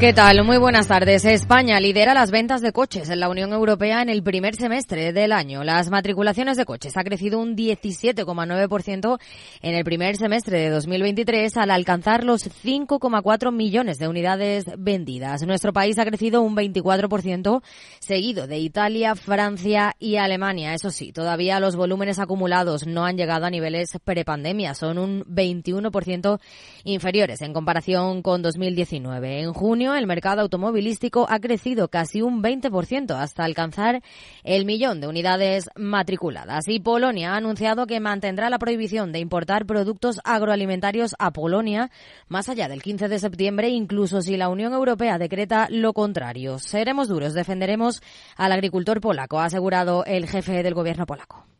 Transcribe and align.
¿Qué 0.00 0.12
tal? 0.12 0.42
Muy 0.42 0.58
buenas 0.58 0.88
tardes. 0.88 1.24
España 1.24 1.78
lidera 1.78 2.14
las 2.14 2.32
ventas 2.32 2.60
de 2.60 2.72
coches 2.72 3.08
en 3.10 3.20
la 3.20 3.28
Unión 3.28 3.52
Europea 3.52 4.02
en 4.02 4.08
el 4.08 4.24
primer 4.24 4.56
semestre 4.56 5.12
del 5.12 5.30
año. 5.30 5.62
Las 5.62 5.88
matriculaciones 5.88 6.56
de 6.56 6.64
coches 6.64 6.96
ha 6.96 7.04
crecido 7.04 7.38
un 7.38 7.56
17,9% 7.56 9.18
en 9.62 9.74
el 9.74 9.84
primer 9.84 10.16
semestre 10.16 10.58
de 10.58 10.70
2023 10.70 11.56
al 11.58 11.70
alcanzar 11.70 12.24
los 12.24 12.42
5,4 12.42 13.52
millones 13.52 13.98
de 13.98 14.08
unidades 14.08 14.64
vendidas. 14.76 15.46
Nuestro 15.46 15.72
país 15.72 15.96
ha 16.00 16.04
crecido 16.04 16.42
un 16.42 16.56
24%, 16.56 17.62
seguido 18.00 18.48
de 18.48 18.58
Italia, 18.58 19.14
Francia 19.14 19.94
y 20.00 20.16
Alemania. 20.16 20.74
Eso 20.74 20.90
sí, 20.90 21.12
todavía 21.12 21.60
los 21.60 21.76
volúmenes 21.76 22.18
acumulados 22.18 22.84
no 22.84 23.04
han 23.04 23.16
llegado 23.16 23.46
a 23.46 23.50
niveles 23.50 23.96
prepandemia. 24.04 24.74
Son 24.74 24.98
un 24.98 25.24
21% 25.24 26.40
inferiores 26.82 27.40
en 27.42 27.52
comparación 27.52 28.22
con 28.22 28.42
2019. 28.42 29.40
En 29.40 29.52
junio, 29.52 29.93
el 29.96 30.06
mercado 30.06 30.42
automovilístico 30.42 31.26
ha 31.28 31.38
crecido 31.38 31.88
casi 31.88 32.22
un 32.22 32.42
20% 32.42 33.14
hasta 33.14 33.44
alcanzar 33.44 34.02
el 34.42 34.64
millón 34.64 35.00
de 35.00 35.08
unidades 35.08 35.70
matriculadas. 35.76 36.68
Y 36.68 36.80
Polonia 36.80 37.32
ha 37.32 37.36
anunciado 37.36 37.86
que 37.86 38.00
mantendrá 38.00 38.50
la 38.50 38.58
prohibición 38.58 39.12
de 39.12 39.20
importar 39.20 39.66
productos 39.66 40.20
agroalimentarios 40.24 41.14
a 41.18 41.32
Polonia 41.32 41.90
más 42.28 42.48
allá 42.48 42.68
del 42.68 42.82
15 42.82 43.08
de 43.08 43.18
septiembre, 43.18 43.68
incluso 43.68 44.20
si 44.20 44.36
la 44.36 44.48
Unión 44.48 44.72
Europea 44.72 45.18
decreta 45.18 45.66
lo 45.70 45.92
contrario. 45.92 46.58
Seremos 46.58 47.08
duros, 47.08 47.34
defenderemos 47.34 48.02
al 48.36 48.52
agricultor 48.52 49.00
polaco, 49.00 49.40
ha 49.40 49.46
asegurado 49.46 50.04
el 50.04 50.26
jefe 50.26 50.62
del 50.62 50.74
gobierno 50.74 51.06
polaco. 51.06 51.53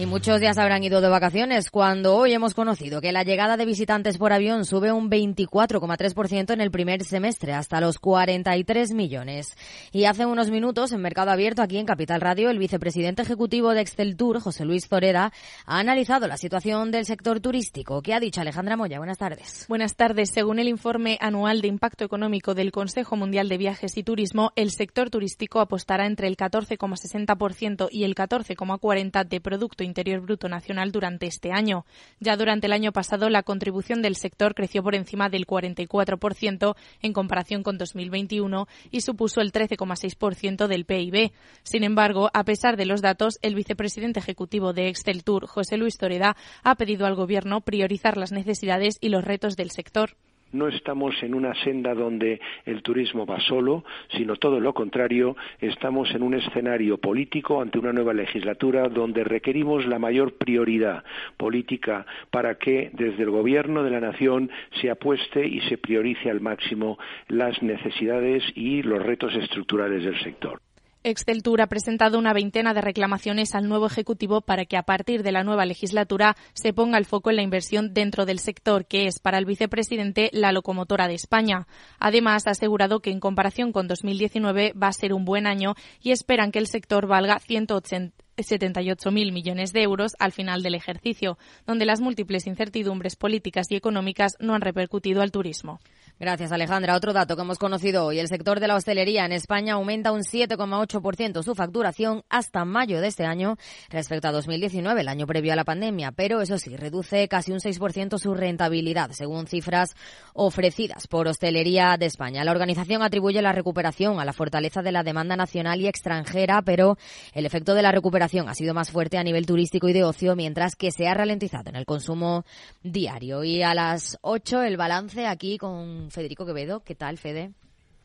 Y 0.00 0.06
muchos 0.06 0.40
se 0.40 0.48
habrán 0.48 0.82
ido 0.82 1.02
de 1.02 1.10
vacaciones 1.10 1.70
cuando 1.70 2.16
hoy 2.16 2.32
hemos 2.32 2.54
conocido 2.54 3.02
que 3.02 3.12
la 3.12 3.22
llegada 3.22 3.58
de 3.58 3.66
visitantes 3.66 4.16
por 4.16 4.32
avión 4.32 4.64
sube 4.64 4.92
un 4.92 5.10
24,3% 5.10 6.54
en 6.54 6.62
el 6.62 6.70
primer 6.70 7.04
semestre, 7.04 7.52
hasta 7.52 7.82
los 7.82 7.98
43 7.98 8.92
millones. 8.92 9.54
Y 9.92 10.06
hace 10.06 10.24
unos 10.24 10.50
minutos, 10.50 10.92
en 10.92 11.02
Mercado 11.02 11.32
Abierto, 11.32 11.60
aquí 11.60 11.76
en 11.76 11.84
Capital 11.84 12.22
Radio, 12.22 12.48
el 12.48 12.58
vicepresidente 12.58 13.20
ejecutivo 13.20 13.74
de 13.74 13.82
Excel 13.82 14.16
Tour, 14.16 14.40
José 14.40 14.64
Luis 14.64 14.88
Zoreda, 14.88 15.34
ha 15.66 15.78
analizado 15.78 16.26
la 16.28 16.38
situación 16.38 16.90
del 16.92 17.04
sector 17.04 17.40
turístico. 17.40 18.00
¿Qué 18.00 18.14
ha 18.14 18.20
dicho 18.20 18.40
Alejandra 18.40 18.78
Moya? 18.78 18.96
Buenas 18.96 19.18
tardes. 19.18 19.66
Buenas 19.68 19.96
tardes. 19.96 20.30
Según 20.32 20.60
el 20.60 20.68
informe 20.68 21.18
anual 21.20 21.60
de 21.60 21.68
impacto 21.68 22.06
económico 22.06 22.54
del 22.54 22.72
Consejo 22.72 23.16
Mundial 23.16 23.50
de 23.50 23.58
Viajes 23.58 23.98
y 23.98 24.02
Turismo, 24.02 24.52
el 24.56 24.70
sector 24.70 25.10
turístico 25.10 25.60
apostará 25.60 26.06
entre 26.06 26.26
el 26.26 26.38
14,60% 26.38 27.88
y 27.90 28.04
el 28.04 28.14
14,40% 28.14 29.28
de 29.28 29.40
Producto 29.42 29.89
Interior 29.90 30.20
Bruto 30.20 30.48
Nacional 30.48 30.92
durante 30.92 31.26
este 31.26 31.52
año. 31.52 31.84
Ya 32.20 32.36
durante 32.36 32.66
el 32.66 32.72
año 32.72 32.92
pasado, 32.92 33.28
la 33.28 33.42
contribución 33.42 34.00
del 34.00 34.16
sector 34.16 34.54
creció 34.54 34.82
por 34.82 34.94
encima 34.94 35.28
del 35.28 35.46
44% 35.46 36.76
en 37.02 37.12
comparación 37.12 37.62
con 37.62 37.76
2021 37.76 38.66
y 38.90 39.02
supuso 39.02 39.40
el 39.40 39.52
13,6% 39.52 40.66
del 40.66 40.84
PIB. 40.86 41.32
Sin 41.62 41.84
embargo, 41.84 42.30
a 42.32 42.44
pesar 42.44 42.76
de 42.76 42.86
los 42.86 43.02
datos, 43.02 43.38
el 43.42 43.54
vicepresidente 43.54 44.20
ejecutivo 44.20 44.72
de 44.72 44.88
Excel 44.88 45.24
Tour, 45.24 45.46
José 45.46 45.76
Luis 45.76 45.98
Toreda, 45.98 46.36
ha 46.62 46.74
pedido 46.76 47.06
al 47.06 47.14
Gobierno 47.14 47.60
priorizar 47.60 48.16
las 48.16 48.32
necesidades 48.32 48.96
y 49.00 49.10
los 49.10 49.24
retos 49.24 49.56
del 49.56 49.70
sector. 49.70 50.16
No 50.52 50.68
estamos 50.68 51.14
en 51.22 51.34
una 51.34 51.54
senda 51.62 51.94
donde 51.94 52.40
el 52.64 52.82
turismo 52.82 53.26
va 53.26 53.40
solo, 53.40 53.84
sino 54.16 54.36
todo 54.36 54.60
lo 54.60 54.74
contrario, 54.74 55.36
estamos 55.60 56.10
en 56.14 56.22
un 56.22 56.34
escenario 56.34 56.98
político 56.98 57.60
ante 57.60 57.78
una 57.78 57.92
nueva 57.92 58.12
legislatura 58.12 58.88
donde 58.88 59.24
requerimos 59.24 59.86
la 59.86 59.98
mayor 59.98 60.34
prioridad 60.34 61.04
política 61.36 62.06
para 62.30 62.56
que 62.56 62.90
desde 62.92 63.22
el 63.22 63.30
Gobierno 63.30 63.82
de 63.82 63.90
la 63.90 64.00
Nación 64.00 64.50
se 64.80 64.90
apueste 64.90 65.46
y 65.46 65.60
se 65.62 65.78
priorice 65.78 66.30
al 66.30 66.40
máximo 66.40 66.98
las 67.28 67.62
necesidades 67.62 68.42
y 68.54 68.82
los 68.82 69.02
retos 69.02 69.34
estructurales 69.34 70.04
del 70.04 70.20
sector. 70.20 70.60
Exceltur 71.02 71.62
ha 71.62 71.66
presentado 71.66 72.18
una 72.18 72.34
veintena 72.34 72.74
de 72.74 72.82
reclamaciones 72.82 73.54
al 73.54 73.66
nuevo 73.66 73.86
Ejecutivo 73.86 74.42
para 74.42 74.66
que 74.66 74.76
a 74.76 74.82
partir 74.82 75.22
de 75.22 75.32
la 75.32 75.44
nueva 75.44 75.64
legislatura 75.64 76.36
se 76.52 76.74
ponga 76.74 76.98
el 76.98 77.06
foco 77.06 77.30
en 77.30 77.36
la 77.36 77.42
inversión 77.42 77.94
dentro 77.94 78.26
del 78.26 78.38
sector, 78.38 78.84
que 78.84 79.06
es 79.06 79.18
para 79.18 79.38
el 79.38 79.46
vicepresidente 79.46 80.28
la 80.34 80.52
locomotora 80.52 81.08
de 81.08 81.14
España. 81.14 81.66
Además, 81.98 82.46
ha 82.46 82.50
asegurado 82.50 83.00
que 83.00 83.10
en 83.10 83.20
comparación 83.20 83.72
con 83.72 83.88
2019 83.88 84.74
va 84.74 84.88
a 84.88 84.92
ser 84.92 85.14
un 85.14 85.24
buen 85.24 85.46
año 85.46 85.74
y 86.02 86.10
esperan 86.10 86.52
que 86.52 86.58
el 86.58 86.66
sector 86.66 87.06
valga 87.06 87.38
180 87.38 88.14
78.000 88.36 89.32
millones 89.32 89.72
de 89.74 89.82
euros 89.82 90.16
al 90.18 90.32
final 90.32 90.62
del 90.62 90.74
ejercicio, 90.74 91.36
donde 91.66 91.84
las 91.84 92.00
múltiples 92.00 92.46
incertidumbres 92.46 93.16
políticas 93.16 93.66
y 93.70 93.76
económicas 93.76 94.36
no 94.40 94.54
han 94.54 94.62
repercutido 94.62 95.20
al 95.20 95.30
turismo. 95.30 95.80
Gracias, 96.20 96.52
Alejandra. 96.52 96.96
Otro 96.96 97.14
dato 97.14 97.34
que 97.34 97.40
hemos 97.40 97.58
conocido 97.58 98.04
hoy. 98.04 98.18
El 98.18 98.28
sector 98.28 98.60
de 98.60 98.68
la 98.68 98.74
hostelería 98.74 99.24
en 99.24 99.32
España 99.32 99.72
aumenta 99.72 100.12
un 100.12 100.20
7,8% 100.20 101.42
su 101.42 101.54
facturación 101.54 102.24
hasta 102.28 102.66
mayo 102.66 103.00
de 103.00 103.08
este 103.08 103.24
año 103.24 103.56
respecto 103.88 104.28
a 104.28 104.32
2019, 104.32 105.00
el 105.00 105.08
año 105.08 105.26
previo 105.26 105.54
a 105.54 105.56
la 105.56 105.64
pandemia. 105.64 106.12
Pero 106.12 106.42
eso 106.42 106.58
sí, 106.58 106.76
reduce 106.76 107.26
casi 107.26 107.52
un 107.52 107.60
6% 107.60 108.18
su 108.18 108.34
rentabilidad, 108.34 109.12
según 109.12 109.46
cifras 109.46 109.96
ofrecidas 110.34 111.06
por 111.06 111.26
Hostelería 111.26 111.96
de 111.98 112.04
España. 112.04 112.44
La 112.44 112.50
organización 112.50 113.02
atribuye 113.02 113.40
la 113.40 113.52
recuperación 113.52 114.20
a 114.20 114.26
la 114.26 114.34
fortaleza 114.34 114.82
de 114.82 114.92
la 114.92 115.02
demanda 115.02 115.36
nacional 115.36 115.80
y 115.80 115.88
extranjera, 115.88 116.60
pero 116.60 116.98
el 117.32 117.46
efecto 117.46 117.72
de 117.72 117.80
la 117.80 117.92
recuperación 117.92 118.46
ha 118.50 118.54
sido 118.54 118.74
más 118.74 118.90
fuerte 118.90 119.16
a 119.16 119.24
nivel 119.24 119.46
turístico 119.46 119.88
y 119.88 119.94
de 119.94 120.04
ocio, 120.04 120.36
mientras 120.36 120.76
que 120.76 120.90
se 120.90 121.08
ha 121.08 121.14
ralentizado 121.14 121.70
en 121.70 121.76
el 121.76 121.86
consumo 121.86 122.44
diario. 122.82 123.42
Y 123.42 123.62
a 123.62 123.72
las 123.72 124.18
8 124.20 124.64
el 124.64 124.76
balance 124.76 125.26
aquí 125.26 125.56
con 125.56 126.09
Federico 126.10 126.46
Quevedo. 126.46 126.82
¿Qué 126.84 126.94
tal, 126.94 127.18
Fede? 127.18 127.52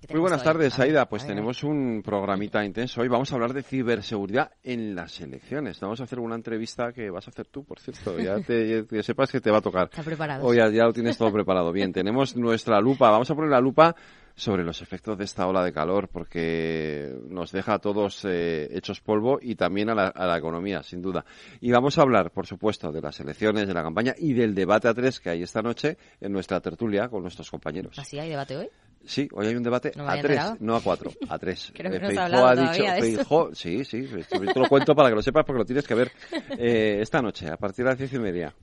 Muy 0.10 0.20
buenas 0.20 0.44
tardes, 0.44 0.78
Aida. 0.80 1.08
Pues 1.08 1.26
tenemos 1.26 1.64
un 1.64 2.04
programita 2.04 2.64
intenso. 2.64 3.02
Hoy 3.02 3.08
vamos 3.08 3.32
a 3.32 3.36
hablar 3.36 3.54
de 3.54 3.64
ciberseguridad 3.64 4.52
en 4.64 4.94
las 4.94 5.20
elecciones. 5.20 5.80
Vamos 5.80 6.00
a 6.00 6.04
hacer 6.04 6.20
una 6.20 6.36
entrevista 6.36 6.92
que 6.94 7.10
vas 7.10 7.28
a 7.28 7.32
hacer 7.32 7.48
tú, 7.48 7.64
por 7.64 7.80
cierto. 7.80 8.20
Ya 8.20 8.40
te, 8.46 8.86
sepas 9.02 9.32
que 9.32 9.42
te 9.42 9.50
va 9.50 9.58
a 9.58 9.62
tocar. 9.62 9.86
Está 9.86 10.04
preparado. 10.04 10.46
Hoy 10.46 10.58
ya, 10.58 10.70
ya 10.70 10.84
lo 10.84 10.94
tienes 10.94 11.18
todo 11.18 11.32
preparado. 11.32 11.72
Bien, 11.72 11.92
tenemos 11.92 12.36
nuestra 12.36 12.80
lupa. 12.80 13.10
Vamos 13.10 13.32
a 13.32 13.36
poner 13.36 13.50
la 13.50 13.60
lupa 13.60 13.96
sobre 14.36 14.64
los 14.64 14.82
efectos 14.82 15.18
de 15.18 15.24
esta 15.24 15.48
ola 15.48 15.64
de 15.64 15.72
calor, 15.72 16.10
porque 16.10 17.16
nos 17.30 17.52
deja 17.52 17.76
a 17.76 17.80
todos 17.80 18.26
eh, 18.26 18.68
hechos 18.72 19.00
polvo 19.00 19.40
y 19.42 19.56
también 19.56 19.90
a 19.90 19.96
la, 19.96 20.08
a 20.08 20.28
la, 20.28 20.38
economía, 20.38 20.84
sin 20.84 21.02
duda. 21.02 21.26
Y 21.62 21.72
vamos 21.72 21.98
a 21.98 22.02
hablar, 22.02 22.32
por 22.32 22.46
supuesto, 22.46 22.92
de 22.92 23.02
las 23.02 23.20
elecciones, 23.20 23.68
de 23.68 23.74
la 23.74 23.82
campaña 23.82 24.14
y 24.18 24.34
del 24.34 24.54
debate 24.54 24.88
a 24.88 24.94
tres 24.94 25.20
que 25.20 25.30
hay 25.30 25.44
esta 25.44 25.62
noche 25.62 25.98
en 26.20 26.32
nuestra 26.32 26.60
tertulia 26.60 27.08
con 27.08 27.22
nuestros 27.22 27.50
compañeros. 27.50 27.98
¿Así 27.98 28.20
hay 28.20 28.30
debate 28.30 28.58
hoy? 28.58 28.70
Sí, 29.06 29.28
hoy 29.34 29.48
hay 29.48 29.56
un 29.56 29.64
debate 29.64 29.92
no 29.96 30.10
a 30.10 30.20
tres, 30.20 30.42
no 30.60 30.76
a 30.76 30.82
cuatro, 30.82 31.12
a 31.30 31.38
tres. 31.38 31.72
Creo 31.76 31.92
que 31.92 31.98
eh, 31.98 32.14
no 32.14 32.46
ha 32.46 32.56
dicho, 32.56 32.84
Feijó, 33.00 33.54
sí, 33.54 33.86
sí, 33.86 34.08
te 34.28 34.60
lo 34.60 34.68
cuento 34.68 34.96
para 34.96 35.10
que 35.10 35.16
lo 35.16 35.22
sepas 35.22 35.46
porque 35.46 35.60
lo 35.60 35.66
tienes 35.66 35.88
que 35.88 35.94
ver 35.94 36.12
eh, 36.58 36.98
esta 37.02 37.22
noche, 37.22 37.48
a 37.48 37.58
partir 37.58 37.86
de 37.86 37.92
las 37.92 38.00
diez 38.00 38.14
y 38.14 38.20
media. 38.20 38.54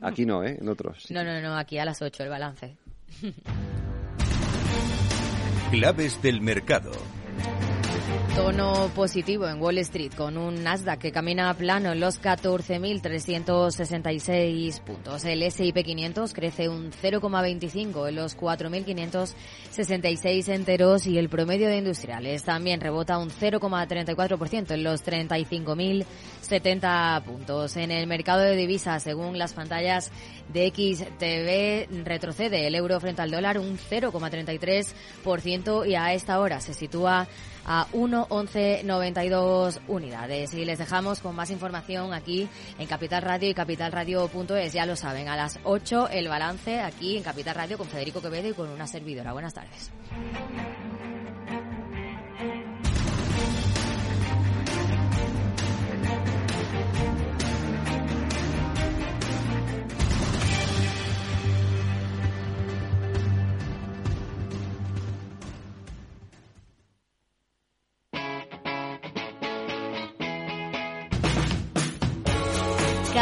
Aquí 0.00 0.24
no, 0.24 0.42
¿eh? 0.42 0.56
En 0.58 0.68
otros. 0.68 1.10
No, 1.10 1.22
no, 1.22 1.40
no, 1.42 1.56
aquí 1.56 1.78
a 1.78 1.84
las 1.84 2.00
ocho 2.00 2.22
el 2.22 2.30
balance. 2.30 2.78
Claves 5.70 6.20
del 6.20 6.40
mercado. 6.40 6.90
Tono 8.40 8.88
positivo 8.94 9.46
en 9.46 9.60
Wall 9.60 9.76
Street 9.78 10.12
con 10.16 10.38
un 10.38 10.64
Nasdaq 10.64 10.98
que 10.98 11.12
camina 11.12 11.50
a 11.50 11.54
plano 11.54 11.92
en 11.92 12.00
los 12.00 12.22
14.366 12.22 14.80
puntos. 14.80 15.26
El 15.26 15.42
S&P 15.42 15.84
500 15.84 16.32
crece 16.32 16.70
un 16.70 16.90
0,25 16.90 18.08
en 18.08 18.16
los 18.16 18.38
4.566 18.38 20.48
enteros 20.48 21.06
y 21.06 21.18
el 21.18 21.28
promedio 21.28 21.68
de 21.68 21.76
industriales 21.76 22.42
también 22.42 22.80
rebota 22.80 23.18
un 23.18 23.28
0,34% 23.28 24.70
en 24.70 24.84
los 24.84 25.04
35.070 25.04 27.22
puntos. 27.22 27.76
En 27.76 27.90
el 27.90 28.06
mercado 28.06 28.40
de 28.40 28.56
divisas, 28.56 29.02
según 29.02 29.36
las 29.36 29.52
pantallas 29.52 30.10
de 30.50 30.70
XTV, 30.70 32.06
retrocede 32.06 32.66
el 32.66 32.74
euro 32.74 32.98
frente 33.00 33.20
al 33.20 33.30
dólar 33.30 33.58
un 33.58 33.76
0,33% 33.76 35.86
y 35.86 35.94
a 35.94 36.14
esta 36.14 36.40
hora 36.40 36.62
se 36.62 36.72
sitúa 36.72 37.28
a 37.66 37.86
1,1192 37.92 39.80
unidades. 39.88 40.54
Y 40.54 40.64
les 40.64 40.78
dejamos 40.78 41.20
con 41.20 41.34
más 41.34 41.50
información 41.50 42.12
aquí 42.14 42.48
en 42.78 42.86
Capital 42.86 43.22
Radio 43.22 43.50
y 43.50 43.54
capitalradio.es. 43.54 44.72
Ya 44.72 44.86
lo 44.86 44.96
saben, 44.96 45.28
a 45.28 45.36
las 45.36 45.58
8 45.64 46.08
el 46.10 46.28
balance 46.28 46.80
aquí 46.80 47.16
en 47.16 47.22
Capital 47.22 47.54
Radio 47.54 47.78
con 47.78 47.86
Federico 47.86 48.20
Quevedo 48.20 48.48
y 48.48 48.54
con 48.54 48.68
una 48.68 48.86
servidora. 48.86 49.32
Buenas 49.32 49.54
tardes. 49.54 49.90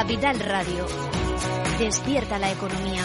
Capital 0.09 0.41
Radio. 0.41 0.87
Despierta 1.79 2.39
la 2.39 2.51
economía. 2.51 3.05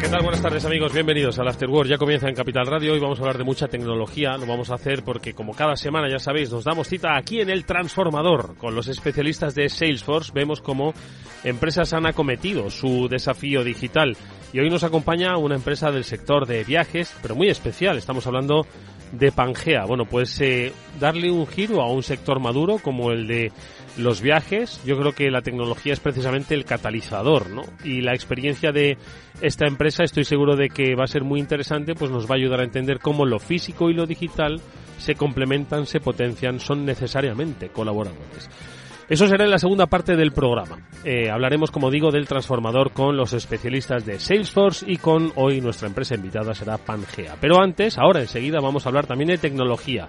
¿Qué 0.00 0.08
tal? 0.08 0.22
Buenas 0.22 0.42
tardes 0.42 0.64
amigos, 0.64 0.92
bienvenidos 0.92 1.38
al 1.38 1.48
After 1.48 1.68
Work. 1.68 1.88
Ya 1.88 1.96
comienza 1.96 2.28
en 2.28 2.34
Capital 2.34 2.66
Radio. 2.66 2.92
Hoy 2.92 3.00
vamos 3.00 3.18
a 3.18 3.22
hablar 3.22 3.38
de 3.38 3.44
mucha 3.44 3.68
tecnología. 3.68 4.36
Lo 4.36 4.46
vamos 4.46 4.70
a 4.70 4.74
hacer 4.74 5.04
porque 5.04 5.32
como 5.32 5.54
cada 5.54 5.76
semana 5.76 6.08
ya 6.10 6.18
sabéis, 6.18 6.50
nos 6.50 6.64
damos 6.64 6.88
cita 6.88 7.16
aquí 7.16 7.40
en 7.40 7.50
el 7.50 7.64
Transformador 7.64 8.56
con 8.56 8.74
los 8.74 8.88
especialistas 8.88 9.54
de 9.54 9.68
Salesforce. 9.68 10.32
Vemos 10.34 10.60
cómo 10.60 10.92
empresas 11.44 11.92
han 11.92 12.06
acometido 12.06 12.68
su 12.70 13.08
desafío 13.08 13.62
digital. 13.64 14.16
Y 14.52 14.58
hoy 14.58 14.68
nos 14.68 14.84
acompaña 14.84 15.36
una 15.38 15.54
empresa 15.54 15.90
del 15.90 16.04
sector 16.04 16.46
de 16.46 16.64
viajes, 16.64 17.14
pero 17.22 17.34
muy 17.34 17.48
especial. 17.48 17.96
Estamos 17.96 18.26
hablando 18.26 18.66
de 19.12 19.30
Pangea. 19.30 19.84
Bueno, 19.84 20.04
pues 20.04 20.40
eh, 20.40 20.72
darle 20.98 21.30
un 21.30 21.46
giro 21.46 21.80
a 21.80 21.90
un 21.90 22.02
sector 22.02 22.40
maduro 22.40 22.78
como 22.78 23.12
el 23.12 23.26
de 23.26 23.52
los 23.96 24.20
viajes, 24.20 24.82
yo 24.84 24.98
creo 24.98 25.12
que 25.12 25.30
la 25.30 25.42
tecnología 25.42 25.92
es 25.92 26.00
precisamente 26.00 26.54
el 26.54 26.64
catalizador, 26.64 27.50
¿no? 27.50 27.62
Y 27.84 28.00
la 28.00 28.14
experiencia 28.14 28.72
de 28.72 28.96
esta 29.40 29.66
empresa, 29.66 30.04
estoy 30.04 30.24
seguro 30.24 30.56
de 30.56 30.68
que 30.68 30.94
va 30.94 31.04
a 31.04 31.08
ser 31.08 31.24
muy 31.24 31.40
interesante, 31.40 31.94
pues 31.94 32.10
nos 32.10 32.26
va 32.26 32.34
a 32.34 32.38
ayudar 32.38 32.60
a 32.60 32.64
entender 32.64 32.98
cómo 32.98 33.26
lo 33.26 33.38
físico 33.38 33.90
y 33.90 33.94
lo 33.94 34.06
digital 34.06 34.60
se 34.98 35.14
complementan, 35.14 35.86
se 35.86 36.00
potencian, 36.00 36.60
son 36.60 36.84
necesariamente 36.84 37.68
colaboradores. 37.68 38.48
Eso 39.08 39.26
será 39.26 39.44
en 39.44 39.50
la 39.50 39.58
segunda 39.58 39.86
parte 39.86 40.16
del 40.16 40.32
programa. 40.32 40.78
Eh, 41.04 41.28
hablaremos, 41.28 41.70
como 41.70 41.90
digo, 41.90 42.10
del 42.10 42.26
transformador 42.26 42.92
con 42.92 43.16
los 43.16 43.34
especialistas 43.34 44.06
de 44.06 44.18
Salesforce 44.18 44.86
y 44.88 44.96
con 44.96 45.32
hoy 45.34 45.60
nuestra 45.60 45.88
empresa 45.88 46.14
invitada 46.14 46.54
será 46.54 46.78
Pangea. 46.78 47.36
Pero 47.40 47.60
antes, 47.60 47.98
ahora 47.98 48.20
enseguida 48.20 48.60
vamos 48.60 48.86
a 48.86 48.88
hablar 48.88 49.06
también 49.06 49.28
de 49.28 49.38
tecnología, 49.38 50.08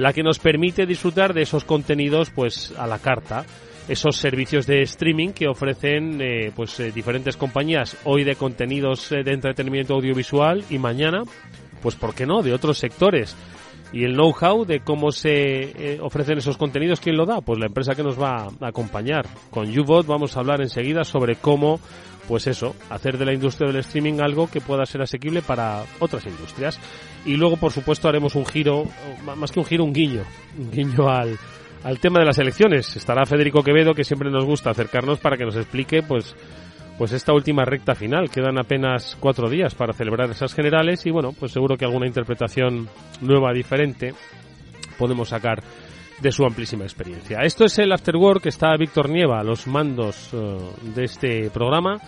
la 0.00 0.12
que 0.12 0.22
nos 0.22 0.38
permite 0.38 0.86
disfrutar 0.86 1.34
de 1.34 1.42
esos 1.42 1.64
contenidos 1.64 2.30
pues 2.30 2.72
a 2.78 2.86
la 2.86 2.98
carta 2.98 3.44
esos 3.88 4.16
servicios 4.16 4.66
de 4.66 4.82
streaming 4.82 5.30
que 5.30 5.48
ofrecen 5.48 6.20
eh, 6.20 6.52
pues 6.54 6.78
eh, 6.80 6.92
diferentes 6.92 7.36
compañías 7.36 7.96
hoy 8.04 8.24
de 8.24 8.36
contenidos 8.36 9.10
de 9.10 9.32
entretenimiento 9.32 9.94
audiovisual 9.94 10.64
y 10.70 10.78
mañana 10.78 11.22
pues 11.82 11.96
por 11.96 12.14
qué 12.14 12.26
no 12.26 12.42
de 12.42 12.52
otros 12.52 12.78
sectores 12.78 13.36
y 13.92 14.04
el 14.04 14.14
know-how 14.14 14.64
de 14.64 14.80
cómo 14.80 15.10
se 15.10 15.32
eh, 15.32 15.98
ofrecen 16.00 16.38
esos 16.38 16.56
contenidos, 16.56 17.00
¿quién 17.00 17.16
lo 17.16 17.26
da? 17.26 17.40
Pues 17.40 17.58
la 17.58 17.66
empresa 17.66 17.94
que 17.94 18.02
nos 18.02 18.20
va 18.20 18.46
a 18.60 18.68
acompañar. 18.68 19.26
Con 19.50 19.70
YouBot 19.70 20.06
vamos 20.06 20.36
a 20.36 20.40
hablar 20.40 20.60
enseguida 20.60 21.04
sobre 21.04 21.36
cómo, 21.36 21.80
pues 22.30 22.46
eso, 22.46 22.76
hacer 22.90 23.18
de 23.18 23.24
la 23.24 23.34
industria 23.34 23.66
del 23.66 23.80
streaming 23.80 24.20
algo 24.20 24.48
que 24.48 24.60
pueda 24.60 24.86
ser 24.86 25.02
asequible 25.02 25.42
para 25.42 25.82
otras 25.98 26.24
industrias. 26.26 26.78
Y 27.26 27.34
luego, 27.34 27.56
por 27.56 27.72
supuesto, 27.72 28.08
haremos 28.08 28.36
un 28.36 28.46
giro, 28.46 28.84
más 29.36 29.50
que 29.50 29.58
un 29.58 29.66
giro, 29.66 29.82
un 29.82 29.92
guiño, 29.92 30.22
un 30.56 30.70
guiño 30.70 31.08
al, 31.08 31.36
al 31.82 31.98
tema 31.98 32.20
de 32.20 32.26
las 32.26 32.38
elecciones. 32.38 32.94
Estará 32.94 33.26
Federico 33.26 33.64
Quevedo, 33.64 33.94
que 33.94 34.04
siempre 34.04 34.30
nos 34.30 34.44
gusta 34.44 34.70
acercarnos 34.70 35.18
para 35.18 35.36
que 35.36 35.44
nos 35.44 35.56
explique, 35.56 36.04
pues, 36.04 36.36
pues 36.96 37.10
esta 37.10 37.32
última 37.32 37.64
recta 37.64 37.96
final. 37.96 38.30
Quedan 38.30 38.60
apenas 38.60 39.16
cuatro 39.18 39.50
días 39.50 39.74
para 39.74 39.92
celebrar 39.92 40.30
esas 40.30 40.54
generales 40.54 41.04
y 41.06 41.10
bueno, 41.10 41.32
pues 41.32 41.50
seguro 41.50 41.76
que 41.76 41.84
alguna 41.84 42.06
interpretación 42.06 42.88
nueva, 43.22 43.52
diferente, 43.52 44.14
podemos 44.96 45.30
sacar 45.30 45.64
de 46.20 46.32
su 46.32 46.44
amplísima 46.44 46.84
experiencia. 46.84 47.40
Esto 47.40 47.64
es 47.64 47.78
el 47.78 47.92
After 47.92 48.16
Work, 48.16 48.46
está 48.46 48.76
Víctor 48.76 49.08
Nieva 49.08 49.40
a 49.40 49.44
los 49.44 49.66
mandos 49.66 50.30
eh, 50.32 50.58
de 50.94 51.04
este 51.04 51.50
programa. 51.50 51.98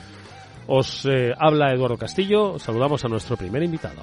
Os 0.66 1.04
eh, 1.06 1.32
habla 1.36 1.72
Eduardo 1.72 1.96
Castillo, 1.96 2.58
saludamos 2.58 3.04
a 3.04 3.08
nuestro 3.08 3.36
primer 3.36 3.62
invitado. 3.62 4.02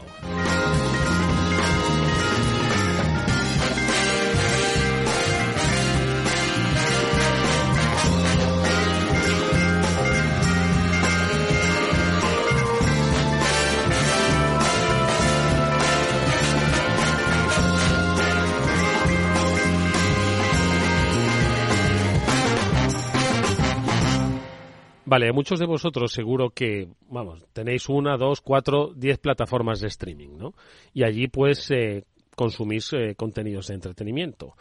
Vale, 25.10 25.34
muchos 25.34 25.58
de 25.58 25.66
vosotros 25.66 26.12
seguro 26.12 26.52
que, 26.52 26.88
vamos, 27.10 27.44
tenéis 27.52 27.90
una, 27.90 28.16
dos, 28.16 28.42
cuatro, 28.42 28.94
diez 28.96 29.18
plataformas 29.18 29.80
de 29.80 29.88
streaming, 29.88 30.38
¿no? 30.38 30.54
Y 30.94 31.02
allí 31.02 31.28
pues 31.28 31.72
eh, 31.72 32.06
consumís 32.36 32.94
eh, 32.94 33.16
contenidos 33.16 33.70
de 33.70 33.74
entretenimiento. 33.74 34.54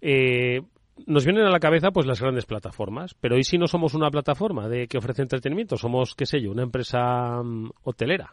Eh, 0.00 0.62
nos 1.08 1.24
vienen 1.24 1.44
a 1.44 1.50
la 1.50 1.58
cabeza 1.58 1.90
pues 1.90 2.06
las 2.06 2.20
grandes 2.20 2.46
plataformas, 2.46 3.14
pero 3.14 3.34
hoy 3.34 3.42
si 3.42 3.58
no 3.58 3.66
somos 3.66 3.94
una 3.94 4.08
plataforma 4.08 4.68
de 4.68 4.86
que 4.86 4.98
ofrece 4.98 5.22
entretenimiento, 5.22 5.76
somos, 5.76 6.14
qué 6.14 6.24
sé 6.24 6.40
yo, 6.40 6.52
una 6.52 6.62
empresa 6.62 7.42
mm, 7.42 7.70
hotelera 7.82 8.32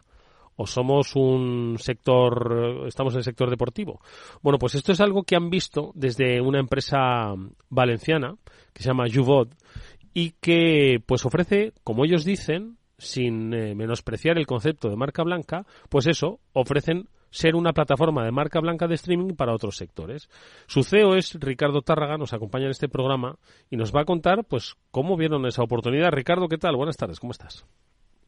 o 0.54 0.68
somos 0.68 1.16
un 1.16 1.76
sector, 1.80 2.84
estamos 2.86 3.14
en 3.14 3.18
el 3.18 3.24
sector 3.24 3.50
deportivo. 3.50 4.00
Bueno, 4.42 4.60
pues 4.60 4.76
esto 4.76 4.92
es 4.92 5.00
algo 5.00 5.24
que 5.24 5.34
han 5.34 5.50
visto 5.50 5.90
desde 5.96 6.40
una 6.40 6.60
empresa 6.60 7.34
mm, 7.34 7.50
valenciana 7.68 8.36
que 8.72 8.82
se 8.82 8.90
llama 8.90 9.06
Juvod 9.12 9.48
y 10.14 10.30
que 10.40 11.02
pues 11.04 11.26
ofrece, 11.26 11.72
como 11.82 12.04
ellos 12.04 12.24
dicen, 12.24 12.78
sin 12.96 13.52
eh, 13.52 13.74
menospreciar 13.74 14.38
el 14.38 14.46
concepto 14.46 14.88
de 14.88 14.96
marca 14.96 15.24
blanca, 15.24 15.66
pues 15.90 16.06
eso, 16.06 16.40
ofrecen 16.52 17.08
ser 17.30 17.56
una 17.56 17.72
plataforma 17.72 18.24
de 18.24 18.30
marca 18.30 18.60
blanca 18.60 18.86
de 18.86 18.94
streaming 18.94 19.34
para 19.34 19.52
otros 19.52 19.76
sectores. 19.76 20.28
Su 20.66 20.84
CEO 20.84 21.16
es 21.16 21.34
Ricardo 21.34 21.82
Tárraga, 21.82 22.16
nos 22.16 22.32
acompaña 22.32 22.66
en 22.66 22.70
este 22.70 22.88
programa 22.88 23.38
y 23.68 23.76
nos 23.76 23.92
va 23.92 24.02
a 24.02 24.04
contar 24.04 24.44
pues 24.44 24.76
cómo 24.92 25.16
vieron 25.16 25.44
esa 25.44 25.64
oportunidad. 25.64 26.12
Ricardo, 26.12 26.48
¿qué 26.48 26.58
tal? 26.58 26.76
Buenas 26.76 26.96
tardes, 26.96 27.18
¿cómo 27.18 27.32
estás? 27.32 27.66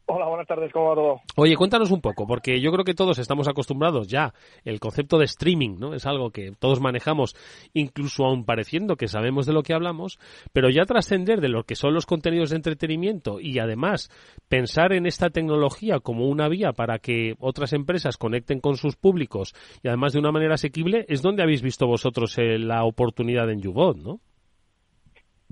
Hola, 0.08 0.28
buenas 0.28 0.46
tardes, 0.46 0.72
¿cómo 0.72 0.90
va 0.90 0.94
todo? 0.94 1.20
Oye, 1.34 1.56
cuéntanos 1.56 1.90
un 1.90 2.00
poco, 2.00 2.28
porque 2.28 2.60
yo 2.60 2.70
creo 2.70 2.84
que 2.84 2.94
todos 2.94 3.18
estamos 3.18 3.48
acostumbrados 3.48 4.06
ya. 4.06 4.34
El 4.64 4.78
concepto 4.78 5.18
de 5.18 5.25
streaming, 5.25 5.80
¿no? 5.80 5.94
Es 5.94 6.06
algo 6.06 6.30
que 6.30 6.52
todos 6.60 6.80
manejamos, 6.80 7.34
incluso 7.75 8.25
aún 8.25 8.44
pareciendo 8.44 8.94
que 8.94 9.08
sabemos 9.08 9.46
de 9.46 9.52
lo 9.52 9.64
que 9.64 9.75
hablamos, 9.75 10.20
pero 10.52 10.70
ya 10.70 10.84
trascender 10.84 11.40
de 11.40 11.48
lo 11.48 11.64
que 11.64 11.75
son 11.75 11.92
los 11.92 12.06
contenidos 12.06 12.50
de 12.50 12.56
entretenimiento 12.56 13.40
y 13.40 13.58
además 13.58 14.08
pensar 14.48 14.92
en 14.92 15.06
esta 15.06 15.30
tecnología 15.30 15.98
como 15.98 16.28
una 16.28 16.48
vía 16.48 16.72
para 16.72 17.00
que 17.00 17.34
otras 17.40 17.72
empresas 17.72 18.16
conecten 18.16 18.60
con 18.60 18.76
sus 18.76 18.94
públicos 18.94 19.54
y 19.82 19.88
además 19.88 20.12
de 20.12 20.20
una 20.20 20.30
manera 20.30 20.54
asequible, 20.54 21.04
es 21.08 21.20
donde 21.20 21.42
habéis 21.42 21.62
visto 21.62 21.88
vosotros 21.88 22.38
eh, 22.38 22.60
la 22.60 22.84
oportunidad 22.84 23.50
en 23.50 23.60
YouBot, 23.60 23.96
¿no? 23.96 24.20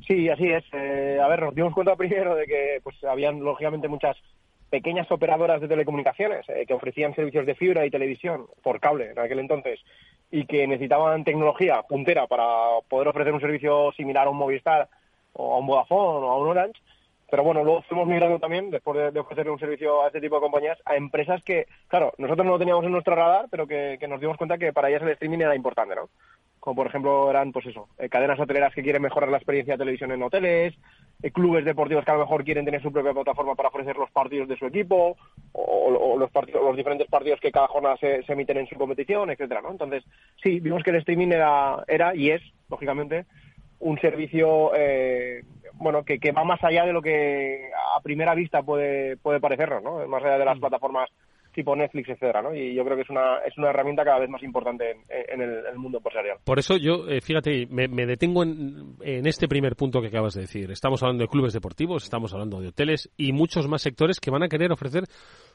Sí, 0.07 0.29
así 0.29 0.47
es. 0.49 0.65
Eh, 0.73 1.19
a 1.21 1.29
ver, 1.29 1.43
nos 1.43 1.55
dimos 1.55 1.73
cuenta 1.75 1.97
primero 1.97 2.35
de 2.35 2.47
que 2.47 2.79
pues 2.83 3.03
habían 3.05 3.41
lógicamente 3.41 3.89
muchas 3.89 4.17
pequeñas 4.75 5.09
operadoras 5.13 5.61
de 5.61 5.69
telecomunicaciones 5.69 6.49
eh, 6.49 6.65
que 6.67 6.75
ofrecían 6.75 7.15
servicios 7.15 7.47
de 7.47 7.55
fibra 7.55 7.87
y 7.87 7.93
televisión 7.93 8.47
por 8.61 8.81
cable 8.81 9.13
en 9.13 9.19
aquel 9.21 9.39
entonces 9.39 9.79
y 10.33 10.47
que 10.47 10.67
necesitaban 10.67 11.23
tecnología 11.23 11.83
puntera 11.89 12.27
para 12.27 12.45
poder 12.89 13.07
ofrecer 13.07 13.33
un 13.33 13.41
servicio 13.41 13.93
similar 13.93 14.27
a 14.27 14.31
un 14.31 14.37
Movistar 14.37 14.89
o 15.33 15.55
a 15.55 15.59
un 15.59 15.67
Vodafone 15.69 16.27
o 16.27 16.29
a 16.29 16.39
un 16.39 16.49
Orange 16.49 16.81
pero 17.31 17.43
bueno, 17.43 17.65
luego 17.65 17.83
fuimos 17.83 18.07
migrando 18.07 18.39
también, 18.39 18.71
después 18.71 18.97
de, 18.97 19.11
de, 19.11 19.21
ofrecerle 19.21 19.51
un 19.51 19.59
servicio 19.59 20.03
a 20.03 20.09
este 20.09 20.21
tipo 20.21 20.37
de 20.37 20.43
compañías, 20.43 20.79
a 20.85 20.97
empresas 20.97 21.43
que, 21.43 21.67
claro, 21.89 22.13
nosotros 22.19 22.45
no 22.45 22.53
lo 22.53 22.59
teníamos 22.59 22.85
en 22.85 22.93
nuestro 22.93 23.15
radar, 23.15 23.47
pero 23.51 23.67
que, 23.67 23.99
nos 24.09 24.21
dimos 24.21 24.37
cuenta 24.37 24.59
que 24.59 24.73
para 24.73 24.89
ellas 24.89 25.03
el 25.03 25.11
streaming 25.11 25.39
era 25.39 25.57
importante, 25.57 25.95
¿no? 25.95 26.09
Como 26.61 26.77
por 26.77 26.87
ejemplo 26.87 27.29
eran, 27.29 27.53
pues 27.53 27.67
eso, 27.67 27.89
eh, 27.99 28.09
cadenas 28.09 28.41
hoteleras 28.41 28.75
que 28.75 28.83
quieren 28.83 29.03
mejorar 29.03 29.29
la 29.29 29.37
experiencia 29.37 29.75
de 29.75 29.79
televisión 29.79 30.13
en 30.13 30.23
hoteles, 30.23 30.75
eh, 31.23 31.31
clubes 31.31 31.65
deportivos 31.65 32.05
que 32.05 32.11
a 32.11 32.15
lo 32.15 32.21
mejor 32.21 32.45
quieren 32.45 32.65
tener 32.65 32.81
su 32.81 32.93
propia 32.93 33.13
plataforma 33.13 33.55
para 33.55 33.69
ofrecer 33.69 33.97
los 33.97 34.11
partidos 34.11 34.49
de 34.49 34.57
su 34.57 34.67
equipo, 34.67 35.17
o, 35.53 35.63
o 35.63 36.19
los, 36.19 36.31
partidos, 36.31 36.63
los 36.63 36.77
diferentes 36.77 37.09
partidos 37.09 37.41
que 37.41 37.53
cada 37.53 37.69
jornada 37.69 37.97
se, 37.99 38.23
se, 38.23 38.33
emiten 38.33 38.59
en 38.59 38.67
su 38.67 38.77
competición, 38.77 39.31
etcétera, 39.31 39.61
¿no? 39.61 39.71
Entonces, 39.71 40.05
sí, 40.43 40.61
vimos 40.61 40.83
que 40.83 40.91
el 40.91 40.97
streaming 40.97 41.29
era, 41.29 41.83
era 41.87 42.15
y 42.15 42.31
es, 42.31 42.43
lógicamente, 42.71 43.27
un 43.81 43.99
servicio 44.01 44.73
eh, 44.75 45.45
bueno 45.75 46.05
que, 46.05 46.19
que, 46.19 46.33
va 46.33 46.45
más 46.45 46.63
allá 46.63 46.85
de 46.85 46.93
lo 46.93 47.03
que 47.03 47.71
a 47.95 48.01
primera 48.01 48.35
vista 48.35 48.63
puede 48.63 49.17
puede 49.17 49.41
parecernos, 49.41 49.83
¿no? 49.83 50.07
Más 50.07 50.23
allá 50.23 50.39
de 50.39 50.45
las 50.45 50.57
mm. 50.57 50.61
plataformas 50.61 51.11
tipo 51.55 51.75
Netflix, 51.75 52.09
etcétera, 52.09 52.43
¿no? 52.43 52.55
Y 52.55 52.75
yo 52.75 52.85
creo 52.85 52.97
que 52.97 53.03
es 53.03 53.11
una, 53.11 53.39
es 53.39 53.57
una 53.57 53.71
herramienta 53.71 54.05
cada 54.05 54.19
vez 54.19 54.29
más 54.29 54.43
importante 54.43 54.97
en, 55.09 55.41
el, 55.41 55.79
mundo 55.79 55.99
empresarial. 55.99 56.39
Por 56.45 56.59
eso 56.59 56.77
yo, 56.77 57.09
eh, 57.09 57.21
fíjate, 57.21 57.67
me, 57.71 57.89
me 57.89 58.07
detengo 58.07 58.43
en, 58.43 58.97
en, 59.01 59.27
este 59.27 59.49
primer 59.49 59.77
punto 59.77 60.01
que 60.01 60.09
acabas 60.09 60.35
de 60.35 60.43
decir. 60.43 60.71
Estamos 60.71 61.03
hablando 61.03 61.23
de 61.23 61.29
clubes 61.29 61.53
deportivos, 61.53 62.05
estamos 62.05 62.33
hablando 62.33 62.61
de 62.61 62.69
hoteles 62.69 63.11
y 63.17 63.33
muchos 63.33 63.69
más 63.69 63.83
sectores 63.83 64.21
que 64.21 64.31
van 64.31 64.43
a 64.43 64.49
querer 64.49 64.73
ofrecer 64.73 65.05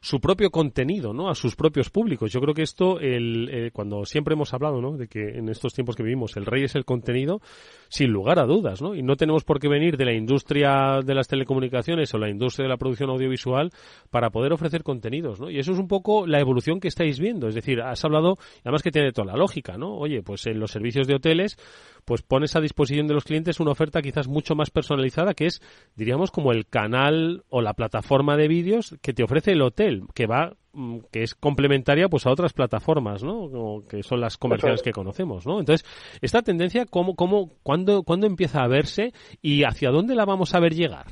su 0.02 0.20
propio 0.20 0.50
contenido, 0.50 1.14
¿no? 1.14 1.30
A 1.30 1.36
sus 1.36 1.56
propios 1.56 1.90
públicos. 1.90 2.32
Yo 2.32 2.40
creo 2.40 2.54
que 2.54 2.62
esto, 2.62 3.00
el, 3.00 3.50
eh, 3.52 3.72
cuando 3.72 4.06
siempre 4.06 4.34
hemos 4.34 4.54
hablado, 4.54 4.82
¿no? 4.82 4.98
De 4.98 5.08
que 5.08 5.38
en 5.38 5.50
estos 5.50 5.74
tiempos 5.74 5.96
que 5.96 6.04
vivimos 6.04 6.38
el 6.38 6.46
rey 6.46 6.64
es 6.64 6.76
el 6.76 6.86
contenido, 6.86 7.42
sin 7.90 8.12
lugar 8.12 8.40
a 8.40 8.46
dudas, 8.46 8.82
¿no? 8.82 8.96
Y 8.96 9.04
no 9.04 9.16
tenemos 9.16 9.44
por 9.44 9.60
qué 9.60 9.68
venir 9.68 9.98
de 9.98 10.06
la 10.06 10.14
industria 10.14 11.02
de 11.04 11.14
las 11.16 11.28
telecomunicaciones 11.28 12.14
o 12.14 12.18
la 12.18 12.30
industria 12.30 12.64
de 12.64 12.70
la 12.70 12.78
producción 12.78 13.10
audiovisual 13.10 13.72
para 14.10 14.30
poder 14.30 14.54
ofrecer 14.54 14.84
contenidos, 14.84 15.40
¿no? 15.40 15.50
Y 15.50 15.60
eso 15.60 15.74
es 15.74 15.80
un 15.80 15.88
poco 15.90 16.26
la 16.26 16.40
evolución 16.40 16.80
que 16.80 16.88
estáis 16.88 17.20
viendo. 17.20 17.50
Es 17.50 17.56
decir, 17.56 17.82
has 17.82 18.06
hablado, 18.06 18.38
además 18.62 18.82
que 18.82 18.92
tiene 18.92 19.12
toda 19.12 19.34
la 19.34 19.38
lógica, 19.38 19.78
¿no? 19.78 19.98
Oye, 19.98 20.24
pues 20.24 20.48
en 20.48 20.58
los 20.58 20.72
servicios 20.72 21.06
de 21.06 21.16
hoteles, 21.16 21.58
pues 22.06 22.22
pones 22.22 22.56
a 22.56 22.62
disposición 22.62 23.08
de 23.08 23.14
los 23.14 23.26
clientes 23.26 23.60
una 23.60 23.72
oferta 23.72 24.02
quizás 24.02 24.30
mucho 24.30 24.56
más 24.56 24.70
personalizada, 24.70 25.34
que 25.34 25.48
es, 25.48 25.62
diríamos, 25.96 26.32
como 26.32 26.54
el 26.54 26.66
canal 26.66 27.44
o 27.50 27.62
la 27.62 27.74
plataforma 27.74 28.38
de 28.38 28.48
vídeos 28.48 28.96
que 29.02 29.14
te 29.14 29.24
ofrece 29.24 29.52
el 29.52 29.62
hotel, 29.62 30.04
que 30.14 30.26
va 30.26 30.54
mm, 30.72 31.00
que 31.12 31.24
es 31.24 31.36
complementaria 31.36 32.08
pues 32.08 32.26
a 32.26 32.32
otras 32.32 32.54
plataformas, 32.54 33.24
¿no? 33.24 33.84
que 33.90 34.04
son 34.04 34.22
las 34.22 34.38
comerciales 34.38 34.82
que 34.82 34.92
conocemos, 34.92 35.46
¿no? 35.46 35.60
Entonces, 35.60 35.86
esta 36.22 36.42
tendencia, 36.42 36.86
¿cómo, 36.86 37.16
cómo, 37.16 37.52
cuándo, 37.64 38.04
cuándo 38.04 38.28
empieza 38.28 38.62
a 38.62 38.68
verse 38.68 39.14
y 39.42 39.64
hacia 39.64 39.90
dónde 39.90 40.16
la 40.16 40.26
vamos 40.26 40.54
a 40.54 40.60
ver 40.60 40.74
llegar? 40.74 41.08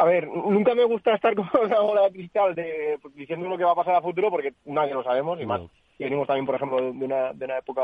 A 0.00 0.04
ver, 0.04 0.26
nunca 0.28 0.74
me 0.74 0.84
gusta 0.84 1.14
estar 1.14 1.34
con 1.34 1.46
una 1.62 1.80
bola 1.80 2.02
de 2.04 2.12
cristal 2.12 2.54
de, 2.54 2.98
pues, 3.02 3.14
diciendo 3.14 3.46
lo 3.50 3.58
que 3.58 3.64
va 3.64 3.72
a 3.72 3.74
pasar 3.74 3.96
a 3.96 4.00
futuro 4.00 4.30
porque 4.30 4.54
nadie 4.64 4.94
lo 4.94 5.04
sabemos 5.04 5.38
y 5.38 5.44
más. 5.44 5.60
Y 5.98 6.04
venimos 6.04 6.26
también, 6.26 6.46
por 6.46 6.54
ejemplo, 6.54 6.80
de 6.80 7.04
una, 7.04 7.34
de 7.34 7.44
una 7.44 7.58
época 7.58 7.82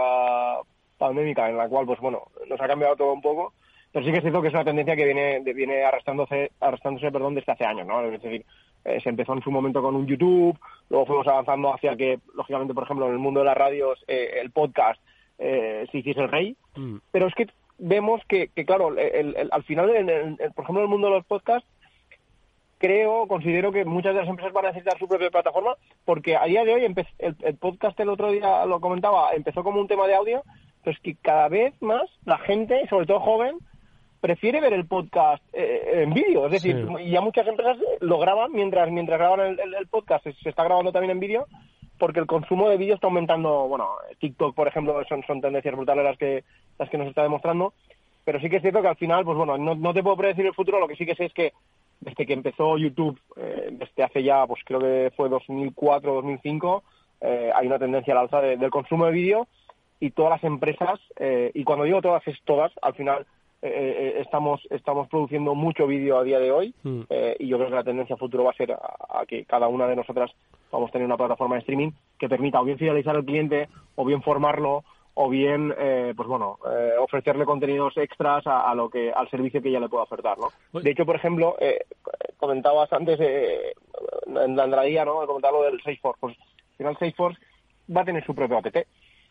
pandémica 0.96 1.50
en 1.50 1.58
la 1.58 1.68
cual, 1.68 1.84
pues 1.84 2.00
bueno, 2.00 2.22
nos 2.48 2.58
ha 2.58 2.66
cambiado 2.66 2.96
todo 2.96 3.12
un 3.12 3.20
poco, 3.20 3.52
pero 3.92 4.02
sí 4.02 4.10
que 4.10 4.16
es 4.16 4.22
cierto 4.22 4.40
que 4.40 4.48
es 4.48 4.54
una 4.54 4.64
tendencia 4.64 4.96
que 4.96 5.04
viene, 5.04 5.40
viene 5.40 5.84
arrastrándose, 5.84 6.52
arrastrándose 6.58 7.12
perdón, 7.12 7.34
desde 7.34 7.52
hace 7.52 7.66
años, 7.66 7.86
¿no? 7.86 8.00
Es 8.00 8.22
decir, 8.22 8.46
eh, 8.86 8.98
se 9.02 9.10
empezó 9.10 9.34
en 9.34 9.42
su 9.42 9.50
momento 9.50 9.82
con 9.82 9.94
un 9.94 10.06
YouTube, 10.06 10.58
luego 10.88 11.04
fuimos 11.04 11.26
avanzando 11.26 11.74
hacia 11.74 11.96
que, 11.96 12.18
lógicamente, 12.34 12.72
por 12.72 12.84
ejemplo, 12.84 13.08
en 13.08 13.12
el 13.12 13.18
mundo 13.18 13.40
de 13.40 13.46
las 13.46 13.58
radios, 13.58 14.02
eh, 14.08 14.40
el 14.40 14.52
podcast 14.52 14.98
eh, 15.38 15.86
se 15.92 15.98
hiciese 15.98 16.20
el 16.20 16.30
rey, 16.30 16.56
mm. 16.76 16.96
pero 17.12 17.26
es 17.26 17.34
que 17.34 17.46
vemos 17.76 18.22
que, 18.26 18.48
que 18.48 18.64
claro, 18.64 18.96
el, 18.96 19.36
el, 19.36 19.50
al 19.52 19.64
final, 19.64 19.90
en 19.94 20.38
por 20.54 20.64
ejemplo, 20.64 20.78
en 20.78 20.84
el 20.84 20.88
mundo 20.88 21.08
de 21.08 21.16
los 21.16 21.26
podcasts, 21.26 21.68
creo, 22.78 23.26
considero 23.26 23.72
que 23.72 23.84
muchas 23.84 24.14
de 24.14 24.20
las 24.20 24.28
empresas 24.28 24.52
van 24.52 24.66
a 24.66 24.68
necesitar 24.68 24.98
su 24.98 25.08
propia 25.08 25.30
plataforma, 25.30 25.76
porque 26.04 26.36
a 26.36 26.44
día 26.44 26.64
de 26.64 26.74
hoy 26.74 26.84
el, 26.84 26.94
el, 27.18 27.56
podcast 27.56 27.98
el 28.00 28.08
otro 28.08 28.30
día 28.30 28.66
lo 28.66 28.80
comentaba, 28.80 29.32
empezó 29.34 29.62
como 29.62 29.80
un 29.80 29.88
tema 29.88 30.06
de 30.06 30.14
audio, 30.14 30.42
pues 30.84 30.98
que 31.00 31.16
cada 31.16 31.48
vez 31.48 31.74
más 31.80 32.08
la 32.24 32.38
gente, 32.38 32.86
sobre 32.88 33.06
todo 33.06 33.20
joven, 33.20 33.56
prefiere 34.20 34.60
ver 34.60 34.72
el 34.72 34.86
podcast 34.86 35.42
eh, 35.52 36.02
en 36.02 36.12
vídeo. 36.12 36.46
Es 36.46 36.52
decir, 36.52 36.86
ya 37.06 37.20
muchas 37.20 37.46
empresas 37.46 37.76
lo 38.00 38.18
graban 38.18 38.52
mientras 38.52 38.90
mientras 38.90 39.18
graban 39.18 39.40
el, 39.40 39.86
podcast, 39.88 40.24
se, 40.24 40.48
está 40.48 40.64
grabando 40.64 40.92
también 40.92 41.12
en 41.12 41.20
vídeo, 41.20 41.46
porque 41.98 42.20
el 42.20 42.26
consumo 42.26 42.68
de 42.68 42.76
vídeo 42.76 42.94
está 42.94 43.06
aumentando. 43.06 43.68
Bueno, 43.68 43.88
TikTok, 44.20 44.54
por 44.54 44.68
ejemplo, 44.68 45.02
son, 45.08 45.22
son 45.26 45.40
tendencias 45.40 45.74
brutales 45.74 46.04
las 46.04 46.18
que, 46.18 46.44
las 46.78 46.88
que 46.90 46.98
nos 46.98 47.08
está 47.08 47.22
demostrando. 47.22 47.72
Pero 48.24 48.40
sí 48.40 48.50
que 48.50 48.56
es 48.56 48.62
cierto 48.62 48.82
que 48.82 48.88
al 48.88 48.96
final, 48.96 49.24
pues 49.24 49.36
bueno, 49.36 49.56
no, 49.56 49.76
no 49.76 49.94
te 49.94 50.02
puedo 50.02 50.16
predecir 50.16 50.44
el 50.44 50.54
futuro, 50.54 50.80
lo 50.80 50.88
que 50.88 50.96
sí 50.96 51.06
que 51.06 51.14
sé 51.14 51.26
es 51.26 51.32
que 51.32 51.52
desde 52.00 52.26
que 52.26 52.32
empezó 52.32 52.78
YouTube, 52.78 53.18
eh, 53.36 53.68
desde 53.72 54.02
hace 54.02 54.22
ya, 54.22 54.46
pues 54.46 54.60
creo 54.64 54.80
que 54.80 55.12
fue 55.16 55.28
2004 55.28 56.14
2005, 56.14 56.82
eh, 57.20 57.50
hay 57.54 57.66
una 57.66 57.78
tendencia 57.78 58.12
al 58.12 58.20
alza 58.20 58.40
del 58.40 58.70
consumo 58.70 59.06
de 59.06 59.12
vídeo 59.12 59.48
y 60.00 60.10
todas 60.10 60.30
las 60.30 60.44
empresas, 60.44 61.00
eh, 61.18 61.50
y 61.54 61.64
cuando 61.64 61.84
digo 61.84 62.02
todas 62.02 62.26
es 62.28 62.36
todas, 62.44 62.72
al 62.82 62.94
final 62.94 63.26
eh, 63.62 63.70
eh, 63.72 64.20
estamos 64.20 64.60
estamos 64.70 65.08
produciendo 65.08 65.54
mucho 65.54 65.86
vídeo 65.86 66.18
a 66.18 66.24
día 66.24 66.38
de 66.38 66.52
hoy 66.52 66.74
mm. 66.82 67.00
y 67.38 67.48
yo 67.48 67.56
creo 67.56 67.70
que 67.70 67.74
la 67.74 67.84
tendencia 67.84 68.16
futuro 68.16 68.44
va 68.44 68.50
a 68.50 68.54
ser 68.56 68.72
a, 68.72 69.24
que 69.26 69.46
cada 69.46 69.66
una 69.66 69.86
de 69.86 69.96
nosotras 69.96 70.30
vamos 70.70 70.90
a 70.90 70.92
tener 70.92 71.06
una 71.06 71.16
plataforma 71.16 71.54
de 71.54 71.60
streaming 71.60 71.90
que 72.18 72.28
permita 72.28 72.60
o 72.60 72.64
bien 72.64 72.76
fidelizar 72.76 73.16
al 73.16 73.24
cliente 73.24 73.68
o 73.94 74.04
bien 74.04 74.22
formarlo 74.22 74.84
o 75.18 75.28
bien 75.30 75.74
pues 76.14 76.28
bueno 76.28 76.58
ofrecerle 77.00 77.44
contenidos 77.44 77.96
extras 77.96 78.46
a, 78.46 78.74
lo 78.74 78.90
que 78.90 79.10
al 79.10 79.30
servicio 79.30 79.62
que 79.62 79.70
ya 79.70 79.80
le 79.80 79.88
pueda 79.88 80.02
ofertar 80.02 80.36
no 80.38 80.80
de 80.80 80.90
hecho 80.90 81.06
por 81.06 81.16
ejemplo 81.16 81.56
comentabas 82.36 82.92
antes 82.92 83.18
en 83.18 84.56
la 84.56 84.64
entradilla 84.64 85.06
no 85.06 85.26
comentaba 85.26 85.58
lo 85.58 85.64
del 85.64 85.80
Salesforce 85.82 86.20
pues 86.20 86.36
al 86.38 86.76
final 86.76 86.98
Salesforce 86.98 87.40
va 87.96 88.02
a 88.02 88.04
tener 88.04 88.24
su 88.26 88.34
propio 88.34 88.58
ATT 88.58 88.86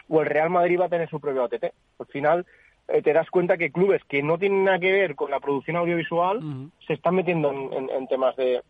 o 0.10 0.22
el 0.22 0.28
Real 0.28 0.50
Madrid 0.50 0.80
va 0.80 0.86
a 0.86 0.90
tener 0.90 1.10
su 1.10 1.20
propio 1.20 1.44
OTT. 1.44 1.66
Al 2.00 2.06
final 2.08 2.46
eh, 2.88 3.02
te 3.02 3.14
das 3.14 3.30
cuenta 3.30 3.58
que 3.58 3.72
clubes 3.72 4.04
que 4.06 4.22
no 4.22 4.38
tienen 4.38 4.64
nada 4.64 4.80
que 4.80 4.92
ver 4.92 5.16
con 5.16 5.32
la 5.32 5.40
producción 5.40 5.78
audiovisual 5.78 6.70
se 6.86 6.94
están 6.94 7.16
metiendo 7.16 7.52
en, 7.52 8.08
temas 8.08 8.36
de 8.36 8.62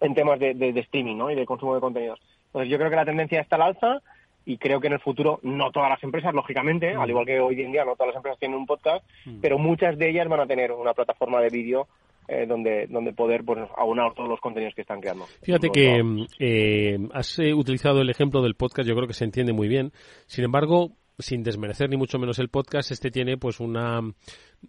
en 0.00 0.14
temas 0.14 0.38
de, 0.38 0.72
streaming 0.80 1.16
¿no? 1.16 1.30
y 1.30 1.34
de 1.34 1.46
consumo 1.46 1.74
de 1.74 1.80
contenidos. 1.80 2.20
Entonces 2.46 2.70
yo 2.70 2.78
creo 2.78 2.90
que 2.90 2.96
la 2.96 3.04
tendencia 3.04 3.40
está 3.40 3.56
al 3.56 3.62
alza 3.62 4.02
y 4.48 4.56
creo 4.56 4.80
que 4.80 4.86
en 4.86 4.94
el 4.94 5.00
futuro 5.00 5.40
no 5.42 5.70
todas 5.70 5.90
las 5.90 6.02
empresas, 6.02 6.32
lógicamente, 6.32 6.94
al 6.94 7.10
igual 7.10 7.26
que 7.26 7.38
hoy 7.38 7.60
en 7.60 7.70
día 7.70 7.84
no 7.84 7.96
todas 7.96 8.14
las 8.14 8.16
empresas 8.16 8.38
tienen 8.38 8.56
un 8.56 8.64
podcast, 8.64 9.04
pero 9.42 9.58
muchas 9.58 9.98
de 9.98 10.08
ellas 10.08 10.26
van 10.26 10.40
a 10.40 10.46
tener 10.46 10.72
una 10.72 10.94
plataforma 10.94 11.42
de 11.42 11.50
vídeo 11.50 11.86
eh, 12.28 12.46
donde, 12.46 12.86
donde 12.86 13.12
poder 13.12 13.44
pues, 13.44 13.58
aunar 13.76 14.14
todos 14.14 14.26
los 14.26 14.40
contenidos 14.40 14.74
que 14.74 14.80
están 14.80 15.02
creando. 15.02 15.26
Fíjate 15.42 15.68
que 15.68 16.02
eh, 16.38 16.98
has 17.12 17.38
eh, 17.40 17.52
utilizado 17.52 18.00
el 18.00 18.08
ejemplo 18.08 18.40
del 18.40 18.54
podcast, 18.54 18.88
yo 18.88 18.94
creo 18.94 19.06
que 19.06 19.12
se 19.12 19.24
entiende 19.24 19.52
muy 19.52 19.68
bien. 19.68 19.92
Sin 20.24 20.46
embargo, 20.46 20.92
sin 21.18 21.42
desmerecer 21.42 21.90
ni 21.90 21.98
mucho 21.98 22.18
menos 22.18 22.38
el 22.38 22.48
podcast, 22.48 22.90
este 22.90 23.10
tiene 23.10 23.36
pues 23.36 23.60
una 23.60 24.00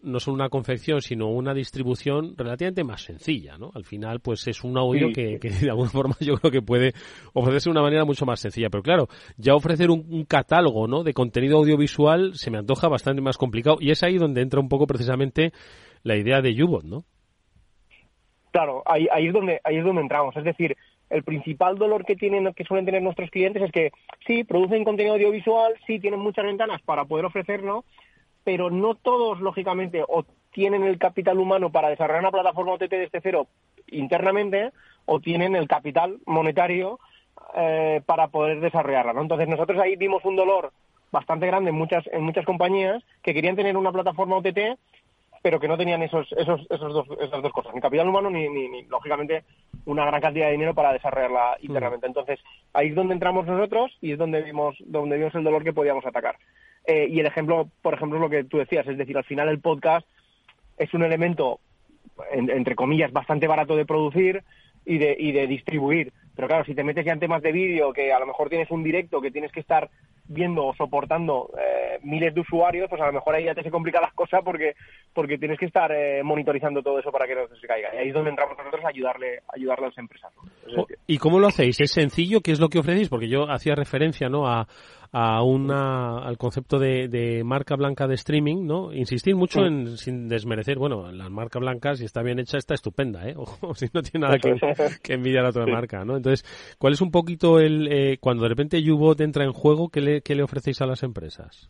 no 0.01 0.19
solo 0.19 0.35
una 0.35 0.49
confección, 0.49 1.01
sino 1.01 1.27
una 1.27 1.53
distribución 1.53 2.35
relativamente 2.37 2.83
más 2.83 3.01
sencilla, 3.01 3.57
¿no? 3.57 3.71
Al 3.73 3.85
final, 3.85 4.19
pues 4.19 4.47
es 4.47 4.63
un 4.63 4.77
audio 4.77 5.11
que, 5.13 5.39
de 5.39 5.69
alguna 5.69 5.89
forma 5.89 6.15
yo 6.19 6.35
creo 6.35 6.51
que 6.51 6.61
puede 6.61 6.93
ofrecerse 7.33 7.69
de 7.69 7.71
una 7.71 7.81
manera 7.81 8.05
mucho 8.05 8.25
más 8.25 8.39
sencilla. 8.39 8.69
Pero 8.69 8.83
claro, 8.83 9.07
ya 9.37 9.55
ofrecer 9.55 9.89
un, 9.89 10.25
catálogo, 10.25 10.87
¿no? 10.87 11.03
De 11.03 11.13
contenido 11.13 11.57
audiovisual 11.57 12.35
se 12.35 12.51
me 12.51 12.57
antoja 12.57 12.87
bastante 12.87 13.21
más 13.21 13.37
complicado 13.37 13.77
y 13.79 13.91
es 13.91 14.03
ahí 14.03 14.17
donde 14.17 14.41
entra 14.41 14.59
un 14.59 14.69
poco 14.69 14.85
precisamente 14.85 15.51
la 16.03 16.15
idea 16.15 16.41
de 16.41 16.63
Ubot, 16.63 16.83
¿no? 16.83 17.03
Claro, 18.51 18.83
ahí, 18.85 19.07
ahí, 19.11 19.27
es 19.27 19.33
donde, 19.33 19.59
ahí 19.63 19.77
es 19.77 19.83
donde 19.83 20.01
entramos. 20.01 20.35
Es 20.35 20.43
decir, 20.43 20.75
el 21.09 21.23
principal 21.23 21.77
dolor 21.77 22.05
que 22.05 22.15
tienen, 22.15 22.53
que 22.53 22.63
suelen 22.63 22.85
tener 22.85 23.01
nuestros 23.01 23.29
clientes 23.29 23.63
es 23.63 23.71
que 23.71 23.91
sí, 24.25 24.43
producen 24.43 24.83
contenido 24.83 25.15
audiovisual, 25.15 25.73
sí, 25.87 25.99
tienen 25.99 26.19
muchas 26.19 26.45
ventanas 26.45 26.81
para 26.81 27.05
poder 27.05 27.25
ofrecerlo, 27.25 27.83
pero 28.43 28.69
no 28.69 28.95
todos, 28.95 29.39
lógicamente, 29.39 30.03
o 30.07 30.25
tienen 30.51 30.83
el 30.83 30.97
capital 30.97 31.39
humano 31.39 31.71
para 31.71 31.89
desarrollar 31.89 32.21
una 32.21 32.31
plataforma 32.31 32.73
OTT 32.73 32.89
desde 32.89 33.21
cero 33.21 33.47
internamente, 33.87 34.71
o 35.05 35.19
tienen 35.19 35.55
el 35.55 35.67
capital 35.67 36.19
monetario 36.25 36.99
eh, 37.55 38.01
para 38.05 38.27
poder 38.27 38.59
desarrollarla. 38.59 39.13
¿no? 39.13 39.21
Entonces 39.21 39.47
nosotros 39.47 39.79
ahí 39.79 39.95
vimos 39.95 40.23
un 40.25 40.35
dolor 40.35 40.71
bastante 41.11 41.47
grande 41.47 41.71
en 41.71 41.75
muchas, 41.75 42.05
en 42.11 42.21
muchas 42.21 42.45
compañías 42.45 43.03
que 43.23 43.33
querían 43.33 43.55
tener 43.55 43.75
una 43.75 43.91
plataforma 43.91 44.37
OTT 44.37 44.77
pero 45.41 45.59
que 45.59 45.67
no 45.67 45.77
tenían 45.77 46.01
esos, 46.03 46.27
esos, 46.33 46.61
esos 46.69 46.93
dos, 46.93 47.07
esas 47.21 47.41
dos 47.41 47.51
cosas, 47.51 47.73
ni 47.73 47.81
capital 47.81 48.07
humano 48.07 48.29
ni, 48.29 48.49
ni, 48.49 48.83
lógicamente, 48.83 49.43
una 49.85 50.05
gran 50.05 50.21
cantidad 50.21 50.47
de 50.47 50.53
dinero 50.53 50.73
para 50.73 50.93
desarrollarla 50.93 51.57
mm. 51.59 51.65
internamente. 51.65 52.07
Entonces, 52.07 52.39
ahí 52.73 52.89
es 52.89 52.95
donde 52.95 53.13
entramos 53.13 53.45
nosotros 53.45 53.91
y 54.01 54.11
es 54.13 54.17
donde 54.17 54.41
vimos, 54.41 54.75
donde 54.79 55.17
vimos 55.17 55.33
el 55.35 55.43
dolor 55.43 55.63
que 55.63 55.73
podíamos 55.73 56.05
atacar. 56.05 56.35
Eh, 56.91 57.07
y 57.07 57.19
el 57.19 57.27
ejemplo, 57.27 57.69
por 57.83 57.93
ejemplo, 57.93 58.17
es 58.17 58.21
lo 58.21 58.31
que 58.31 58.43
tú 58.45 58.57
decías, 58.57 58.87
es 58.87 58.97
decir, 58.97 59.15
al 59.15 59.23
final 59.23 59.47
el 59.47 59.59
podcast 59.59 60.07
es 60.75 60.91
un 60.95 61.03
elemento, 61.03 61.59
entre 62.31 62.73
comillas, 62.73 63.11
bastante 63.11 63.45
barato 63.45 63.75
de 63.75 63.85
producir 63.85 64.43
y 64.85 64.97
de, 64.97 65.15
y 65.19 65.31
de 65.31 65.45
distribuir. 65.45 66.11
Pero 66.35 66.47
claro, 66.47 66.65
si 66.65 66.73
te 66.73 66.83
metes 66.83 67.05
ya 67.05 67.13
en 67.13 67.19
temas 67.19 67.43
de 67.43 67.51
vídeo, 67.51 67.93
que 67.93 68.11
a 68.11 68.17
lo 68.17 68.25
mejor 68.25 68.49
tienes 68.49 68.71
un 68.71 68.81
directo, 68.81 69.21
que 69.21 69.29
tienes 69.29 69.51
que 69.51 69.59
estar 69.59 69.87
viendo 70.29 70.67
o 70.67 70.75
soportando 70.75 71.49
eh, 71.57 71.99
miles 72.03 72.33
de 72.33 72.41
usuarios, 72.41 72.87
pues 72.89 73.01
a 73.01 73.07
lo 73.07 73.13
mejor 73.13 73.35
ahí 73.35 73.45
ya 73.45 73.55
te 73.55 73.63
se 73.63 73.71
complican 73.71 74.03
las 74.03 74.13
cosas 74.13 74.41
porque 74.43 74.75
porque 75.13 75.37
tienes 75.37 75.59
que 75.59 75.65
estar 75.65 75.91
eh, 75.91 76.23
monitorizando 76.23 76.81
todo 76.81 76.99
eso 76.99 77.11
para 77.11 77.27
que 77.27 77.35
no 77.35 77.47
se 77.47 77.67
caiga. 77.67 77.93
Y 77.93 77.97
ahí 77.97 78.07
es 78.09 78.13
donde 78.13 78.29
entramos 78.29 78.57
nosotros 78.57 78.85
a 78.85 78.89
ayudarle, 78.89 79.39
a 79.39 79.55
ayudarle 79.55 79.85
a 79.85 79.89
las 79.89 79.97
empresas. 79.97 80.31
¿Y 81.07 81.17
cómo 81.17 81.39
lo 81.39 81.47
hacéis? 81.47 81.81
¿Es 81.81 81.91
sencillo? 81.91 82.41
¿Qué 82.41 82.51
es 82.51 82.59
lo 82.59 82.69
que 82.69 82.79
ofrecéis? 82.79 83.09
Porque 83.09 83.27
yo 83.27 83.49
hacía 83.49 83.73
referencia 83.75 84.29
¿no? 84.29 84.47
a, 84.47 84.67
a 85.11 85.41
una, 85.41 86.19
al 86.19 86.37
concepto 86.37 86.77
de, 86.77 87.07
de, 87.07 87.43
marca 87.43 87.75
blanca 87.75 88.07
de 88.07 88.13
streaming, 88.13 88.65
¿no? 88.65 88.93
Insistir 88.93 89.35
mucho 89.35 89.65
en, 89.65 89.97
sin 89.97 90.27
desmerecer, 90.27 90.77
bueno, 90.77 91.11
la 91.11 91.29
marca 91.29 91.57
blanca, 91.57 91.95
si 91.95 92.05
está 92.05 92.21
bien 92.21 92.39
hecha, 92.39 92.57
está 92.57 92.75
estupenda, 92.75 93.27
¿eh? 93.27 93.35
O 93.61 93.73
si 93.73 93.87
no 93.93 94.01
tiene 94.01 94.27
nada 94.27 94.37
que, 94.37 94.55
que 95.01 95.13
envidiar 95.13 95.45
a 95.45 95.49
otra 95.49 95.65
marca, 95.65 96.05
¿no? 96.05 96.15
Entonces, 96.15 96.45
¿cuál 96.77 96.93
es 96.93 97.01
un 97.01 97.11
poquito 97.11 97.59
el, 97.59 97.87
eh, 97.91 98.17
cuando 98.19 98.43
de 98.43 98.49
repente 98.49 98.83
YouBot 98.83 99.19
entra 99.21 99.43
en 99.43 99.51
juego, 99.51 99.89
¿qué 99.89 100.01
le, 100.01 100.18
qué 100.21 100.35
le 100.35 100.43
ofrecéis 100.43 100.81
a 100.81 100.85
las 100.85 101.03
empresas? 101.03 101.69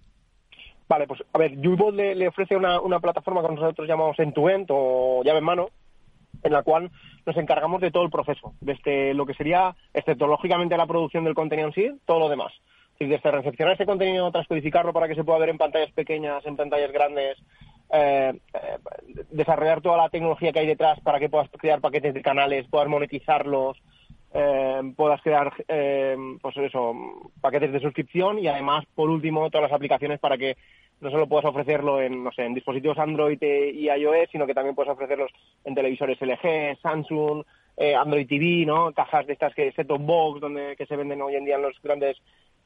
Vale, 0.87 1.07
pues 1.07 1.21
a 1.31 1.37
ver, 1.37 1.59
YouBot 1.59 1.93
le, 1.93 2.27
ofrece 2.27 2.55
una, 2.55 2.81
una 2.81 2.99
plataforma 2.99 3.41
que 3.41 3.53
nosotros 3.53 3.87
llamamos 3.87 4.17
end-to-end 4.19 4.67
o 4.69 5.21
llave 5.23 5.39
en 5.39 5.45
mano, 5.45 5.69
en 6.41 6.51
la 6.51 6.63
cual 6.63 6.89
nos 7.25 7.37
encargamos 7.37 7.81
de 7.81 7.91
todo 7.91 8.03
el 8.03 8.09
proceso, 8.09 8.53
desde 8.59 9.13
lo 9.13 9.25
que 9.25 9.35
sería, 9.35 9.75
excepto 9.93 10.25
lógicamente 10.25 10.77
la 10.77 10.87
producción 10.87 11.25
del 11.25 11.35
contenido 11.35 11.67
en 11.67 11.73
sí, 11.73 11.91
todo 12.05 12.19
lo 12.19 12.29
demás 12.29 12.51
desde 13.07 13.31
recepcionar 13.31 13.75
ese 13.75 13.85
contenido, 13.85 14.31
transcodificarlo 14.31 14.91
para 14.91 15.07
que 15.07 15.15
se 15.15 15.23
pueda 15.23 15.39
ver 15.39 15.49
en 15.49 15.57
pantallas 15.57 15.91
pequeñas, 15.91 16.45
en 16.45 16.57
pantallas 16.57 16.91
grandes, 16.91 17.37
eh, 17.91 18.33
eh, 18.53 18.77
desarrollar 19.31 19.81
toda 19.81 19.97
la 19.97 20.09
tecnología 20.09 20.51
que 20.51 20.59
hay 20.59 20.67
detrás 20.67 20.99
para 20.99 21.19
que 21.19 21.29
puedas 21.29 21.49
crear 21.51 21.79
paquetes 21.79 22.13
de 22.13 22.21
canales, 22.21 22.67
puedas 22.69 22.89
monetizarlos, 22.89 23.77
eh, 24.33 24.93
puedas 24.95 25.21
crear 25.21 25.51
eh, 25.67 26.15
pues 26.41 26.57
eso, 26.57 26.93
paquetes 27.41 27.71
de 27.71 27.79
suscripción 27.79 28.39
y 28.39 28.47
además, 28.47 28.85
por 28.95 29.09
último, 29.09 29.49
todas 29.49 29.69
las 29.69 29.75
aplicaciones 29.75 30.19
para 30.19 30.37
que 30.37 30.57
no 31.01 31.09
solo 31.11 31.27
puedas 31.27 31.45
ofrecerlo 31.45 32.01
en, 32.01 32.23
no 32.23 32.31
sé, 32.31 32.45
en 32.45 32.53
dispositivos 32.53 32.97
Android 32.97 33.41
y 33.41 33.89
iOS, 33.89 34.29
sino 34.31 34.45
que 34.45 34.53
también 34.53 34.75
puedes 34.75 34.91
ofrecerlos 34.91 35.31
en 35.63 35.75
televisores 35.75 36.19
LG, 36.21 36.77
Samsung, 36.81 37.43
Android 37.97 38.27
TV, 38.27 38.65
¿no? 38.65 38.91
Cajas 38.91 39.25
de 39.25 39.31
estas 39.31 39.55
que 39.55 39.71
set-top 39.71 40.01
box, 40.01 40.41
donde 40.41 40.75
que 40.75 40.85
se 40.85 40.97
venden 40.97 41.21
hoy 41.21 41.35
en 41.35 41.45
día 41.45 41.55
en 41.55 41.61
los 41.61 41.81
grandes 41.81 42.17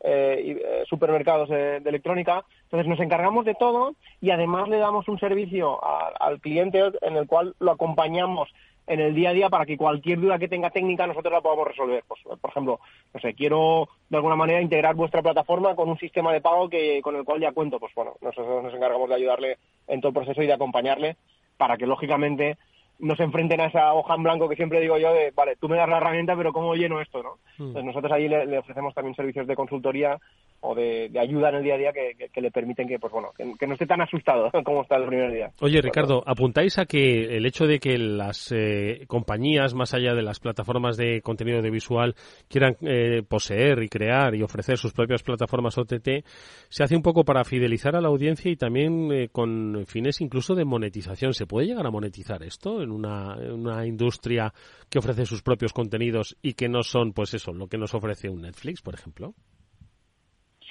eh, 0.05 0.60
eh, 0.62 0.84
supermercados 0.89 1.48
de, 1.48 1.77
electrónica. 1.77 2.43
Entonces 2.63 2.89
nos 2.89 3.00
encargamos 3.00 3.46
de 3.46 3.55
todo 3.55 3.96
y 4.20 4.32
además 4.32 4.67
le 4.67 4.77
damos 4.77 5.08
un 5.08 5.17
servicio 5.17 5.79
al 6.20 6.41
cliente 6.41 6.82
en 7.03 7.15
el 7.15 7.25
cual 7.25 7.55
lo 7.60 7.72
acompañamos 7.72 8.50
en 8.88 9.00
el 9.00 9.16
día 9.16 9.30
a 9.30 9.34
día 9.34 9.50
para 9.50 9.66
que 9.66 9.78
cualquier 9.78 10.20
duda 10.20 10.40
que 10.40 10.48
tenga 10.48 10.70
técnica 10.70 11.08
nosotros 11.08 11.32
la 11.32 11.42
podamos 11.42 11.68
resolver. 11.68 12.04
Pues, 12.08 12.22
por 12.40 12.50
ejemplo, 12.50 12.80
no 13.13 13.20
sé, 13.20 13.34
quiero 13.34 13.90
de 14.10 14.18
alguna 14.18 14.36
manera 14.36 14.62
integrar 14.62 14.96
vuestra 14.96 15.22
plataforma 15.22 15.75
con 15.75 15.90
un 15.90 15.98
sistema 15.98 16.34
de 16.34 16.42
pago 16.42 16.70
que 16.70 17.02
con 17.02 17.16
el 17.16 17.24
cual 17.24 17.40
ya 17.40 17.52
cuento. 17.52 17.80
Pues 17.80 17.94
bueno, 17.96 18.16
nosotros 18.22 18.63
nos 18.63 18.74
encargamos 18.74 19.10
de 19.10 19.16
ayudarle 19.16 19.58
en 19.88 20.02
todo 20.02 20.10
el 20.10 20.16
proceso 20.16 20.42
y 20.44 20.48
de 20.48 20.54
acompañarle 20.54 21.18
para 21.58 21.78
que 21.78 21.88
lógicamente 21.88 22.58
no 23.00 23.16
se 23.16 23.24
enfrenten 23.24 23.60
a 23.62 23.66
esa 23.66 23.94
hoja 23.94 24.16
en 24.16 24.24
blanco 24.24 24.48
que 24.48 24.56
siempre 24.56 24.80
digo 24.80 24.98
yo 24.98 25.13
de, 25.13 25.32
vale, 25.32 25.56
tú 25.58 25.68
me 25.68 25.78
das 25.78 25.90
la 25.90 25.98
herramienta, 25.98 26.36
pero 26.36 26.54
¿cómo 26.54 26.75
lleno 26.75 27.02
esto? 27.02 27.24
¿no? 27.24 27.38
Hmm. 27.58 27.68
Entonces 27.68 27.86
nosotros 27.86 28.12
ahí 28.12 28.28
le, 28.28 28.58
ofrecemos 28.58 28.94
también 28.94 29.16
servicios 29.16 29.48
de 29.48 29.56
consultoría 29.56 30.18
o 30.65 30.74
de, 30.74 31.12
ayuda 31.20 31.50
en 31.50 31.55
el 31.55 31.63
día 31.63 31.75
a 31.75 31.77
día 31.77 31.91
que, 31.91 32.41
le 32.41 32.51
permiten 32.51 32.88
que, 32.88 32.98
pues 32.98 33.12
bueno, 33.12 33.32
que, 33.38 33.67
no 33.67 33.74
esté 33.74 33.86
tan 33.86 34.01
asustado 34.01 34.50
como 34.63 34.84
está 34.84 34.96
el 34.96 35.08
primer 35.08 35.32
día. 35.32 35.51
Oye, 35.60 35.82
Ricardo, 35.82 36.24
apuntáis 36.25 36.79
a 36.79 36.86
que 36.86 37.36
el 37.36 37.46
hecho 37.46 37.65
de 37.65 37.79
que 37.79 37.98
las 37.98 38.50
eh, 38.53 39.03
compañías, 39.08 39.74
más 39.74 39.93
allá 39.93 40.13
de 40.13 40.22
las 40.22 40.39
plataformas 40.39 40.96
de 40.96 41.22
contenido 41.22 41.58
audiovisual, 41.58 42.15
quieran 42.48 42.77
eh, 42.82 43.24
poseer 43.27 43.84
y 43.84 43.89
crear 43.89 44.36
y 44.36 44.41
ofrecer 44.41 44.77
sus 44.77 44.93
propias 44.93 45.22
plataformas 45.22 45.77
OTT, 45.77 46.25
se 46.70 46.84
hace 46.84 46.96
un 46.96 47.01
poco 47.01 47.25
para 47.25 47.43
fidelizar 47.43 47.98
a 47.98 48.01
la 48.01 48.08
audiencia 48.08 48.50
y 48.50 48.55
también 48.55 49.12
eh, 49.12 49.27
con 49.29 49.84
fines 49.86 50.22
incluso 50.22 50.55
de 50.55 50.63
monetización. 50.63 51.34
¿Se 51.34 51.46
puede 51.46 51.67
llegar 51.67 51.86
a 51.86 51.91
monetizar 51.91 52.41
esto 52.41 52.82
en 52.82 52.91
una, 52.91 53.36
en 53.38 53.51
una 53.51 53.86
industria 53.86 54.53
que 54.89 55.00
ofrece 55.00 55.25
sus 55.25 55.41
propios 55.41 55.74
contenidos 55.74 56.38
y 56.41 56.53
que 56.53 56.70
no 56.70 56.84
son, 56.84 57.12
pues 57.12 57.34
eso, 57.34 57.51
lo 57.51 57.67
que 57.67 57.77
nos 57.77 57.93
ofrece 57.93 58.29
un 58.29 58.43
Netflix, 58.43 58.82
por 58.82 58.93
ejemplo? 58.93 59.34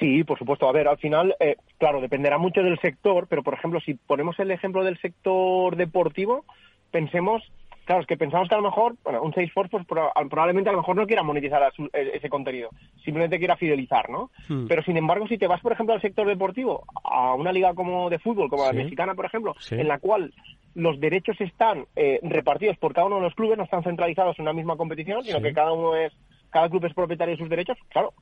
Sí, 0.02 0.24
por 0.24 0.38
supuesto. 0.38 0.68
A 0.68 0.72
ver, 0.72 0.88
al 0.88 0.98
final, 0.98 1.36
eh, 1.38 1.56
claro, 1.78 2.00
dependerá 2.00 2.36
mucho 2.36 2.62
del 2.62 2.78
sector, 2.80 3.28
pero 3.28 3.44
por 3.44 3.54
ejemplo, 3.54 3.80
si 3.80 3.94
ponemos 3.94 4.36
el 4.40 4.50
ejemplo 4.50 4.82
del 4.82 4.98
sector 4.98 5.76
deportivo, 5.76 6.44
pensemos, 6.90 7.40
claro, 7.84 8.00
es 8.00 8.08
que 8.08 8.16
pensamos 8.16 8.48
que 8.48 8.54
a 8.56 8.58
lo 8.58 8.64
mejor, 8.64 8.96
bueno, 9.04 9.22
un 9.22 9.32
Salesforce 9.32 9.70
pues, 9.70 10.00
probablemente 10.28 10.70
a 10.70 10.72
lo 10.72 10.78
mejor 10.78 10.96
no 10.96 11.06
quiera 11.06 11.22
monetizar 11.22 11.72
e, 11.92 12.10
ese 12.14 12.28
contenido, 12.28 12.70
simplemente 13.04 13.38
quiera 13.38 13.56
fidelizar, 13.56 14.10
¿no? 14.10 14.30
Hmm. 14.48 14.66
Pero 14.66 14.82
sin 14.82 14.96
embargo, 14.96 15.28
si 15.28 15.38
te 15.38 15.46
vas, 15.46 15.60
por 15.60 15.72
ejemplo, 15.72 15.94
al 15.94 16.02
sector 16.02 16.26
deportivo, 16.26 16.84
a 17.04 17.34
una 17.34 17.52
liga 17.52 17.72
como 17.74 18.10
de 18.10 18.18
fútbol, 18.18 18.50
como 18.50 18.66
la 18.66 18.72
mexicana, 18.72 19.14
por 19.14 19.26
ejemplo, 19.26 19.54
en 19.70 19.86
la 19.86 20.00
cual 20.00 20.34
los 20.74 20.98
derechos 20.98 21.40
están 21.40 21.86
eh, 21.94 22.18
repartidos 22.24 22.76
por 22.78 22.92
cada 22.92 23.06
uno 23.06 23.16
de 23.16 23.22
los 23.22 23.34
clubes, 23.36 23.56
no 23.56 23.64
están 23.64 23.84
centralizados 23.84 24.36
en 24.38 24.42
una 24.42 24.52
misma 24.52 24.76
competición, 24.76 25.22
sino 25.22 25.40
que 25.40 25.52
cada 25.52 25.72
uno 25.72 25.94
es, 25.94 26.12
cada 26.50 26.68
club 26.68 26.84
es 26.86 26.94
propietario 26.94 27.36
de 27.36 27.40
sus 27.40 27.48
derechos, 27.48 27.78
claro, 27.88 28.14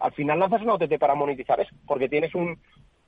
al 0.00 0.12
final 0.12 0.38
lanzas 0.38 0.62
una 0.62 0.74
OTT 0.74 0.98
para 0.98 1.14
monetizar 1.14 1.60
eso, 1.60 1.74
porque 1.86 2.08
tienes 2.08 2.34
un, 2.34 2.58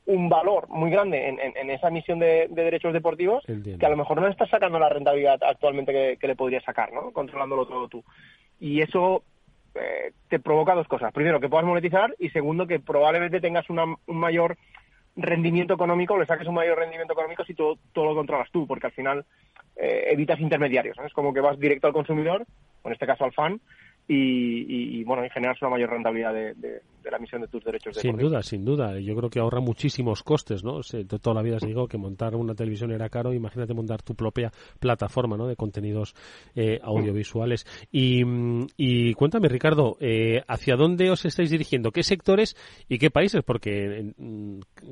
un 0.06 0.28
valor 0.28 0.68
muy 0.68 0.90
grande 0.90 1.28
en, 1.28 1.38
en, 1.40 1.70
esa 1.70 1.90
misión 1.90 2.18
de, 2.18 2.48
derechos 2.50 2.92
deportivos 2.92 3.44
que 3.46 3.86
a 3.86 3.90
lo 3.90 3.96
mejor 3.96 4.20
no 4.20 4.28
estás 4.28 4.50
sacando 4.50 4.78
la 4.78 4.88
rentabilidad 4.88 5.42
actualmente 5.42 6.18
que, 6.18 6.26
le 6.26 6.36
podrías 6.36 6.64
sacar, 6.64 6.92
¿no? 6.92 7.12
Controlándolo 7.12 7.66
todo 7.66 7.88
tú. 7.88 8.04
Y 8.58 8.80
eso 8.80 9.22
eh, 9.74 10.12
te 10.28 10.40
provoca 10.40 10.74
dos 10.74 10.88
cosas. 10.88 11.12
Primero, 11.12 11.40
que 11.40 11.48
puedas 11.48 11.66
monetizar 11.66 12.14
y 12.18 12.30
segundo, 12.30 12.66
que 12.66 12.80
probablemente 12.80 13.40
tengas 13.40 13.70
una, 13.70 13.84
un 13.84 14.16
mayor 14.16 14.56
rendimiento 15.16 15.74
económico, 15.74 16.18
le 16.18 16.26
saques 16.26 16.46
un 16.46 16.54
mayor 16.54 16.78
rendimiento 16.78 17.12
económico 17.12 17.44
si 17.44 17.54
todo, 17.54 17.78
todo 17.92 18.06
lo 18.06 18.14
controlas 18.14 18.50
tú, 18.50 18.66
porque 18.66 18.86
al 18.86 18.92
final 18.92 19.24
eh, 19.76 20.08
evitas 20.10 20.40
intermediarios. 20.40 20.96
Es 21.04 21.12
como 21.12 21.32
que 21.32 21.40
vas 21.40 21.58
directo 21.58 21.86
al 21.86 21.92
consumidor, 21.92 22.46
en 22.84 22.92
este 22.92 23.06
caso 23.06 23.24
al 23.24 23.32
fan, 23.32 23.60
y, 24.12 25.04
bueno, 25.04 25.24
y 25.24 25.30
generas 25.30 25.60
una 25.62 25.70
mayor 25.70 25.90
rentabilidad 25.90 26.34
de, 26.34 26.82
la 27.08 27.16
emisión 27.16 27.42
de 27.42 27.48
tus 27.48 27.62
derechos. 27.62 27.94
De 27.94 28.00
sin 28.00 28.16
duda, 28.16 28.42
sin 28.42 28.64
duda. 28.64 28.98
Yo 28.98 29.14
creo 29.14 29.30
que 29.30 29.38
ahorra 29.38 29.60
muchísimos 29.60 30.24
costes, 30.24 30.64
¿no? 30.64 30.80
toda 31.22 31.34
la 31.34 31.42
vida 31.42 31.60
se 31.60 31.68
digo 31.68 31.86
que 31.86 31.96
montar 31.96 32.34
una 32.34 32.54
televisión 32.54 32.90
era 32.90 33.08
caro. 33.08 33.32
Imagínate 33.32 33.72
montar 33.72 34.02
tu 34.02 34.14
propia 34.14 34.50
plataforma, 34.80 35.36
¿no? 35.36 35.46
De 35.46 35.54
contenidos 35.54 36.14
eh, 36.56 36.80
audiovisuales. 36.82 37.64
Y, 37.92 39.14
cuéntame, 39.14 39.48
Ricardo, 39.48 39.96
eh, 40.00 40.42
¿hacia 40.48 40.74
dónde 40.74 41.10
os 41.10 41.24
estáis 41.24 41.50
dirigiendo? 41.50 41.92
¿Qué 41.92 42.02
sectores 42.02 42.56
y 42.88 42.98
qué 42.98 43.10
países? 43.10 43.42
Porque 43.44 44.12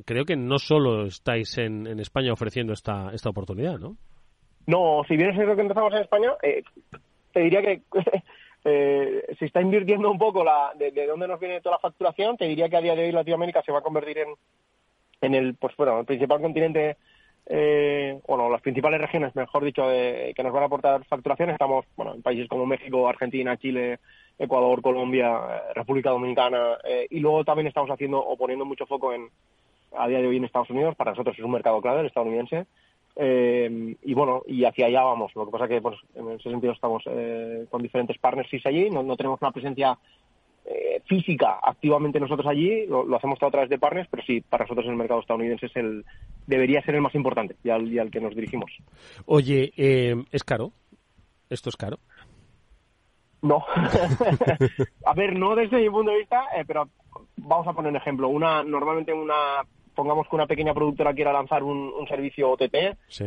creo 0.04 0.24
que 0.24 0.36
no 0.36 0.58
solo 0.58 1.06
estáis 1.06 1.58
en, 1.58 1.88
España 1.98 2.32
ofreciendo 2.32 2.72
esta, 2.72 3.10
esta 3.12 3.30
oportunidad, 3.30 3.78
¿no? 3.78 3.96
No, 4.66 5.02
si 5.08 5.16
bien 5.16 5.30
es 5.30 5.34
cierto 5.34 5.56
que 5.56 5.62
empezamos 5.62 5.92
en 5.94 6.02
España, 6.02 6.30
eh, 6.42 6.62
te 7.32 7.40
diría 7.40 7.62
que 7.62 7.82
eh, 8.64 9.24
se 9.38 9.44
está 9.46 9.60
invirtiendo 9.60 10.10
un 10.10 10.18
poco 10.18 10.44
la, 10.44 10.72
de, 10.76 11.06
dónde 11.06 11.28
nos 11.28 11.40
viene 11.40 11.60
toda 11.60 11.76
la 11.76 11.80
facturación, 11.80 12.36
te 12.36 12.46
diría 12.46 12.68
que 12.68 12.76
a 12.76 12.80
día 12.80 12.94
de 12.94 13.04
hoy 13.04 13.12
Latinoamérica 13.12 13.62
se 13.62 13.72
va 13.72 13.78
a 13.78 13.82
convertir 13.82 14.18
en, 14.18 14.28
en 15.20 15.34
el, 15.34 15.54
pues 15.54 15.76
bueno, 15.76 16.00
el 16.00 16.06
principal 16.06 16.40
continente, 16.40 16.96
eh, 17.46 18.20
bueno, 18.26 18.50
las 18.50 18.60
principales 18.60 19.00
regiones, 19.00 19.34
mejor 19.34 19.64
dicho, 19.64 19.82
que 19.88 20.42
nos 20.42 20.52
van 20.52 20.64
a 20.64 20.66
aportar 20.66 21.04
facturación. 21.04 21.50
Estamos, 21.50 21.86
bueno, 21.96 22.14
en 22.14 22.22
países 22.22 22.48
como 22.48 22.66
México, 22.66 23.08
Argentina, 23.08 23.56
Chile, 23.56 23.98
Ecuador, 24.38 24.82
Colombia, 24.82 25.40
eh, 25.50 25.74
República 25.74 26.10
Dominicana, 26.10 26.78
eh, 26.84 27.06
y 27.10 27.20
luego 27.20 27.44
también 27.44 27.66
estamos 27.66 27.90
haciendo 27.90 28.18
o 28.18 28.36
poniendo 28.36 28.64
mucho 28.64 28.86
foco 28.86 29.12
en, 29.12 29.28
a 29.96 30.06
día 30.06 30.18
de 30.18 30.28
hoy 30.28 30.36
en 30.36 30.44
Estados 30.44 30.70
Unidos, 30.70 30.94
para 30.94 31.12
nosotros 31.12 31.36
es 31.38 31.44
un 31.44 31.50
mercado 31.50 31.80
clave, 31.80 32.00
el 32.00 32.06
estadounidense, 32.06 32.66
eh, 33.20 33.96
y 34.00 34.14
bueno, 34.14 34.42
y 34.46 34.64
hacia 34.64 34.86
allá 34.86 35.02
vamos. 35.02 35.34
Lo 35.34 35.44
que 35.44 35.50
pasa 35.50 35.66
que 35.66 35.80
pues, 35.80 35.98
en 36.14 36.30
ese 36.30 36.50
sentido 36.50 36.72
estamos 36.72 37.02
eh, 37.06 37.66
con 37.68 37.82
diferentes 37.82 38.16
partners 38.18 38.48
allí, 38.64 38.88
no, 38.90 39.16
tenemos 39.16 39.42
una 39.42 39.50
presencia 39.50 39.98
eh, 40.64 41.02
física 41.04 41.58
activamente 41.60 42.20
nosotros 42.20 42.46
allí, 42.46 42.86
lo, 42.86 43.16
hacemos 43.16 43.40
todo 43.40 43.48
a 43.48 43.50
través 43.50 43.70
de 43.70 43.78
partners, 43.78 44.06
pero 44.08 44.22
sí, 44.22 44.40
para 44.40 44.64
nosotros 44.64 44.86
el 44.86 44.94
mercado 44.94 45.18
estadounidense 45.18 45.66
es 45.66 45.74
el, 45.74 46.04
debería 46.46 46.80
ser 46.82 46.94
el 46.94 47.00
más 47.00 47.14
importante 47.16 47.56
y 47.64 47.70
al, 47.70 48.10
que 48.12 48.20
nos 48.20 48.36
dirigimos. 48.36 48.70
Oye, 49.26 49.72
¿es 50.30 50.44
caro? 50.44 50.70
¿Esto 51.50 51.70
es 51.70 51.76
caro? 51.76 51.98
No. 53.42 53.64
a 55.06 55.14
ver, 55.14 55.36
no 55.36 55.56
desde 55.56 55.78
mi 55.78 55.90
punto 55.90 56.12
de 56.12 56.18
vista, 56.18 56.44
pero 56.68 56.88
vamos 57.36 57.66
a 57.66 57.72
poner 57.72 57.90
un 57.90 57.96
ejemplo. 57.96 58.28
Una, 58.28 58.62
normalmente 58.62 59.12
una 59.12 59.64
pongamos 59.98 60.28
que 60.28 60.36
una 60.36 60.46
pequeña 60.46 60.72
productora 60.74 61.12
quiera 61.12 61.32
lanzar 61.32 61.64
un, 61.64 62.06
servicio 62.06 62.52
OTT, 62.52 62.76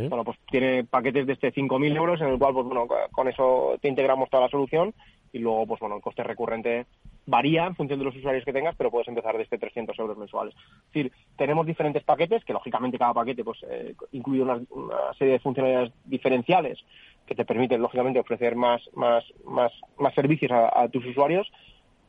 bueno, 0.07 0.23
pues 0.23 0.37
tiene 0.49 0.85
paquetes 0.85 1.27
de 1.27 1.33
este 1.33 1.53
5.000 1.53 1.97
euros 1.97 2.21
en 2.21 2.27
el 2.27 2.39
cual, 2.39 2.53
pues 2.53 2.65
bueno, 2.65 2.87
con 3.11 3.27
eso 3.27 3.77
te 3.81 3.89
integramos 3.89 4.29
toda 4.29 4.43
la 4.43 4.49
solución 4.49 4.93
y 5.33 5.39
luego, 5.39 5.67
pues 5.67 5.81
bueno, 5.81 5.97
el 5.97 6.01
coste 6.01 6.23
recurrente 6.23 6.85
varía 7.25 7.65
en 7.65 7.75
función 7.75 7.99
de 7.99 8.05
los 8.05 8.15
usuarios 8.15 8.45
que 8.45 8.53
tengas, 8.53 8.73
pero 8.77 8.89
puedes 8.89 9.09
empezar 9.09 9.37
desde 9.37 9.57
300 9.57 9.99
euros 9.99 10.17
mensuales. 10.17 10.55
Es 10.55 10.93
decir, 10.93 11.11
tenemos 11.35 11.67
diferentes 11.67 12.03
paquetes, 12.05 12.45
que 12.45 12.53
lógicamente 12.53 12.97
cada 12.97 13.13
paquete 13.13 13.43
pues 13.43 13.59
eh, 13.69 13.93
incluye 14.13 14.41
una, 14.41 14.61
serie 15.19 15.33
de 15.33 15.39
funcionalidades 15.39 15.91
diferenciales 16.05 16.79
que 17.25 17.35
te 17.35 17.43
permiten, 17.43 17.81
lógicamente, 17.81 18.21
ofrecer 18.21 18.55
más, 18.55 18.81
más, 18.95 19.25
más, 19.43 19.73
más 19.99 20.13
servicios 20.13 20.51
a 20.53 20.87
tus 20.87 21.05
usuarios, 21.05 21.51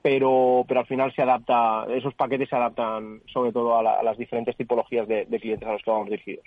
pero, 0.02 0.64
pero 0.66 0.80
al 0.80 0.86
final 0.86 1.14
se 1.14 1.22
adapta, 1.22 1.86
esos 1.90 2.12
paquetes 2.14 2.48
se 2.48 2.56
adaptan 2.56 3.22
sobre 3.32 3.52
todo 3.52 3.78
a, 3.78 4.02
las 4.02 4.18
diferentes 4.18 4.56
tipologías 4.56 5.06
de, 5.06 5.26
clientes 5.40 5.66
a 5.66 5.72
los 5.72 5.82
que 5.82 5.90
vamos 5.90 6.10
dirigidos. 6.10 6.44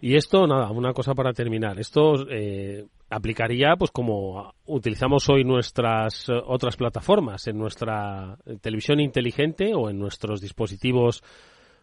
Y 0.00 0.14
esto, 0.16 0.46
nada, 0.46 0.70
una 0.70 0.92
cosa 0.92 1.14
para 1.14 1.32
terminar. 1.32 1.78
Esto 1.78 2.28
eh, 2.30 2.84
aplicaría, 3.08 3.76
pues 3.76 3.90
como 3.90 4.52
utilizamos 4.66 5.28
hoy 5.30 5.44
nuestras 5.44 6.28
eh, 6.28 6.34
otras 6.46 6.76
plataformas, 6.76 7.46
en 7.48 7.58
nuestra 7.58 8.36
televisión 8.60 9.00
inteligente 9.00 9.74
o 9.74 9.88
en 9.88 9.98
nuestros 9.98 10.40
dispositivos 10.40 11.22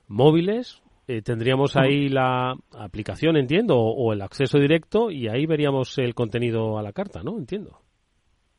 móviles. 0.07 0.81
Eh, 1.07 1.21
tendríamos 1.21 1.75
ahí 1.75 2.09
la 2.09 2.55
aplicación, 2.73 3.37
entiendo, 3.37 3.77
o, 3.77 4.11
el 4.11 4.23
acceso 4.23 4.57
directo 4.57 5.11
y 5.11 5.27
ahí 5.27 5.45
veríamos 5.45 5.99
el 5.99 6.15
contenido 6.15 6.79
a 6.79 6.83
la 6.83 6.93
carta, 6.93 7.21
¿no? 7.23 7.37
Entiendo. 7.37 7.79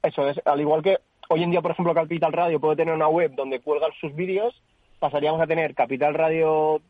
Eso 0.01 0.29
es, 0.29 0.37
al 0.45 0.61
igual 0.61 0.83
que 0.83 0.99
hoy 1.29 1.43
en 1.43 1.51
día, 1.51 1.63
por 1.63 1.73
ejemplo, 1.73 1.95
Capital 1.95 2.33
Radio 2.33 2.61
puede 2.61 2.77
tener 2.77 2.95
una 2.95 3.09
web 3.09 3.33
donde 3.35 3.61
cuelgan 3.61 3.91
sus 4.01 4.15
vídeos, 4.15 4.55
pasaríamos 4.99 5.41
a 5.41 5.47
tener 5.47 5.75
Capital 5.75 6.15
Radio 6.15 6.81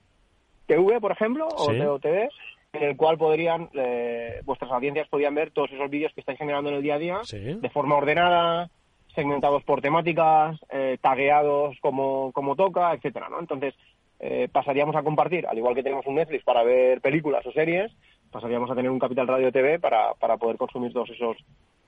TV, 0.66 1.00
por 1.00 1.12
ejemplo, 1.12 1.48
o 1.48 1.98
TV, 1.98 2.28
en 2.72 2.82
el 2.82 2.96
cual 2.96 3.16
podrían, 3.16 3.68
eh, 3.74 4.40
vuestras 4.44 4.70
audiencias 4.70 5.08
podrían 5.08 5.34
ver 5.34 5.50
todos 5.50 5.72
esos 5.72 5.90
vídeos 5.90 6.12
que 6.14 6.20
estáis 6.20 6.38
generando 6.38 6.70
en 6.70 6.76
el 6.76 6.82
día 6.82 6.96
a 6.96 6.98
día 6.98 7.20
de 7.32 7.70
forma 7.70 7.96
ordenada, 7.96 8.70
segmentados 9.14 9.62
por 9.64 9.80
temáticas, 9.80 10.58
eh, 10.70 10.98
tagueados 11.00 11.76
como, 11.80 12.32
como 12.32 12.54
toca, 12.54 12.92
etcétera, 12.92 13.28
¿no? 13.28 13.40
Entonces, 13.40 13.74
eh, 14.20 14.48
pasaríamos 14.50 14.96
a 14.96 15.02
compartir, 15.02 15.46
al 15.46 15.56
igual 15.56 15.74
que 15.74 15.82
tenemos 15.82 16.06
un 16.06 16.16
Netflix 16.16 16.44
para 16.44 16.62
ver 16.64 17.00
películas 17.00 17.44
o 17.46 17.52
series, 17.52 17.92
pasaríamos 18.30 18.70
a 18.70 18.74
tener 18.74 18.90
un 18.90 18.98
Capital 18.98 19.26
Radio 19.26 19.52
TV 19.52 19.78
para, 19.78 20.14
para 20.14 20.36
poder 20.36 20.56
consumir 20.56 20.92
todos 20.92 21.10
esos 21.10 21.36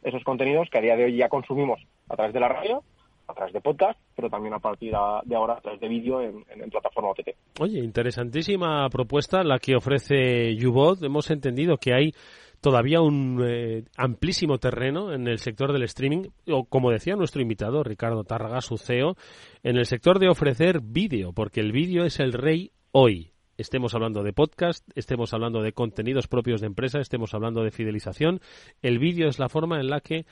esos 0.02 0.22
contenidos 0.24 0.68
que 0.70 0.78
a 0.78 0.82
día 0.82 0.96
de 0.96 1.04
hoy 1.04 1.16
ya 1.16 1.28
consumimos 1.28 1.80
a 2.08 2.16
través 2.16 2.32
de 2.32 2.40
la 2.40 2.48
radio, 2.48 2.82
a 3.26 3.34
través 3.34 3.52
de 3.52 3.60
podcast, 3.60 3.98
pero 4.16 4.30
también 4.30 4.54
a 4.54 4.58
partir 4.58 4.92
de 5.24 5.36
ahora 5.36 5.54
a 5.54 5.60
través 5.60 5.80
de 5.80 5.88
vídeo 5.88 6.22
en, 6.22 6.44
plataforma 6.70 7.10
OTT. 7.10 7.60
Oye, 7.60 7.78
interesantísima 7.80 8.88
propuesta 8.88 9.44
la 9.44 9.58
que 9.58 9.76
ofrece 9.76 10.56
YouBot. 10.56 11.02
Hemos 11.02 11.30
entendido 11.30 11.76
que 11.76 11.92
hay 11.92 12.12
todavía 12.60 13.00
un 13.00 13.44
eh, 13.46 13.84
amplísimo 13.96 14.58
terreno 14.58 15.12
en 15.12 15.28
el 15.28 15.38
sector 15.38 15.72
del 15.72 15.82
streaming, 15.84 16.28
o 16.50 16.64
como 16.64 16.90
decía 16.90 17.16
nuestro 17.16 17.42
invitado, 17.42 17.82
Ricardo 17.84 18.24
Tárraga, 18.24 18.60
su 18.60 18.78
CEO, 18.78 19.14
en 19.62 19.76
el 19.76 19.84
sector 19.84 20.18
de 20.18 20.28
ofrecer 20.28 20.80
vídeo, 20.80 21.32
porque 21.32 21.60
el 21.60 21.72
vídeo 21.72 22.04
es 22.04 22.20
el 22.20 22.32
rey 22.32 22.72
hoy 22.92 23.32
estemos 23.58 23.94
hablando 23.94 24.22
de 24.22 24.32
podcast, 24.32 24.88
estemos 24.94 25.34
hablando 25.34 25.60
de 25.60 25.72
contenidos 25.72 26.28
propios 26.28 26.60
de 26.60 26.68
empresa, 26.68 27.00
estemos 27.00 27.34
hablando 27.34 27.62
de 27.62 27.72
fidelización, 27.72 28.40
el 28.80 28.98
vídeo 28.98 29.28
es 29.28 29.38
la 29.38 29.48
forma 29.48 29.80
en 29.80 29.90
la 29.90 30.00
que 30.00 30.24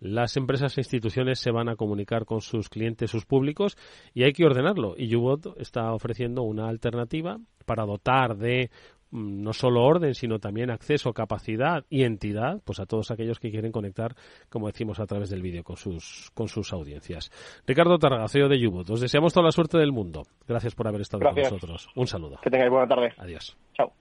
las 0.00 0.36
empresas 0.36 0.76
e 0.76 0.80
instituciones 0.80 1.38
se 1.38 1.52
van 1.52 1.68
a 1.68 1.76
comunicar 1.76 2.24
con 2.24 2.40
sus 2.40 2.68
clientes, 2.68 3.08
sus 3.08 3.24
públicos, 3.24 3.78
y 4.12 4.24
hay 4.24 4.32
que 4.32 4.44
ordenarlo. 4.44 4.94
Y 4.98 5.06
YouBot 5.06 5.56
está 5.60 5.92
ofreciendo 5.92 6.42
una 6.42 6.68
alternativa 6.68 7.38
para 7.66 7.84
dotar 7.84 8.36
de 8.36 8.70
no 9.12 9.52
solo 9.52 9.84
orden, 9.84 10.14
sino 10.14 10.38
también 10.38 10.70
acceso, 10.70 11.12
capacidad 11.12 11.84
y 11.88 12.04
entidad, 12.04 12.60
pues 12.64 12.80
a 12.80 12.86
todos 12.86 13.10
aquellos 13.10 13.38
que 13.38 13.50
quieren 13.50 13.70
conectar, 13.70 14.16
como 14.48 14.66
decimos, 14.66 14.98
a 14.98 15.06
través 15.06 15.30
del 15.30 15.42
vídeo 15.42 15.62
con 15.62 15.76
sus, 15.76 16.30
con 16.34 16.48
sus 16.48 16.72
audiencias. 16.72 17.30
Ricardo 17.66 17.98
Targaceo 17.98 18.48
de 18.48 18.58
Yubot, 18.58 18.88
os 18.90 19.00
deseamos 19.00 19.32
toda 19.32 19.46
la 19.46 19.52
suerte 19.52 19.78
del 19.78 19.92
mundo. 19.92 20.22
Gracias 20.48 20.74
por 20.74 20.88
haber 20.88 21.02
estado 21.02 21.22
con 21.24 21.34
nosotros. 21.34 21.88
Un 21.94 22.06
saludo. 22.06 22.38
Que 22.42 22.50
tengáis 22.50 22.70
buena 22.70 22.88
tarde. 22.88 23.12
Adiós. 23.18 23.56
Chao. 23.74 23.92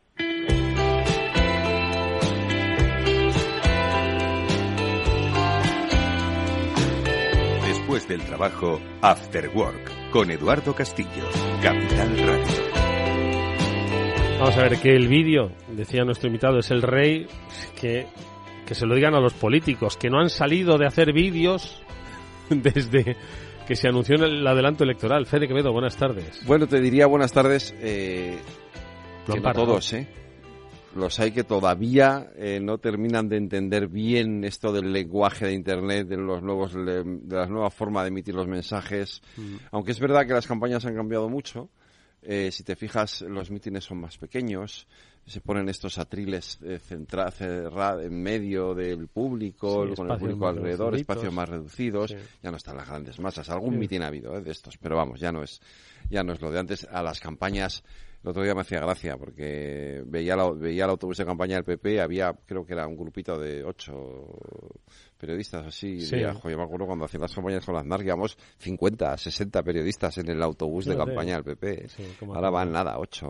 Después 7.68 8.08
del 8.08 8.22
trabajo, 8.22 8.80
After 9.02 9.50
Work, 9.54 10.12
con 10.12 10.32
Eduardo 10.32 10.74
Castillo, 10.74 11.28
Capital 11.62 12.18
Radio. 12.20 12.61
Vamos 14.42 14.58
a 14.58 14.64
ver, 14.64 14.80
que 14.80 14.96
el 14.96 15.08
vídeo, 15.08 15.52
decía 15.68 16.04
nuestro 16.04 16.26
invitado, 16.26 16.58
es 16.58 16.72
el 16.72 16.82
rey, 16.82 17.28
que, 17.80 18.08
que 18.66 18.74
se 18.74 18.88
lo 18.88 18.96
digan 18.96 19.14
a 19.14 19.20
los 19.20 19.34
políticos, 19.34 19.98
que 19.98 20.10
no 20.10 20.20
han 20.20 20.32
salido 20.32 20.80
de 20.80 20.88
hacer 20.88 21.14
vídeos 21.14 21.80
desde 22.50 23.18
que 23.68 23.76
se 23.76 23.88
anunció 23.88 24.16
el 24.16 24.46
adelanto 24.48 24.84
electoral. 24.84 25.28
Fede 25.28 25.48
Quevedo, 25.48 25.72
buenas 25.72 25.96
tardes. 25.96 26.44
Bueno, 26.48 26.66
te 26.66 26.82
diría 26.82 27.06
buenas 27.06 27.32
tardes 27.32 27.76
eh, 27.82 28.40
todos, 29.54 29.94
¿eh? 29.94 30.08
Los 30.96 31.20
hay 31.20 31.34
que 31.34 31.44
todavía 31.44 32.32
eh, 32.36 32.60
no 32.60 32.80
terminan 32.80 33.30
de 33.30 33.38
entender 33.38 33.90
bien 33.90 34.44
esto 34.44 34.74
del 34.74 34.92
lenguaje 34.92 35.46
de 35.46 35.54
Internet, 35.54 36.08
de 36.08 36.18
los 36.18 36.42
nuevos, 36.42 36.74
de 36.74 37.04
la 37.28 37.46
nueva 37.46 37.70
forma 37.70 38.02
de 38.02 38.08
emitir 38.08 38.34
los 38.34 38.48
mensajes. 38.48 39.22
Mm. 39.38 39.58
Aunque 39.70 39.92
es 39.92 40.00
verdad 40.00 40.26
que 40.26 40.34
las 40.34 40.48
campañas 40.48 40.84
han 40.88 40.96
cambiado 40.96 41.30
mucho, 41.30 41.70
eh, 42.22 42.52
si 42.52 42.64
te 42.64 42.76
fijas, 42.76 43.22
los 43.22 43.50
mítines 43.50 43.84
son 43.84 44.00
más 44.00 44.18
pequeños, 44.18 44.88
se 45.26 45.42
ponen 45.42 45.70
estos 45.70 45.98
atriles 45.98 46.60
eh, 46.64 46.80
en 46.90 48.24
medio 48.24 48.74
del 48.76 49.08
público, 49.08 49.88
con 49.96 50.12
el 50.12 50.18
público 50.18 50.48
alrededor, 50.48 50.96
espacios 50.96 51.34
más 51.34 51.50
reducidos, 51.50 52.16
ya 52.42 52.52
no 52.52 52.58
están 52.58 52.78
las 52.78 52.88
grandes 52.88 53.20
masas. 53.20 53.50
Algún 53.50 53.78
mitin 53.78 54.04
ha 54.04 54.08
habido 54.08 54.36
eh, 54.36 54.42
de 54.42 54.52
estos, 54.52 54.78
pero 54.78 54.98
vamos, 54.98 55.20
ya 55.20 55.32
no 55.32 55.44
es, 55.44 55.62
ya 56.10 56.24
no 56.24 56.34
es 56.34 56.42
lo 56.42 56.52
de 56.52 56.60
antes. 56.60 56.88
A 56.92 57.02
las 57.02 57.20
campañas, 57.20 57.84
el 58.24 58.30
otro 58.30 58.44
día 58.44 58.54
me 58.54 58.62
hacía 58.62 58.80
gracia 58.80 59.18
porque 59.18 60.04
veía, 60.06 60.36
veía 60.56 60.84
el 60.84 60.92
autobús 60.92 61.18
de 61.18 61.26
campaña 61.26 61.56
del 61.56 61.64
PP, 61.64 62.02
había, 62.02 62.34
creo 62.46 62.64
que 62.66 62.74
era 62.74 62.86
un 62.88 62.96
grupito 62.96 63.40
de 63.40 63.64
ocho 63.64 64.38
periodistas 65.18 65.66
así. 65.68 66.02
Sí. 66.02 66.20
yo 66.20 66.58
me 66.58 66.64
acuerdo 66.64 66.86
cuando 66.86 67.06
hacían 67.06 67.22
las 67.22 67.34
campañas 67.34 67.66
con 67.66 67.76
las 67.76 67.86
NAR, 67.86 68.04
íbamos 68.04 68.38
50, 68.58 69.18
60 69.18 69.64
periodistas 69.64 70.18
en 70.18 70.30
el 70.30 70.42
autobús 70.42 70.86
de 70.86 70.98
campaña 70.98 71.36
del 71.36 71.44
PP. 71.44 71.88
Ahora 72.28 72.50
van 72.50 72.72
nada, 72.72 73.00
8, 73.00 73.28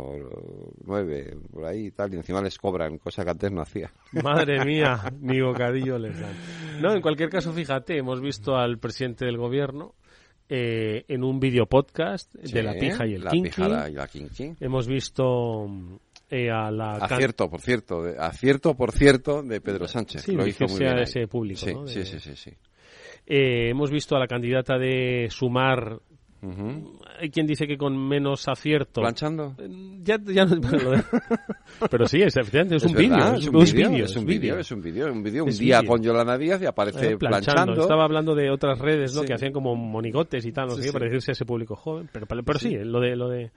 9, 0.86 1.38
por 1.52 1.66
ahí 1.66 1.88
y 1.88 1.92
tal, 1.92 2.14
y 2.14 2.18
encima 2.18 2.42
les 2.42 2.58
cobran, 2.58 2.98
cosa 2.98 3.24
que 3.24 3.32
antes 3.32 3.52
no 3.52 3.62
hacía. 3.62 3.92
Madre 4.24 4.64
mía, 4.66 5.00
ni 5.20 5.42
bocadillo 5.42 5.98
les 6.00 6.20
dan. 6.20 6.34
No, 6.82 6.94
en 6.94 7.02
cualquier 7.02 7.30
caso, 7.30 7.54
fíjate, 7.54 7.98
hemos 7.98 8.22
visto 8.22 8.56
al 8.56 8.78
presidente 8.80 9.26
del 9.26 9.38
gobierno 9.38 9.96
eh, 10.54 11.06
en 11.08 11.24
un 11.24 11.40
video 11.40 11.66
podcast 11.66 12.34
de 12.36 12.62
La 12.62 12.74
Pija 12.74 13.08
y 13.08 13.14
el 13.14 13.24
la 13.24 13.32
Kinky. 13.32 13.62
y 13.62 13.94
la 13.94 14.06
Kinky. 14.06 14.56
Hemos 14.60 14.86
visto 14.86 15.66
eh, 16.30 16.52
a 16.52 16.70
la 16.70 16.96
acierto, 16.96 17.50
por 17.50 17.62
cierto, 17.62 18.04
de, 18.04 18.18
acierto 18.20 18.76
por 18.76 18.92
cierto 18.92 19.44
de 19.44 19.62
Pedro 19.62 19.88
Sánchez. 19.88 20.24
Sí, 20.24 20.34
lo 20.34 20.46
hizo 20.46 20.66
muy 20.66 20.80
bien 20.80 21.00
ese 21.00 21.26
público, 21.28 21.62
sí, 21.62 21.74
¿no? 21.74 21.88
sí, 21.88 22.04
sí, 22.04 22.20
sí, 22.20 22.36
sí. 22.36 22.52
Eh, 23.26 23.70
hemos 23.70 23.92
visto 23.92 24.18
a 24.18 24.20
la 24.20 24.28
candidata 24.28 24.78
de 24.78 25.28
Sumar. 25.30 26.02
Hay 27.20 27.30
quien 27.30 27.46
dice 27.46 27.68
que 27.68 27.78
con 27.78 27.96
menos 27.96 28.48
acierto. 28.48 29.02
¿Planchando? 29.02 29.56
Eh, 29.60 30.00
ya, 30.04 30.18
ya 30.26 30.46
no, 30.46 30.60
pero 31.92 32.08
sí, 32.08 32.22
es, 32.22 32.36
efectivamente, 32.36 32.78
es, 32.78 32.84
un 32.84 32.94
vídeo. 32.94 33.36
Es, 33.36 33.48
un 33.48 33.64
vídeo, 33.64 34.06
es 34.06 34.16
un 34.16 34.26
vídeo. 34.26 34.58
Es 34.58 34.72
un 34.72 34.82
vídeo. 35.24 35.44
Un 35.46 35.58
día 35.58 35.84
con 35.84 36.02
Yolanda 36.02 36.38
Díaz 36.38 36.62
y 36.62 36.66
aparece 36.66 37.18
planchando. 37.18 37.82
Estaba 37.82 38.06
hablando 38.06 38.34
de 38.34 38.50
otras 38.50 38.80
redes, 38.80 39.14
¿no? 39.16 39.22
Que 39.22 39.34
hacían 39.34 39.54
como 39.54 39.76
monigotes 39.76 40.46
y 40.46 40.52
tal, 40.52 40.68
no 40.68 40.76
sé 40.76 40.88
qué, 40.88 40.92
para 40.92 41.06
decirse 41.06 41.32
a 41.32 41.34
ese 41.34 41.46
público 41.46 41.76
joven. 41.76 42.10
Pero, 42.12 42.26
pero 42.26 42.60
sí, 42.60 42.76
lo 42.76 43.00
de, 43.00 43.16
lo 43.16 43.30
de 43.30 43.52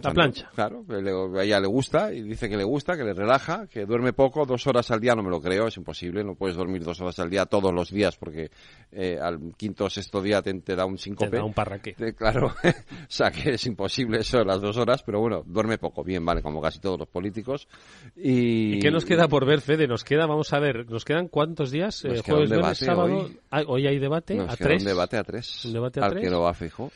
la 0.00 0.12
plancha. 0.12 0.50
Claro, 0.54 0.84
a 0.88 1.44
ella 1.44 1.60
le 1.60 1.66
gusta 1.66 2.12
y 2.12 2.22
dice 2.22 2.48
que 2.48 2.56
le 2.56 2.64
gusta, 2.64 2.96
que 2.96 3.04
le 3.04 3.12
relaja, 3.12 3.66
que 3.66 3.84
duerme 3.84 4.12
poco, 4.12 4.44
dos 4.46 4.66
horas 4.66 4.90
al 4.90 5.00
día, 5.00 5.14
no 5.14 5.22
me 5.22 5.30
lo 5.30 5.40
creo, 5.40 5.66
es 5.66 5.76
imposible, 5.76 6.24
no 6.24 6.34
puedes 6.34 6.56
dormir 6.56 6.82
dos 6.84 7.00
horas 7.00 7.18
al 7.18 7.30
día 7.30 7.46
todos 7.46 7.72
los 7.72 7.90
días 7.90 8.16
porque 8.16 8.50
eh, 8.90 9.18
al 9.20 9.54
quinto 9.56 9.84
o 9.84 9.90
sexto 9.90 10.20
día 10.20 10.42
te, 10.42 10.76
da 10.76 10.84
un 10.84 10.98
síncope. 10.98 11.30
Te 11.30 11.36
da 11.36 11.44
un 11.44 11.54
parraque. 11.54 11.94
claro, 12.14 12.54
o 12.64 12.72
sea 13.08 13.30
que 13.30 13.54
es 13.54 13.66
imposible 13.66 14.18
eso 14.20 14.42
las 14.44 14.60
dos 14.60 14.76
horas, 14.76 15.02
pero 15.02 15.20
bueno, 15.20 15.42
duerme 15.46 15.78
poco, 15.78 16.04
bien, 16.04 16.24
vale, 16.24 16.42
como 16.42 16.60
casi 16.60 16.80
todos 16.80 16.98
los 16.98 17.08
políticos. 17.08 17.68
¿Y, 18.16 18.78
qué 18.80 18.90
nos 18.90 19.04
queda 19.04 19.28
por 19.28 19.46
ver, 19.46 19.60
Fede? 19.60 19.86
Nos 19.86 20.04
queda, 20.04 20.26
vamos 20.26 20.52
a 20.52 20.58
ver, 20.58 20.90
¿nos 20.90 21.04
quedan 21.04 21.28
cuántos 21.28 21.70
días? 21.70 22.04
Eh, 22.04 22.22
jueves, 22.24 22.50
viernes, 22.50 22.78
sábado. 22.78 23.28
Hoy. 23.66 23.86
hay 23.86 23.98
debate 23.98 24.38
a 24.40 24.56
tres. 24.56 24.82
un 24.82 24.88
debate 24.88 25.16
a 25.16 25.24
tres. 25.24 25.64
Un 25.64 25.72
debate 25.72 26.00
a 26.00 26.06
al 26.06 26.20
que 26.20 26.30
lo 26.30 26.42
va 26.42 26.54
fijo. 26.54 26.90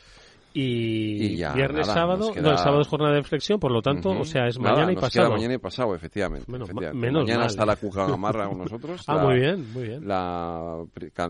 Y, 0.53 1.35
viernes, 1.35 1.85
sábado, 1.85 2.31
no, 2.35 2.51
el 2.51 2.57
sábado 2.57 2.81
es 2.81 2.87
jornada 2.87 3.13
de 3.13 3.21
reflexión, 3.21 3.59
por 3.59 3.71
lo 3.71 3.81
tanto, 3.81 4.09
o 4.09 4.25
sea, 4.25 4.47
es 4.47 4.57
mañana 4.59 4.91
y 4.91 4.95
pasado. 4.95 5.31
mañana 5.31 5.53
y 5.53 5.57
pasado, 5.59 5.93
efectivamente. 5.93 6.51
Menos, 6.51 6.73
mañana 6.73 7.45
está 7.45 7.65
la 7.65 7.75
Cuca 7.77 8.07
Gamarra 8.07 8.47
con 8.47 8.59
nosotros. 8.59 9.03
ah, 9.07 9.17
muy 9.17 9.39
bien, 9.39 9.71
muy 9.73 9.87
bien. 9.89 10.07
La, 10.07 10.83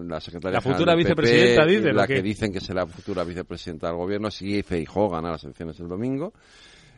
la 0.06 0.20
secretaria 0.22 0.56
La 0.58 0.62
futura 0.62 0.96
vicepresidenta 0.96 1.66
dice. 1.66 1.94
La 1.94 2.08
que 2.08 2.22
dicen 2.22 2.54
que 2.54 2.62
será 2.62 2.82
la 2.82 2.88
futura 2.88 3.24
vicepresidenta 3.24 3.88
del 3.88 3.98
gobierno 3.98 4.32
si 4.32 4.62
Feijó 4.64 5.10
gana 5.10 5.32
las 5.32 5.44
elecciones 5.44 5.80
el 5.80 5.88
domingo. 5.88 6.34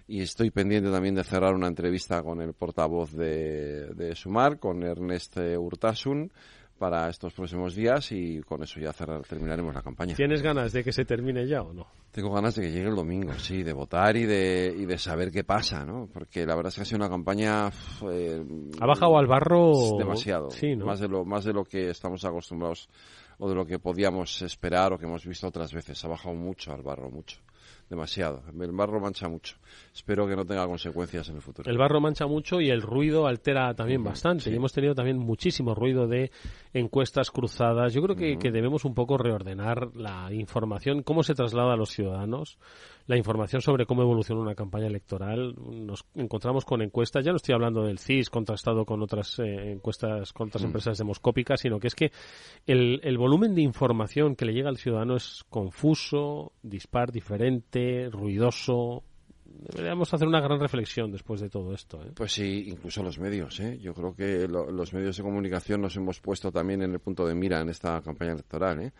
Y 0.08 0.21
estoy 0.21 0.49
pendiente 0.49 0.89
también 0.89 1.13
de 1.13 1.23
cerrar 1.23 1.53
una 1.53 1.67
entrevista 1.67 2.23
con 2.23 2.41
el 2.41 2.53
portavoz 2.53 3.12
de, 3.12 3.93
de 3.93 4.15
Sumar, 4.15 4.58
con 4.58 4.84
Ernest 4.84 5.38
Urtasun 5.38 6.32
para 6.80 7.10
estos 7.10 7.34
próximos 7.34 7.76
días 7.76 8.12
y 8.12 8.42
con 8.42 8.63
eso 8.63 8.80
ya 8.80 8.94
terminaremos 9.28 9.76
la 9.76 9.84
campaña. 9.84 10.15
¿Tienes 10.15 10.42
ganas 10.42 10.72
de 10.72 10.84
que 10.84 10.92
se 10.92 11.06
termine 11.06 11.46
ya 11.46 11.62
o 11.62 11.74
no? 11.74 11.86
Tengo 12.12 12.32
ganas 12.32 12.56
de 12.56 12.63
que 12.63 12.72
llegue 12.72 12.88
el 12.88 12.96
domingo, 12.96 13.34
sí, 13.34 13.62
de 13.62 13.74
votar 13.74 14.15
y 14.18 14.26
de, 14.26 14.74
y 14.76 14.86
de 14.86 14.98
saber 14.98 15.30
qué 15.30 15.44
pasa, 15.44 15.86
¿no? 15.86 16.08
Porque 16.12 16.46
la 16.46 16.56
verdad 16.56 16.70
es 16.70 16.76
que 16.76 16.82
ha 16.82 16.86
sido 16.86 16.98
una 16.98 17.10
campaña... 17.10 17.68
ha 17.68 18.86
bajado 18.86 19.18
al 19.18 19.28
barro... 19.28 19.74
Demasiado. 19.98 20.50
Sí, 20.50 20.76
¿no? 20.76 20.86
Más 20.86 21.00
de 21.00 21.08
lo, 21.10 21.26
más 21.26 21.44
de 21.44 21.54
lo 21.54 21.63
que 21.63 21.89
estamos 21.89 22.26
acostumbrados 22.26 22.89
o 23.38 23.50
de 23.50 23.56
lo 23.56 23.65
que 23.65 23.78
podíamos 23.78 24.42
esperar 24.42 24.94
o 24.94 24.98
que 24.98 25.06
hemos 25.06 25.26
visto 25.26 25.48
otras 25.48 25.74
veces. 25.74 26.04
Ha 26.04 26.08
bajado 26.08 26.34
mucho 26.34 26.72
al 26.72 26.82
barro, 26.82 27.12
mucho 27.12 27.38
demasiado. 27.89 28.43
El 28.47 28.71
barro 28.71 28.99
mancha 28.99 29.28
mucho. 29.28 29.56
Espero 29.93 30.28
que 30.28 30.36
no 30.36 30.45
tenga 30.45 30.65
consecuencias 30.67 31.28
en 31.30 31.36
el 31.36 31.41
futuro. 31.41 31.69
El 31.69 31.78
barro 31.78 31.99
mancha 31.99 32.28
mucho 32.28 32.62
y 32.62 32.69
el 32.69 32.82
ruido 32.82 33.28
altera 33.28 33.73
también 33.73 34.04
bastante. 34.04 34.52
Y 34.52 34.56
hemos 34.56 34.73
tenido 34.73 34.93
también 34.93 35.17
muchísimo 35.17 35.73
ruido 35.73 36.08
de 36.08 36.32
encuestas 36.73 37.32
cruzadas. 37.32 37.93
Yo 37.93 38.02
creo 38.04 38.15
que, 38.15 38.38
que 38.38 38.52
debemos 38.52 38.86
un 38.86 38.93
poco 38.93 39.17
reordenar 39.17 39.95
la 39.95 40.32
información, 40.32 41.02
cómo 41.02 41.23
se 41.23 41.34
traslada 41.34 41.73
a 41.73 41.78
los 41.78 41.89
ciudadanos 41.89 42.58
la 43.10 43.17
información 43.17 43.60
sobre 43.63 43.88
cómo 43.88 44.04
evoluciona 44.04 44.39
una 44.39 44.54
campaña 44.54 44.86
electoral. 44.86 45.56
Nos 45.58 46.06
encontramos 46.13 46.63
con 46.63 46.84
encuestas, 46.84 47.26
ya 47.26 47.32
no 47.32 47.38
estoy 47.38 47.56
hablando 47.56 47.84
del 47.84 47.98
CIS 47.98 48.30
contrastado 48.30 48.86
con 48.86 49.02
otras 49.02 49.39
eh, 49.39 49.72
encuestas, 49.72 50.32
con 50.32 50.50
otras 50.50 50.63
empresas 50.63 50.95
demoscópicas, 51.00 51.60
sino 51.60 51.80
que 51.80 51.88
es 51.88 51.95
que 51.95 52.12
el, 52.67 53.02
el 53.04 53.17
volumen 53.17 53.56
de 53.56 53.63
información 53.63 54.36
que 54.36 54.45
le 54.45 54.54
llega 54.54 54.69
al 54.69 54.78
ciudadano 54.78 55.15
es 55.15 55.43
confuso, 55.50 56.52
dispar, 56.62 57.12
diferente, 57.12 58.12
ruidoso, 58.12 59.02
deberíamos 59.43 60.13
hacer 60.13 60.28
una 60.28 60.39
gran 60.39 60.60
reflexión 60.60 61.12
después 61.12 61.41
de 61.41 61.50
todo 61.50 61.74
esto. 61.74 62.04
¿eh? 62.04 62.12
Pues 62.13 62.32
sí, 62.32 62.65
incluso 62.67 63.02
los 63.02 63.17
medios. 63.17 63.60
¿eh? 63.60 63.80
Yo 63.80 63.95
creo 63.95 64.15
que 64.15 64.48
los 64.48 64.93
medios 64.93 65.17
de 65.17 65.24
comunicación 65.24 65.82
nos 65.82 65.95
hemos 65.95 66.19
puesto 66.19 66.52
también 66.52 66.84
en 66.84 66.91
el 66.91 67.00
punto 67.00 67.26
de 67.26 67.34
mira 67.34 67.60
en 67.60 67.69
esta 67.69 68.00
campaña 68.02 68.34
electoral. 68.34 68.84
¿eh? 68.84 68.91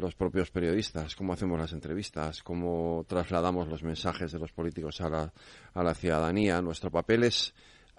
Los 0.00 0.14
propios 0.14 0.50
periodistas, 0.50 1.14
cómo 1.14 1.32
hacemos 1.32 1.58
las 1.58 1.72
entrevistas, 1.72 2.42
cómo 2.42 3.04
trasladamos 3.06 3.68
los 3.68 3.82
mensajes 3.82 4.32
de 4.32 4.38
los 4.38 4.52
políticos 4.52 5.00
a 5.00 5.08
la, 5.08 5.32
a 5.74 5.82
la 5.82 5.94
ciudadanía. 5.94 6.60
Nuestro 6.60 6.90
papel 6.90 7.24
es 7.24 7.54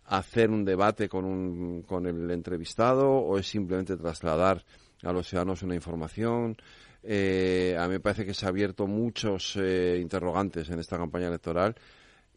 hacer 0.06 0.50
un 0.50 0.66
debate 0.66 1.08
con, 1.08 1.26
un, 1.26 1.84
con 1.84 2.06
el 2.06 2.30
entrevistado 2.32 3.10
o 3.10 3.38
es 3.38 3.48
simplemente 3.48 3.96
trasladar 3.96 4.64
a 5.04 5.14
los 5.14 5.28
ciudadanos 5.28 5.64
una 5.64 5.76
información. 5.76 6.58
Eh, 7.04 7.76
a 7.80 7.88
mí 7.88 7.94
me 7.94 8.00
parece 8.00 8.26
que 8.26 8.34
se 8.34 8.46
ha 8.46 8.50
abierto 8.50 8.88
muchos 8.88 9.56
eh, 9.56 9.98
interrogantes 10.02 10.70
en 10.70 10.80
esta 10.80 10.98
campaña 10.98 11.28
electoral 11.28 11.76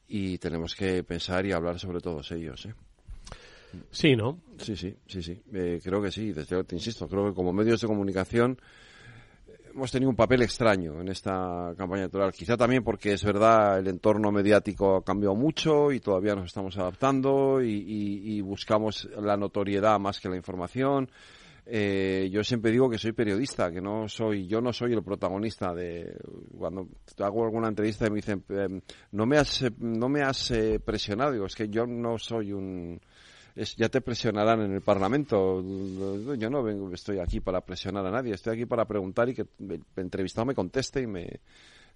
y 0.08 0.38
tenemos 0.38 0.74
que 0.74 1.02
pensar 1.02 1.44
y 1.46 1.52
hablar 1.52 1.78
sobre 1.78 2.00
todos 2.00 2.30
ellos. 2.32 2.66
¿eh? 2.66 2.74
Sí, 3.90 4.16
¿no? 4.16 4.40
Sí, 4.58 4.76
sí, 4.76 4.96
sí, 5.06 5.22
sí. 5.22 5.42
Eh, 5.52 5.80
creo 5.82 6.00
que 6.02 6.10
sí. 6.10 6.32
Desde, 6.32 6.64
te 6.64 6.76
insisto, 6.76 7.08
creo 7.08 7.28
que 7.28 7.34
como 7.34 7.52
medios 7.52 7.80
de 7.80 7.86
comunicación 7.86 8.58
hemos 9.74 9.90
tenido 9.90 10.10
un 10.10 10.16
papel 10.16 10.42
extraño 10.42 11.00
en 11.00 11.08
esta 11.08 11.74
campaña 11.76 12.02
electoral. 12.02 12.32
Quizá 12.32 12.56
también 12.56 12.84
porque 12.84 13.12
es 13.12 13.24
verdad 13.24 13.78
el 13.78 13.88
entorno 13.88 14.30
mediático 14.30 14.96
ha 14.96 15.04
cambiado 15.04 15.34
mucho 15.34 15.90
y 15.90 16.00
todavía 16.00 16.34
nos 16.34 16.46
estamos 16.46 16.76
adaptando 16.78 17.60
y, 17.62 18.40
buscamos 18.40 19.08
la 19.20 19.36
notoriedad 19.36 19.98
más 19.98 20.20
que 20.20 20.28
la 20.28 20.36
información. 20.36 21.10
Eh, 21.66 22.28
yo 22.30 22.44
siempre 22.44 22.70
digo 22.70 22.90
que 22.90 22.98
soy 22.98 23.12
periodista, 23.12 23.72
que 23.72 23.80
no 23.80 24.06
soy, 24.06 24.46
yo 24.46 24.60
no 24.60 24.72
soy 24.72 24.92
el 24.92 25.02
protagonista 25.02 25.72
de 25.72 26.14
cuando 26.56 26.88
hago 27.18 27.44
alguna 27.44 27.68
entrevista 27.68 28.06
y 28.06 28.10
me 28.10 28.16
dicen 28.16 28.44
em, 28.50 28.82
no 29.12 29.24
me 29.24 29.38
has, 29.38 29.64
no 29.78 30.10
me 30.10 30.22
has 30.22 30.50
eh, 30.50 30.78
presionado, 30.78 31.32
digo 31.32 31.46
es 31.46 31.54
que 31.54 31.68
yo 31.68 31.86
no 31.86 32.18
soy 32.18 32.52
un 32.52 33.00
ya 33.54 33.88
te 33.88 34.00
presionarán 34.00 34.62
en 34.62 34.72
el 34.72 34.80
Parlamento. 34.80 35.62
Yo 36.36 36.50
no 36.50 36.62
vengo, 36.62 36.92
estoy 36.92 37.18
aquí 37.18 37.40
para 37.40 37.60
presionar 37.60 38.04
a 38.06 38.10
nadie, 38.10 38.34
estoy 38.34 38.54
aquí 38.54 38.66
para 38.66 38.84
preguntar 38.84 39.28
y 39.28 39.34
que 39.34 39.46
el 39.60 39.80
entrevistado 39.96 40.44
me 40.46 40.54
conteste 40.54 41.02
y 41.02 41.06
me 41.06 41.40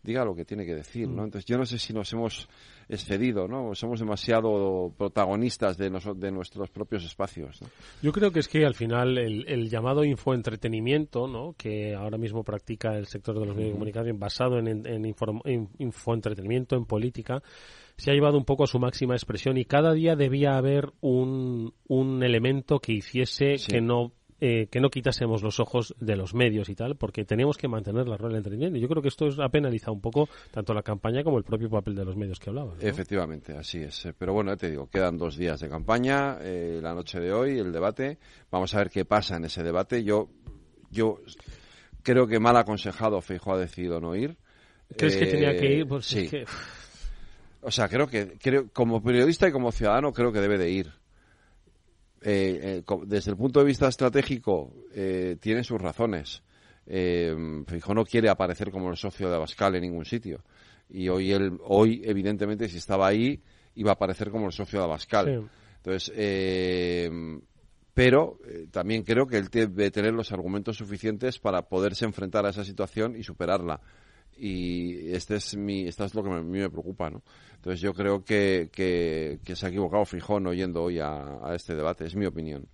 diga 0.02 0.24
lo 0.24 0.34
que 0.34 0.44
tiene 0.44 0.64
que 0.64 0.74
decir, 0.74 1.08
¿no? 1.08 1.22
Mm. 1.22 1.26
Entonces 1.26 1.46
yo 1.46 1.58
no 1.58 1.66
sé 1.66 1.78
si 1.78 1.92
nos 1.92 2.12
hemos 2.12 2.48
excedido, 2.88 3.46
¿no? 3.46 3.74
Somos 3.74 4.00
demasiado 4.00 4.92
protagonistas 4.96 5.76
de, 5.76 5.90
de 6.16 6.30
nuestros 6.30 6.70
propios 6.70 7.04
espacios. 7.04 7.60
Yo 8.02 8.12
creo 8.12 8.30
que 8.30 8.40
es 8.40 8.48
que 8.48 8.64
al 8.64 8.74
final 8.74 9.18
el, 9.18 9.68
llamado 9.68 10.04
infoentretenimiento, 10.04 11.26
¿no? 11.26 11.54
Que 11.56 11.94
ahora 11.94 12.16
mismo 12.16 12.42
practica 12.44 12.96
el 12.96 13.06
sector 13.06 13.38
de 13.38 13.46
los 13.46 13.54
medios 13.54 13.70
de 13.70 13.74
comunicación 13.74 14.18
basado 14.18 14.58
en, 14.58 14.68
en 14.86 15.14
infoentretenimiento, 15.78 16.76
en 16.76 16.86
política, 16.86 17.42
se 17.98 18.10
ha 18.10 18.14
llevado 18.14 18.38
un 18.38 18.44
poco 18.44 18.64
a 18.64 18.66
su 18.68 18.78
máxima 18.78 19.14
expresión 19.14 19.58
y 19.58 19.64
cada 19.64 19.92
día 19.92 20.14
debía 20.14 20.56
haber 20.56 20.92
un, 21.00 21.74
un 21.88 22.22
elemento 22.22 22.78
que 22.78 22.92
hiciese 22.92 23.56
que 23.68 23.80
no 23.80 24.12
eh, 24.40 24.68
que 24.70 24.80
no 24.80 24.90
quitásemos 24.90 25.42
los 25.42 25.58
ojos 25.58 25.94
de 25.98 26.16
los 26.16 26.34
medios 26.34 26.68
y 26.68 26.74
tal, 26.74 26.96
porque 26.96 27.24
teníamos 27.24 27.56
que 27.56 27.66
mantener 27.68 28.06
la 28.06 28.16
rueda 28.16 28.34
del 28.34 28.38
entretenimiento. 28.38 28.78
Yo 28.78 28.88
creo 28.88 29.02
que 29.02 29.08
esto 29.08 29.28
ha 29.42 29.48
penalizado 29.48 29.92
un 29.92 30.00
poco 30.00 30.28
tanto 30.50 30.74
la 30.74 30.82
campaña 30.82 31.24
como 31.24 31.38
el 31.38 31.44
propio 31.44 31.68
papel 31.68 31.94
de 31.94 32.04
los 32.04 32.16
medios 32.16 32.38
que 32.38 32.50
hablaba. 32.50 32.74
Efectivamente, 32.80 33.56
así 33.56 33.78
es. 33.78 34.08
Pero 34.16 34.32
bueno, 34.32 34.56
te 34.56 34.70
digo, 34.70 34.88
quedan 34.88 35.18
dos 35.18 35.36
días 35.36 35.60
de 35.60 35.68
campaña, 35.68 36.38
eh, 36.40 36.78
la 36.82 36.94
noche 36.94 37.18
de 37.18 37.32
hoy, 37.32 37.58
el 37.58 37.72
debate. 37.72 38.18
Vamos 38.50 38.74
a 38.74 38.78
ver 38.78 38.90
qué 38.90 39.04
pasa 39.04 39.36
en 39.36 39.44
ese 39.44 39.62
debate. 39.62 40.04
Yo, 40.04 40.28
yo 40.90 41.20
creo 42.02 42.26
que 42.26 42.38
mal 42.38 42.56
aconsejado 42.56 43.20
Feijo 43.20 43.54
ha 43.54 43.58
decidido 43.58 44.00
no 44.00 44.14
ir. 44.14 44.36
¿Crees 44.96 45.16
que 45.16 45.26
tenía 45.26 45.56
que 45.58 45.72
ir? 45.74 45.86
Pues 45.86 46.06
sí. 46.06 46.30
O 47.60 47.70
sea, 47.70 47.88
creo 47.88 48.06
que 48.06 48.38
creo, 48.40 48.68
como 48.72 49.02
periodista 49.02 49.48
y 49.48 49.52
como 49.52 49.72
ciudadano 49.72 50.12
creo 50.12 50.32
que 50.32 50.40
debe 50.40 50.58
de 50.58 50.70
ir. 50.70 50.92
Eh, 52.22 52.82
eh, 52.88 52.96
desde 53.06 53.30
el 53.30 53.36
punto 53.36 53.60
de 53.60 53.66
vista 53.66 53.88
estratégico 53.88 54.72
eh, 54.92 55.36
tiene 55.40 55.62
sus 55.62 55.80
razones. 55.80 56.42
Eh, 56.86 57.34
Fijo 57.66 57.94
no 57.94 58.04
quiere 58.04 58.28
aparecer 58.28 58.70
como 58.70 58.90
el 58.90 58.96
socio 58.96 59.28
de 59.28 59.36
Abascal 59.36 59.76
en 59.76 59.82
ningún 59.82 60.04
sitio. 60.04 60.42
Y 60.88 61.08
hoy, 61.08 61.32
él, 61.32 61.58
hoy 61.64 62.02
evidentemente, 62.04 62.68
si 62.68 62.78
estaba 62.78 63.06
ahí, 63.06 63.40
iba 63.74 63.90
a 63.90 63.94
aparecer 63.94 64.30
como 64.30 64.46
el 64.46 64.52
socio 64.52 64.78
de 64.78 64.84
Abascal. 64.86 65.50
Entonces, 65.76 66.12
pero 67.92 68.38
también 68.70 69.02
creo 69.02 69.26
que 69.26 69.36
él 69.36 69.48
debe 69.50 69.90
tener 69.90 70.14
los 70.14 70.32
argumentos 70.32 70.76
suficientes 70.76 71.38
para 71.38 71.62
poderse 71.68 72.04
enfrentar 72.04 72.46
a 72.46 72.50
esa 72.50 72.64
situación 72.64 73.16
y 73.16 73.22
superarla 73.22 73.80
y 74.38 75.10
este 75.12 75.36
es 75.36 75.56
mi, 75.56 75.86
esta 75.86 76.04
es 76.04 76.14
lo 76.14 76.22
que 76.22 76.30
a 76.30 76.40
mí 76.40 76.58
me 76.58 76.70
preocupa, 76.70 77.10
¿no? 77.10 77.22
Entonces 77.56 77.80
yo 77.80 77.92
creo 77.92 78.24
que, 78.24 78.68
que, 78.72 79.56
se 79.56 79.66
ha 79.66 79.68
equivocado 79.68 80.04
Fijón 80.04 80.46
oyendo 80.46 80.84
hoy 80.84 81.00
a, 81.00 81.38
a 81.42 81.54
este 81.54 81.74
debate, 81.74 82.06
es 82.06 82.14
mi 82.14 82.26
opinión. 82.26 82.66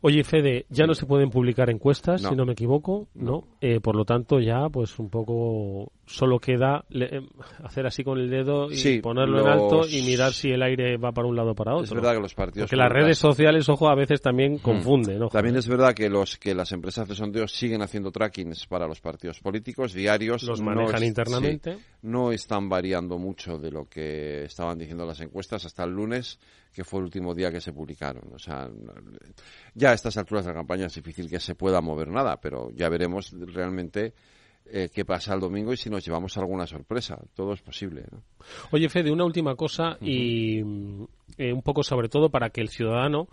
Oye, 0.00 0.24
Fede, 0.24 0.66
ya 0.68 0.86
no 0.86 0.94
se 0.94 1.06
pueden 1.06 1.30
publicar 1.30 1.68
encuestas, 1.68 2.22
si 2.22 2.34
no 2.34 2.46
me 2.46 2.52
equivoco, 2.52 3.08
¿no? 3.14 3.48
Eh, 3.60 3.80
por 3.80 3.96
lo 3.96 4.04
tanto, 4.04 4.40
ya, 4.40 4.68
pues 4.68 4.98
un 4.98 5.10
poco 5.10 5.92
solo 6.06 6.38
queda 6.38 6.84
eh, 6.90 7.20
hacer 7.64 7.86
así 7.86 8.04
con 8.04 8.18
el 8.18 8.30
dedo 8.30 8.68
y 8.70 9.00
ponerlo 9.00 9.40
en 9.40 9.46
alto 9.48 9.86
y 9.88 10.02
mirar 10.02 10.32
si 10.32 10.50
el 10.50 10.62
aire 10.62 10.96
va 10.96 11.12
para 11.12 11.26
un 11.26 11.34
lado 11.34 11.50
o 11.50 11.54
para 11.54 11.74
otro. 11.74 11.84
Es 11.84 11.92
verdad 11.92 12.14
que 12.14 12.20
los 12.20 12.34
partidos. 12.34 12.68
Porque 12.68 12.76
las 12.76 12.90
redes 12.90 13.18
sociales, 13.18 13.68
ojo, 13.68 13.88
a 13.88 13.94
veces 13.94 14.20
también 14.20 14.54
hmm. 14.54 14.58
confunden, 14.58 15.18
¿no? 15.18 15.28
También 15.28 15.56
es 15.56 15.68
verdad 15.68 15.94
que 15.94 16.08
los 16.08 16.38
que 16.38 16.54
las 16.54 16.70
empresas 16.72 17.08
de 17.08 17.14
sondeo 17.14 17.48
siguen 17.48 17.82
haciendo 17.82 18.12
trackings 18.12 18.66
para 18.66 18.86
los 18.86 19.00
partidos 19.00 19.40
políticos 19.40 19.92
diarios. 19.92 20.44
Los 20.44 20.62
manejan 20.62 21.02
internamente. 21.02 21.76
no 22.02 22.30
están 22.30 22.68
variando 22.68 23.18
mucho 23.18 23.58
de 23.58 23.70
lo 23.72 23.88
que 23.88 24.44
estaban 24.44 24.78
diciendo 24.78 25.04
las 25.04 25.20
encuestas 25.20 25.64
hasta 25.64 25.84
el 25.84 25.90
lunes 25.90 26.38
que 26.72 26.84
fue 26.84 27.00
el 27.00 27.06
último 27.06 27.34
día 27.34 27.50
que 27.50 27.60
se 27.60 27.72
publicaron. 27.72 28.24
O 28.34 28.38
sea, 28.38 28.68
ya 29.74 29.90
a 29.90 29.94
estas 29.94 30.16
alturas 30.18 30.44
de 30.44 30.50
la 30.50 30.58
campaña 30.58 30.86
es 30.86 30.94
difícil 30.94 31.28
que 31.28 31.40
se 31.40 31.54
pueda 31.54 31.80
mover 31.80 32.08
nada, 32.08 32.38
pero 32.38 32.70
ya 32.74 32.90
veremos 32.90 33.32
realmente 33.32 34.12
eh, 34.70 34.90
qué 34.92 35.04
pasa 35.04 35.34
el 35.34 35.40
domingo 35.40 35.72
y 35.72 35.76
si 35.76 35.90
nos 35.90 36.04
llevamos 36.04 36.36
alguna 36.36 36.66
sorpresa. 36.66 37.18
Todo 37.34 37.52
es 37.52 37.62
posible. 37.62 38.04
Oye, 38.70 38.88
Fede, 38.88 39.10
una 39.10 39.24
última 39.24 39.54
cosa 39.54 39.96
y 40.00 40.62
eh, 41.38 41.52
un 41.52 41.62
poco 41.62 41.82
sobre 41.82 42.08
todo 42.08 42.30
para 42.30 42.50
que 42.50 42.60
el 42.60 42.68
ciudadano 42.68 43.28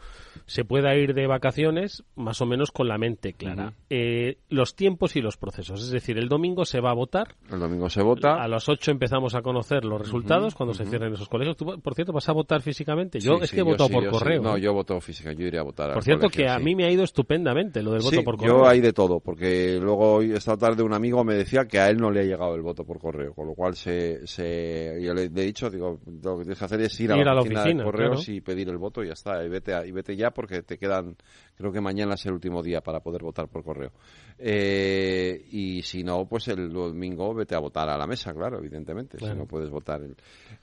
se 0.45 0.65
pueda 0.65 0.95
ir 0.95 1.13
de 1.13 1.27
vacaciones 1.27 2.03
más 2.15 2.41
o 2.41 2.45
menos 2.45 2.71
con 2.71 2.87
la 2.87 2.97
mente 2.97 3.33
clara. 3.33 3.73
Eh, 3.89 4.39
los 4.49 4.75
tiempos 4.75 5.15
y 5.15 5.21
los 5.21 5.37
procesos. 5.37 5.81
Es 5.81 5.91
decir, 5.91 6.17
el 6.17 6.27
domingo 6.27 6.65
se 6.65 6.81
va 6.81 6.91
a 6.91 6.93
votar. 6.93 7.35
El 7.49 7.59
domingo 7.59 7.89
se 7.89 8.01
vota. 8.01 8.41
A 8.41 8.47
las 8.47 8.67
8 8.67 8.91
empezamos 8.91 9.35
a 9.35 9.41
conocer 9.41 9.85
los 9.85 10.01
resultados 10.01 10.55
cuando 10.55 10.73
se 10.73 10.85
cierren 10.85 11.13
esos 11.13 11.29
colegios. 11.29 11.55
¿Tú, 11.55 11.79
por 11.81 11.93
cierto, 11.95 12.11
vas 12.11 12.27
a 12.27 12.33
votar 12.33 12.61
físicamente? 12.61 13.19
Yo 13.19 13.39
es 13.41 13.51
que 13.51 13.59
he 13.59 13.63
votado 13.63 13.89
por 13.89 14.09
correo. 14.09 14.41
No, 14.41 14.57
yo 14.57 14.73
voto 14.73 14.99
física, 14.99 15.31
yo 15.31 15.45
iré 15.45 15.59
a 15.59 15.63
votar. 15.63 15.93
Por 15.93 16.03
cierto, 16.03 16.29
que 16.29 16.49
a 16.49 16.59
mí 16.59 16.75
me 16.75 16.85
ha 16.85 16.91
ido 16.91 17.03
estupendamente 17.03 17.81
lo 17.81 17.91
del 17.91 18.01
voto 18.01 18.23
por 18.23 18.37
correo. 18.37 18.57
Yo 18.57 18.67
hay 18.67 18.81
de 18.81 18.91
todo, 18.91 19.19
porque 19.19 19.79
luego 19.81 20.21
esta 20.21 20.57
tarde, 20.57 20.83
un 20.83 20.93
amigo 20.93 21.23
me 21.23 21.35
decía 21.35 21.65
que 21.65 21.79
a 21.79 21.89
él 21.89 21.97
no 21.97 22.11
le 22.11 22.21
ha 22.21 22.23
llegado 22.23 22.55
el 22.55 22.61
voto 22.61 22.83
por 22.83 22.99
correo, 22.99 23.33
con 23.33 23.47
lo 23.47 23.53
cual 23.53 23.75
se, 23.75 24.25
se 24.27 24.99
yo 25.01 25.13
le, 25.13 25.23
he 25.23 25.29
dicho, 25.29 25.69
digo, 25.69 25.99
lo 26.05 26.37
que 26.37 26.43
tienes 26.43 26.59
que 26.59 26.65
hacer 26.65 26.81
es 26.81 26.99
ir 26.99 27.11
a, 27.11 27.17
la, 27.17 27.39
oficina 27.39 27.82
correos 27.83 28.27
y 28.29 28.41
pedir 28.41 28.69
el 28.69 28.77
voto 28.77 29.03
y 29.03 29.07
ya 29.07 29.13
está, 29.13 29.43
y 29.43 29.49
vete, 29.49 29.73
y 29.87 29.91
vete 29.91 30.15
ya 30.15 30.31
porque 30.31 30.61
te 30.63 30.77
quedan, 30.77 31.15
creo 31.55 31.71
que 31.71 31.81
mañana 31.81 32.15
es 32.15 32.25
el 32.25 32.33
último 32.33 32.63
día 32.63 32.81
para 32.81 32.99
poder 32.99 33.23
votar 33.23 33.47
por 33.47 33.63
correo. 33.63 33.91
Eh, 34.37 35.45
y 35.51 35.81
si 35.83 36.03
no, 36.03 36.25
pues 36.25 36.47
el 36.47 36.71
domingo 36.71 37.33
vete 37.33 37.55
a 37.55 37.59
votar 37.59 37.89
a 37.89 37.97
la 37.97 38.07
mesa, 38.07 38.33
claro, 38.33 38.57
evidentemente, 38.57 39.19
si 39.19 39.25
no 39.25 39.45
puedes 39.45 39.69
votar. 39.69 40.01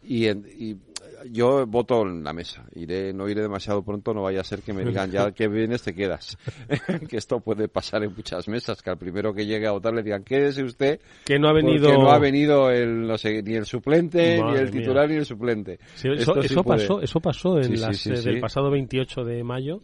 y, 0.02 0.28
y 0.28 0.74
yo 1.30 1.66
voto 1.66 2.02
en 2.02 2.22
la 2.24 2.32
mesa. 2.32 2.64
Iré, 2.74 3.12
no 3.12 3.28
iré 3.28 3.42
demasiado 3.42 3.82
pronto, 3.82 4.14
no 4.14 4.22
vaya 4.22 4.40
a 4.40 4.44
ser 4.44 4.62
que 4.62 4.72
me 4.72 4.84
digan 4.84 5.10
ya 5.10 5.32
que 5.32 5.48
vienes 5.48 5.82
te 5.82 5.94
quedas. 5.94 6.38
que 7.08 7.16
esto 7.16 7.40
puede 7.40 7.68
pasar 7.68 8.02
en 8.04 8.14
muchas 8.14 8.48
mesas, 8.48 8.82
que 8.82 8.90
al 8.90 8.98
primero 8.98 9.32
que 9.34 9.46
llegue 9.46 9.66
a 9.66 9.72
votar 9.72 9.92
le 9.94 10.02
digan 10.02 10.22
quédese 10.24 10.62
usted. 10.62 11.00
Que 11.24 11.38
no 11.38 11.48
ha 11.48 11.52
venido. 11.52 11.88
Que 11.90 11.98
no 11.98 12.10
ha 12.10 12.18
venido 12.18 12.70
el, 12.70 13.06
no 13.06 13.18
sé, 13.18 13.42
ni 13.42 13.54
el 13.54 13.66
suplente, 13.66 14.42
ni 14.42 14.56
el 14.56 14.70
titular, 14.70 15.08
ni 15.08 15.16
el 15.16 15.26
suplente. 15.26 15.78
eso, 16.02 16.64
pasó, 16.64 17.00
eso 17.00 17.20
pasó 17.20 17.58
en 17.60 17.80
las, 17.80 18.04
del 18.04 18.40
pasado 18.40 18.70
28 18.70 19.24
de 19.24 19.44
mayo. 19.44 19.80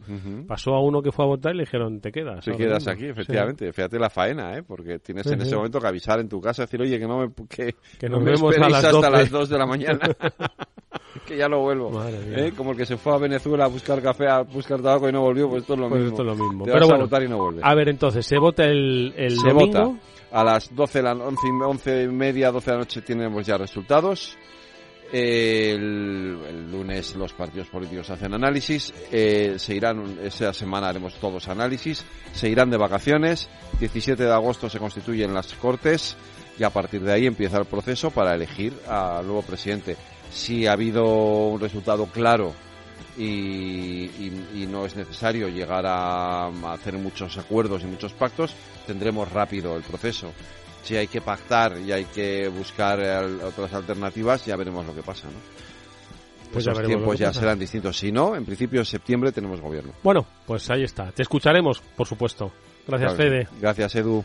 Pasó 0.47 0.75
a 0.75 0.81
uno 0.83 1.03
que 1.03 1.13
fue 1.13 1.25
a 1.25 1.29
votar 1.29 1.55
y 1.55 1.59
le 1.59 1.63
dijeron, 1.65 2.01
te 2.01 2.13
quedas. 2.13 2.45
Te 2.45 2.53
quedas 2.57 2.79
mismo". 2.87 2.93
aquí, 2.93 3.03
Sí. 3.03 3.09
efectivamente. 3.11 3.73
Fíjate 3.73 3.99
la 3.99 4.11
faena, 4.11 4.57
¿eh? 4.57 4.63
Porque 4.63 4.99
tienes 4.99 5.27
Sí, 5.27 5.33
en 5.33 5.41
ese 5.41 5.51
sí. 5.51 5.57
momento 5.57 5.81
que 5.81 5.87
avisar 5.87 6.21
en 6.21 6.29
tu 6.29 6.41
casa, 6.41 6.63
decir, 6.63 6.81
oye, 6.81 6.99
que 6.99 7.07
no 7.07 7.19
me, 7.19 7.29
que, 7.49 7.75
Que 7.99 8.09
no 8.09 8.17
nos 8.17 8.25
me 8.25 8.31
vemos 8.33 8.57
a 8.57 8.61
las 8.69 8.75
hasta 8.85 8.91
12. 8.91 9.11
las 9.11 9.31
2 9.31 9.49
de 9.49 9.59
la 9.59 9.67
mañana. 9.67 10.01
que 11.27 11.37
ya 11.37 11.49
lo 11.49 11.61
vuelvo. 11.61 12.03
¿Eh? 12.09 12.53
Como 12.57 12.71
el 12.73 12.77
que 12.79 12.87
se 12.87 12.97
fue 12.97 13.13
a 13.15 13.19
Venezuela 13.19 13.65
a 13.65 13.69
buscar 13.69 14.01
café, 14.01 14.29
a 14.29 14.43
buscar 14.43 14.81
tabaco 14.81 15.09
y 15.09 15.13
no 15.13 15.21
volvió, 15.21 15.49
pues 15.49 15.63
esto 15.63 15.75
es 15.75 15.81
lo 15.81 15.89
Pues 15.89 16.01
mismo. 16.03 16.17
esto 16.17 16.23
es 16.31 16.39
lo 16.39 16.45
mismo. 16.45 16.65
Te 16.65 16.71
Pero 16.73 16.81
vas 16.81 16.89
bueno, 16.89 17.03
a 17.03 17.07
votar 17.07 17.23
y 17.23 17.29
no 17.29 17.37
vuelves. 17.39 17.65
A 17.65 17.75
ver, 17.75 17.89
entonces, 17.89 18.25
se 18.25 18.39
vota 18.39 18.65
el, 18.65 19.13
el 19.17 19.37
se 19.39 19.49
domingo. 19.49 19.91
vota. 19.91 20.01
A 20.33 20.43
las 20.45 20.75
12, 20.75 20.99
de 20.99 21.03
la, 21.05 21.13
11, 21.13 21.47
y- 21.47 21.51
11 21.63 22.03
y 22.05 22.09
media, 22.09 22.51
12 22.51 22.67
de 22.71 22.73
la 22.73 22.79
noche 22.79 23.03
tenemos 23.03 23.47
ya 23.47 23.57
resultados. 23.59 24.37
El, 25.13 26.39
el 26.49 26.71
lunes 26.71 27.15
los 27.15 27.33
partidos 27.33 27.69
políticos 27.69 28.11
hacen 28.11 28.35
análisis. 28.35 28.93
Eh, 29.13 29.55
se 29.57 29.75
irán, 29.75 30.19
esa 30.23 30.53
semana 30.53 30.89
haremos 30.89 31.15
todos 31.15 31.49
análisis. 31.49 32.05
Se 32.33 32.49
irán 32.49 32.71
de 32.71 32.77
vacaciones. 32.77 33.49
17 33.79 34.25
de 34.25 34.33
agosto 34.33 34.69
se 34.69 34.79
constituyen 34.79 35.33
las 35.33 35.53
Cortes 35.55 36.17
y 36.59 36.65
a 36.65 36.71
partir 36.71 37.03
de 37.03 37.13
ahí 37.13 37.27
empieza 37.27 37.59
el 37.59 37.67
proceso 37.67 38.11
para 38.11 38.35
elegir 38.35 38.73
al 38.89 39.25
nuevo 39.27 39.43
presidente. 39.43 39.97
Si 40.31 40.67
ha 40.67 40.73
habido 40.73 41.05
un 41.49 41.61
resultado 41.61 42.07
claro 42.07 42.53
y, 43.17 43.25
y- 43.25 44.51
y 44.55 44.67
no 44.67 44.85
es 44.87 44.95
necesario 44.97 45.49
llegar 45.49 45.87
a, 45.87 46.47
a 46.47 46.73
hacer 46.73 46.95
muchos 46.99 47.37
acuerdos 47.39 47.83
y 47.83 47.87
muchos 47.87 48.13
pactos, 48.13 48.55
tendremos 48.87 49.31
rápido 49.33 49.77
el 49.77 49.83
proceso. 49.83 50.33
Si 50.83 50.97
hay 50.97 51.09
que 51.09 51.21
pactar 51.21 51.79
y 51.81 51.93
hay 51.93 52.05
que 52.05 52.49
buscar 52.49 53.01
al- 53.01 53.41
otras 53.43 53.73
alternativas, 53.73 54.45
ya 54.45 54.57
veremos 54.57 54.87
lo 54.87 54.95
que 54.95 55.03
pasa, 55.03 55.27
¿no? 55.29 55.39
Pues 56.53 56.65
ya 56.65 56.71
Esos 56.73 56.83
veremos 56.83 57.03
tiempos 57.03 57.19
ya 57.19 57.33
serán 57.33 57.59
distintos. 57.59 57.99
Si 57.99 58.13
no, 58.13 58.37
en 58.37 58.45
principio 58.45 58.79
en 58.81 58.87
septiembre 58.87 59.33
tenemos 59.33 59.61
gobierno. 59.61 59.93
Bueno, 60.03 60.25
pues 60.47 60.71
ahí 60.71 60.85
está. 60.85 61.11
Te 61.11 61.23
escucharemos, 61.23 61.81
por 61.81 62.07
supuesto. 62.07 62.53
Gracias, 62.87 63.15
Claro 63.15 63.31
Fede. 63.31 63.49
Gracias, 63.61 63.95
Edu. 63.97 64.25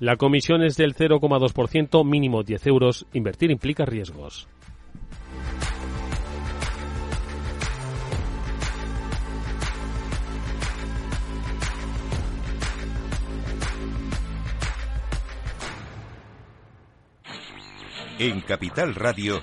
la 0.00 0.16
comisión 0.16 0.62
es 0.62 0.76
del 0.76 0.94
0,2%, 0.94 2.04
mínimo 2.04 2.42
10 2.42 2.66
euros. 2.66 3.06
Invertir 3.12 3.50
implica 3.50 3.84
riesgos. 3.84 4.48
En 18.18 18.40
Capital 18.42 18.94
Radio 18.94 19.42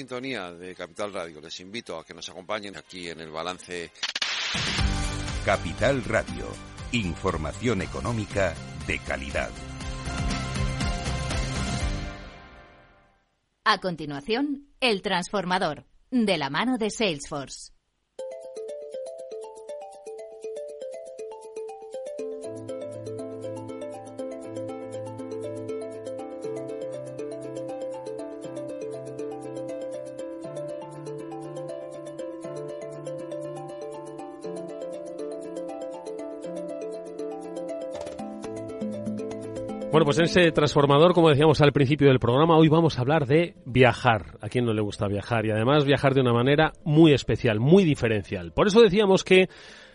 sintonía 0.01 0.51
de 0.51 0.73
Capital 0.73 1.13
Radio. 1.13 1.39
Les 1.41 1.59
invito 1.59 1.95
a 1.95 2.03
que 2.03 2.15
nos 2.15 2.27
acompañen 2.27 2.75
aquí 2.75 3.09
en 3.09 3.19
el 3.19 3.29
balance. 3.29 3.91
Capital 5.45 6.03
Radio, 6.05 6.47
información 6.91 7.83
económica 7.83 8.55
de 8.87 8.97
calidad. 8.97 9.51
A 13.63 13.77
continuación, 13.77 14.69
El 14.79 15.03
Transformador, 15.03 15.85
de 16.09 16.37
la 16.39 16.49
mano 16.49 16.79
de 16.79 16.89
Salesforce. 16.89 17.71
Bueno, 39.91 40.05
pues 40.05 40.19
en 40.19 40.23
ese 40.23 40.53
transformador, 40.53 41.13
como 41.13 41.27
decíamos 41.27 41.59
al 41.59 41.73
principio 41.73 42.07
del 42.07 42.19
programa, 42.19 42.55
hoy 42.55 42.69
vamos 42.69 42.97
a 42.97 43.01
hablar 43.01 43.27
de 43.27 43.55
viajar. 43.65 44.37
¿A 44.39 44.47
quién 44.47 44.63
no 44.63 44.73
le 44.73 44.81
gusta 44.81 45.05
viajar? 45.09 45.45
Y 45.45 45.51
además 45.51 45.83
viajar 45.83 46.13
de 46.13 46.21
una 46.21 46.31
manera 46.31 46.71
muy 46.85 47.11
especial, 47.11 47.59
muy 47.59 47.83
diferencial. 47.83 48.53
Por 48.53 48.67
eso 48.67 48.79
decíamos 48.79 49.25
que 49.25 49.49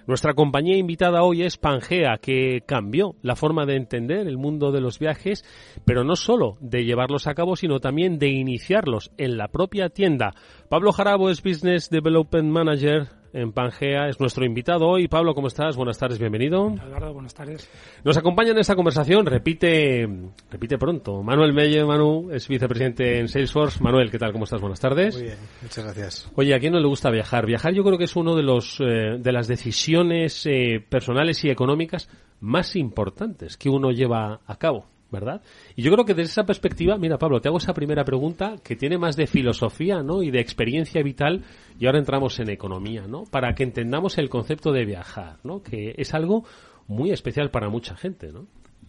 nuestra 0.07 0.35
compañía 0.35 0.77
invitada 0.77 1.23
hoy 1.23 1.45
es 1.45 1.57
Pangea, 1.57 2.19
que 2.21 2.61
cambió 2.67 3.17
la 3.23 3.37
forma 3.37 3.65
de 3.65 3.77
entender 3.77 4.29
el 4.29 4.37
mundo 4.37 4.71
de 4.71 4.83
los 4.83 4.99
viajes, 4.99 5.45
pero 5.87 6.05
no 6.05 6.15
solo 6.15 6.59
de 6.61 6.85
llevarlos 6.85 7.27
a 7.27 7.35
cabo, 7.35 7.57
sino 7.57 7.81
también 7.81 8.19
de 8.19 8.29
iniciarlos 8.29 9.13
en 9.17 9.39
la 9.39 9.49
propia 9.49 9.89
tienda. 9.89 10.35
Pablo 10.69 10.93
Jarabo 10.93 11.31
es 11.31 11.43
Business 11.43 11.89
Development 11.89 12.51
Manager 12.51 13.09
en 13.37 13.53
Pangea, 13.53 14.09
es 14.09 14.19
nuestro 14.19 14.47
invitado 14.47 14.89
hoy. 14.89 15.09
Pablo, 15.09 15.35
¿cómo 15.35 15.49
estás? 15.49 15.77
Buenas 15.77 15.99
tardes, 15.99 16.19
bienvenido. 16.19 16.75
Eduardo, 16.83 17.13
buenas 17.13 17.35
tardes. 17.35 17.69
Nos 18.03 18.17
acompaña 18.17 18.53
en 18.53 18.59
esta 18.59 18.75
conversación, 18.75 19.27
repite, 19.27 20.09
repite 20.51 20.79
pronto, 20.79 21.23
Manuel 21.23 21.53
Melle, 21.53 21.85
Manu, 21.85 22.31
es 22.33 22.49
vicepresidente 22.49 23.19
en 23.21 23.29
Salesforce. 23.29 23.83
Manuel, 23.83 24.11
¿qué 24.11 24.19
tal? 24.19 24.33
¿Cómo 24.33 24.45
estás? 24.45 24.61
Buenas 24.61 24.81
tardes. 24.81 25.17
Muy 25.17 25.25
bien, 25.25 25.39
muchas 25.61 25.85
gracias. 25.85 26.33
Oye, 26.35 26.55
¿a 26.55 26.59
quién 26.59 26.73
no 26.73 26.81
le 26.81 26.89
gusta 26.89 27.11
viajar? 27.11 27.45
Viajar 27.45 27.75
yo 27.75 27.85
creo 27.85 27.99
que 27.99 28.05
es 28.05 28.17
uno 28.17 28.35
de 28.35 28.43
los 28.43 28.81
eh, 28.81 29.19
de 29.19 29.33
las 29.33 29.49
decisiones 29.49 30.47
eh, 30.47 30.83
personales 30.89 31.45
y 31.45 31.51
económicas 31.51 32.09
más 32.41 32.75
importantes 32.75 33.59
que 33.59 33.69
uno 33.69 33.91
lleva 33.91 34.41
a 34.47 34.57
cabo, 34.57 34.87
¿verdad? 35.11 35.41
Y 35.77 35.83
yo 35.83 35.93
creo 35.93 36.05
que 36.05 36.15
desde 36.15 36.33
esa 36.33 36.45
perspectiva, 36.45 36.97
mira 36.99 37.19
Pablo, 37.19 37.41
te 37.41 37.49
hago 37.49 37.59
esa 37.59 37.73
primera 37.75 38.05
pregunta 38.05 38.57
que 38.63 38.77
tiene 38.77 38.99
más 38.99 39.17
de 39.17 39.27
filosofía, 39.27 40.03
¿no? 40.03 40.23
Y 40.23 40.31
de 40.31 40.41
experiencia 40.41 41.03
vital 41.03 41.45
y 41.79 41.87
ahora 41.87 41.99
entramos 41.99 42.39
en 42.41 42.51
economía, 42.51 43.07
¿no? 43.07 43.25
Para 43.25 43.55
que 43.55 43.63
entendamos 43.63 44.19
el 44.19 44.29
concepto 44.29 44.73
de 44.73 44.85
viajar, 44.85 45.37
¿no? 45.45 45.63
Que 45.63 45.95
es 45.97 46.13
algo 46.15 46.45
muy 46.89 47.11
especial 47.13 47.51
para 47.51 47.69
mucha 47.69 47.97
gente, 47.97 48.33
¿no? 48.33 48.47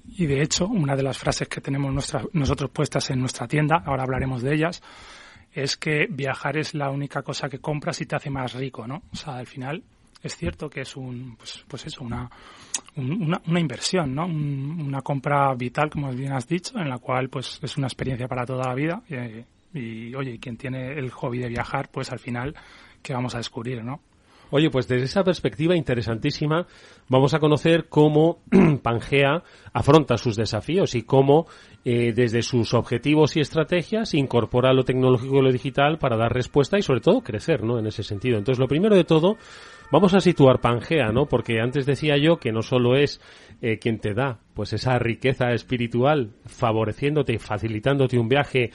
Y 0.09 0.25
de 0.25 0.41
hecho, 0.41 0.67
una 0.67 0.95
de 0.95 1.03
las 1.03 1.17
frases 1.17 1.47
que 1.49 1.59
tenemos 1.61 1.93
nuestra- 1.93 2.23
nosotros 2.33 2.69
puestas 2.71 3.09
en 3.09 3.19
nuestra 3.19 3.47
tienda, 3.47 3.83
ahora 3.85 4.03
hablaremos 4.03 4.41
de 4.41 4.53
ellas, 4.55 4.81
es 5.53 5.75
que 5.77 6.07
viajar 6.09 6.57
es 6.57 6.73
la 6.73 6.89
única 6.89 7.23
cosa 7.23 7.49
que 7.49 7.59
compras 7.59 7.99
y 8.01 8.05
te 8.05 8.15
hace 8.15 8.29
más 8.29 8.53
rico, 8.53 8.87
¿no? 8.87 9.03
O 9.11 9.15
sea, 9.15 9.37
al 9.37 9.47
final 9.47 9.83
es 10.23 10.35
cierto 10.35 10.69
que 10.69 10.81
es 10.81 10.95
un, 10.95 11.35
pues, 11.37 11.63
pues 11.67 11.85
eso, 11.85 12.03
una, 12.03 12.29
un- 12.95 13.37
una, 13.45 13.59
inversión, 13.59 14.13
¿no? 14.15 14.25
Un- 14.25 14.81
una 14.87 15.01
compra 15.01 15.53
vital, 15.55 15.89
como 15.89 16.11
bien 16.11 16.33
has 16.33 16.47
dicho, 16.47 16.77
en 16.79 16.89
la 16.89 16.97
cual 16.97 17.29
pues 17.29 17.59
es 17.61 17.77
una 17.77 17.87
experiencia 17.87 18.27
para 18.27 18.45
toda 18.45 18.67
la 18.67 18.73
vida. 18.75 19.01
eh, 19.09 19.45
y, 19.73 20.15
oye, 20.15 20.39
quien 20.39 20.57
tiene 20.57 20.93
el 20.93 21.11
hobby 21.11 21.39
de 21.39 21.49
viajar, 21.49 21.89
pues 21.91 22.11
al 22.11 22.19
final, 22.19 22.55
¿qué 23.03 23.13
vamos 23.13 23.35
a 23.35 23.37
descubrir, 23.37 23.83
no? 23.83 23.99
Oye, 24.49 24.69
pues 24.69 24.87
desde 24.87 25.03
esa 25.05 25.25
perspectiva 25.25 25.75
interesantísima 25.75 26.65
vamos 27.09 27.33
a 27.33 27.39
conocer 27.39 27.89
cómo 27.89 28.39
Pangea 28.81 29.43
afronta 29.73 30.17
sus 30.17 30.37
desafíos 30.37 30.95
y 30.95 31.01
cómo 31.03 31.47
eh, 31.83 32.13
desde 32.15 32.41
sus 32.41 32.73
objetivos 32.73 33.35
y 33.35 33.41
estrategias 33.41 34.13
incorpora 34.13 34.71
lo 34.71 34.85
tecnológico 34.85 35.39
y 35.39 35.41
lo 35.41 35.51
digital 35.51 35.97
para 35.99 36.15
dar 36.15 36.33
respuesta 36.33 36.77
y 36.79 36.81
sobre 36.81 37.01
todo 37.01 37.19
crecer, 37.21 37.61
¿no? 37.61 37.77
En 37.77 37.87
ese 37.87 38.03
sentido. 38.03 38.37
Entonces, 38.37 38.59
lo 38.59 38.69
primero 38.69 38.95
de 38.95 39.03
todo, 39.03 39.35
vamos 39.91 40.13
a 40.13 40.19
situar 40.19 40.59
Pangea, 40.59 41.11
¿no? 41.11 41.25
Porque 41.25 41.59
antes 41.59 41.85
decía 41.85 42.17
yo 42.17 42.37
que 42.37 42.51
no 42.51 42.61
solo 42.61 42.95
es 42.95 43.21
eh, 43.61 43.77
quien 43.79 43.99
te 43.99 44.13
da 44.13 44.39
pues 44.53 44.73
esa 44.73 44.97
riqueza 44.99 45.51
espiritual 45.51 46.31
favoreciéndote 46.45 47.33
y 47.33 47.37
facilitándote 47.37 48.19
un 48.19 48.29
viaje 48.29 48.71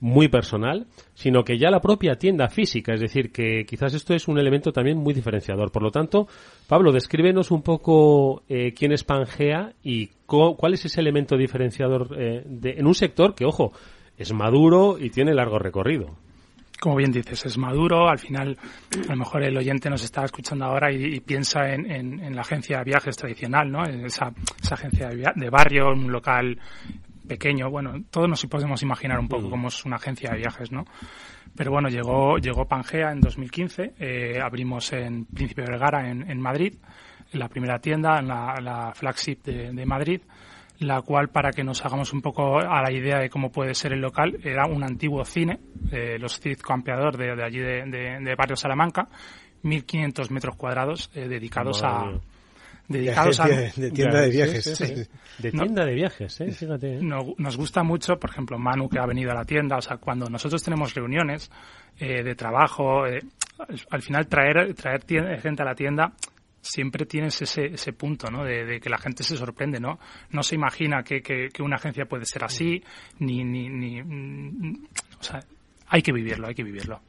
muy 0.00 0.28
personal, 0.28 0.86
sino 1.12 1.44
que 1.44 1.58
ya 1.58 1.70
la 1.70 1.80
propia 1.80 2.14
tienda 2.14 2.48
física, 2.48 2.94
es 2.94 3.00
decir, 3.00 3.30
que 3.32 3.66
quizás 3.66 3.92
esto 3.92 4.14
es 4.14 4.28
un 4.28 4.38
elemento 4.38 4.72
también 4.72 4.96
muy 4.96 5.12
diferenciador. 5.12 5.70
Por 5.70 5.82
lo 5.82 5.90
tanto, 5.90 6.26
Pablo, 6.66 6.90
descríbenos 6.90 7.50
un 7.50 7.62
poco 7.62 8.42
eh, 8.48 8.72
quién 8.72 8.92
es 8.92 9.04
Pangea 9.04 9.74
y 9.82 10.08
cuál 10.26 10.72
es 10.72 10.86
ese 10.86 11.00
elemento 11.00 11.36
diferenciador 11.36 12.16
eh, 12.18 12.42
de, 12.46 12.70
en 12.78 12.86
un 12.86 12.94
sector 12.94 13.34
que, 13.34 13.44
ojo, 13.44 13.72
es 14.16 14.32
maduro 14.32 14.96
y 14.98 15.10
tiene 15.10 15.34
largo 15.34 15.58
recorrido 15.58 16.16
como 16.80 16.96
bien 16.96 17.12
dices, 17.12 17.46
es 17.46 17.58
maduro. 17.58 18.08
Al 18.08 18.18
final, 18.18 18.56
a 19.06 19.12
lo 19.12 19.16
mejor 19.16 19.44
el 19.44 19.56
oyente 19.56 19.90
nos 19.90 20.02
está 20.02 20.24
escuchando 20.24 20.64
ahora 20.64 20.90
y, 20.90 21.20
piensa 21.20 21.68
en, 21.72 22.34
la 22.34 22.40
agencia 22.40 22.78
de 22.78 22.84
viajes 22.84 23.16
tradicional, 23.16 23.70
¿no? 23.70 23.84
Esa, 23.84 24.32
esa 24.60 24.74
agencia 24.74 25.08
de, 25.08 25.30
de, 25.36 25.50
barrio, 25.50 25.92
un 25.92 26.10
local 26.10 26.58
pequeño. 27.28 27.70
Bueno, 27.70 27.92
todos 28.10 28.28
nos 28.28 28.44
podemos 28.46 28.82
imaginar 28.82 29.20
un 29.20 29.28
poco 29.28 29.50
cómo 29.50 29.68
es 29.68 29.84
una 29.84 29.96
agencia 29.96 30.30
de 30.30 30.38
viajes, 30.38 30.72
¿no? 30.72 30.84
Pero 31.54 31.70
bueno, 31.70 31.88
llegó, 31.88 32.38
llegó 32.38 32.66
Pangea 32.66 33.12
en 33.12 33.20
2015. 33.20 33.94
Eh, 33.98 34.40
abrimos 34.42 34.92
en 34.92 35.26
Príncipe 35.26 35.62
Vergara, 35.62 36.08
en, 36.08 36.28
en 36.30 36.40
Madrid, 36.40 36.74
en 37.32 37.38
la 37.38 37.48
primera 37.48 37.78
tienda, 37.78 38.18
en 38.18 38.28
la, 38.28 38.92
flagship 38.94 39.42
de, 39.44 39.72
de 39.72 39.86
Madrid 39.86 40.22
la 40.80 41.02
cual, 41.02 41.28
para 41.28 41.52
que 41.52 41.62
nos 41.62 41.84
hagamos 41.84 42.12
un 42.12 42.22
poco 42.22 42.58
a 42.58 42.82
la 42.82 42.90
idea 42.90 43.18
de 43.18 43.28
cómo 43.28 43.52
puede 43.52 43.74
ser 43.74 43.92
el 43.92 44.00
local, 44.00 44.38
era 44.42 44.66
un 44.66 44.82
antiguo 44.82 45.24
cine, 45.26 45.60
eh, 45.92 46.18
los 46.18 46.40
Cid 46.40 46.58
Campeador 46.58 47.18
de, 47.18 47.36
de 47.36 47.44
allí 47.44 47.58
de, 47.58 47.84
de, 47.84 48.34
Barrio 48.34 48.56
Salamanca, 48.56 49.06
1.500 49.62 50.30
metros 50.30 50.56
cuadrados 50.56 51.10
eh, 51.14 51.28
dedicados 51.28 51.82
a... 51.84 52.10
Dedicados 52.88 53.38
a... 53.40 53.46
De 53.46 53.90
tienda 53.90 54.22
de 54.22 54.30
viajes. 54.30 55.08
De 55.38 55.50
tienda 55.52 55.84
de 55.84 55.94
viajes, 55.94 56.40
¿eh? 56.40 56.50
Fíjate. 56.50 56.96
¿eh? 56.96 57.00
Nos, 57.02 57.56
gusta 57.58 57.82
mucho, 57.82 58.18
por 58.18 58.30
ejemplo, 58.30 58.58
Manu 58.58 58.88
que 58.88 58.98
ha 58.98 59.06
venido 59.06 59.30
a 59.30 59.34
la 59.34 59.44
tienda, 59.44 59.76
o 59.76 59.82
sea, 59.82 59.98
cuando 59.98 60.30
nosotros 60.30 60.62
tenemos 60.62 60.94
reuniones 60.94 61.50
eh, 61.98 62.22
de 62.22 62.34
trabajo, 62.34 63.04
al 63.04 64.02
final 64.02 64.26
traer, 64.28 64.74
traer 64.74 65.02
gente 65.40 65.62
a 65.62 65.66
la 65.66 65.74
tienda 65.74 66.14
siempre 66.60 67.06
tienes 67.06 67.40
ese, 67.42 67.66
ese 67.66 67.92
punto, 67.92 68.30
¿no? 68.30 68.44
De, 68.44 68.80
que 68.80 68.90
la 68.90 68.98
gente 68.98 69.22
se 69.22 69.36
sorprende, 69.36 69.80
¿no? 69.80 69.98
No 70.30 70.42
se 70.42 70.54
imagina 70.54 71.02
que, 71.02 71.22
que, 71.22 71.50
una 71.62 71.76
agencia 71.76 72.06
puede 72.06 72.24
ser 72.24 72.44
así, 72.44 72.82
ni, 73.18 73.44
ni, 73.44 73.68
ni, 73.68 74.02
mm, 74.02 74.84
o 75.18 75.22
sea, 75.22 75.40
hay 75.88 76.02
que 76.02 76.12
vivirlo, 76.12 76.48
hay 76.48 76.54
que 76.54 76.64
vivirlo. 76.64 77.00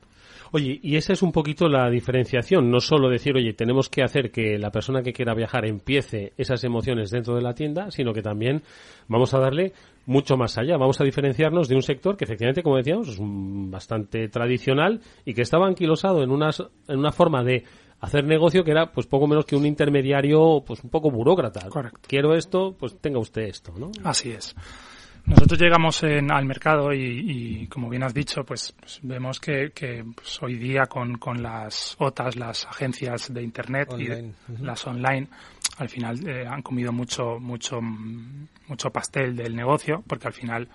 Oye, 0.53 0.79
y 0.83 0.97
esa 0.97 1.13
es 1.13 1.21
un 1.21 1.31
poquito 1.31 1.69
la 1.69 1.89
diferenciación, 1.89 2.69
no 2.69 2.81
solo 2.81 3.09
decir, 3.09 3.37
oye, 3.37 3.53
tenemos 3.53 3.87
que 3.87 4.03
hacer 4.03 4.31
que 4.31 4.59
la 4.59 4.69
persona 4.69 5.01
que 5.01 5.13
quiera 5.13 5.33
viajar 5.33 5.65
empiece 5.65 6.33
esas 6.37 6.61
emociones 6.65 7.09
dentro 7.09 7.35
de 7.35 7.41
la 7.41 7.53
tienda, 7.53 7.89
sino 7.89 8.11
que 8.11 8.21
también 8.21 8.61
vamos 9.07 9.33
a 9.33 9.39
darle 9.39 9.71
mucho 10.05 10.35
más 10.35 10.57
allá. 10.57 10.75
Vamos 10.75 10.99
a 10.99 11.05
diferenciarnos 11.05 11.69
de 11.69 11.75
un 11.75 11.81
sector 11.81 12.17
que 12.17 12.25
efectivamente, 12.25 12.63
como 12.63 12.75
decíamos, 12.75 13.07
es 13.07 13.17
bastante 13.21 14.27
tradicional 14.27 14.99
y 15.23 15.33
que 15.33 15.41
estaba 15.41 15.67
anquilosado 15.67 16.21
en, 16.21 16.31
unas, 16.31 16.61
en 16.89 16.99
una 16.99 17.13
forma 17.13 17.43
de 17.43 17.63
hacer 18.01 18.25
negocio 18.25 18.63
que 18.63 18.71
era 18.71 18.91
pues 18.91 19.07
poco 19.07 19.27
menos 19.27 19.45
que 19.45 19.55
un 19.55 19.65
intermediario 19.65 20.63
pues 20.65 20.83
un 20.83 20.89
poco 20.89 21.09
burócrata. 21.09 21.69
Correcto. 21.69 21.99
Quiero 22.07 22.35
esto, 22.35 22.75
pues 22.77 22.99
tenga 22.99 23.19
usted 23.19 23.43
esto, 23.43 23.73
¿no? 23.77 23.91
Así 24.03 24.31
es. 24.31 24.55
Nosotros 25.23 25.61
llegamos 25.61 26.03
al 26.03 26.45
mercado 26.45 26.91
y, 26.93 27.67
como 27.67 27.89
bien 27.89 28.03
has 28.03 28.13
dicho, 28.13 28.43
pues, 28.43 28.73
pues 28.79 28.99
vemos 29.03 29.39
que, 29.39 29.71
que 29.71 30.03
pues, 30.15 30.41
hoy 30.41 30.55
día 30.55 30.87
con, 30.87 31.19
con, 31.19 31.43
las 31.43 31.95
OTAs, 31.99 32.35
las 32.37 32.65
agencias 32.65 33.31
de 33.31 33.43
Internet 33.43 33.89
y 33.99 34.07
las 34.63 34.85
online, 34.87 35.27
al 35.77 35.89
final 35.89 36.27
eh, 36.27 36.47
han 36.47 36.63
comido 36.63 36.91
mucho, 36.91 37.39
mucho, 37.39 37.79
mucho 37.81 38.89
pastel 38.89 39.35
del 39.35 39.55
negocio, 39.55 40.03
porque 40.07 40.27
al 40.27 40.33
final 40.33 40.67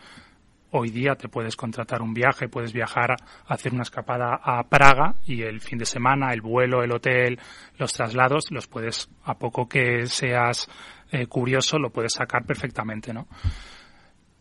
Hoy 0.79 0.91
día 0.91 1.15
te 1.15 1.31
puedes 1.31 1.57
contratar 1.57 2.03
un 2.03 2.13
viaje, 2.13 2.51
puedes 2.51 2.75
viajar 2.75 3.13
a 3.13 3.17
hacer 3.47 3.73
una 3.73 3.83
escapada 3.83 4.39
a 4.43 4.63
Praga 4.65 5.15
y 5.25 5.41
el 5.41 5.63
fin 5.63 5.79
de 5.79 5.87
semana, 5.87 6.35
el 6.35 6.43
vuelo, 6.43 6.83
el 6.83 6.93
hotel, 6.93 7.39
los 7.79 7.95
traslados, 7.95 8.51
los 8.51 8.67
puedes, 8.67 9.09
a 9.25 9.39
poco 9.39 9.67
que 9.67 10.05
seas 10.05 10.69
eh, 11.11 11.29
curioso, 11.29 11.79
lo 11.79 11.89
puedes 11.89 12.13
sacar 12.13 12.45
perfectamente, 12.45 13.15
¿no? 13.15 13.27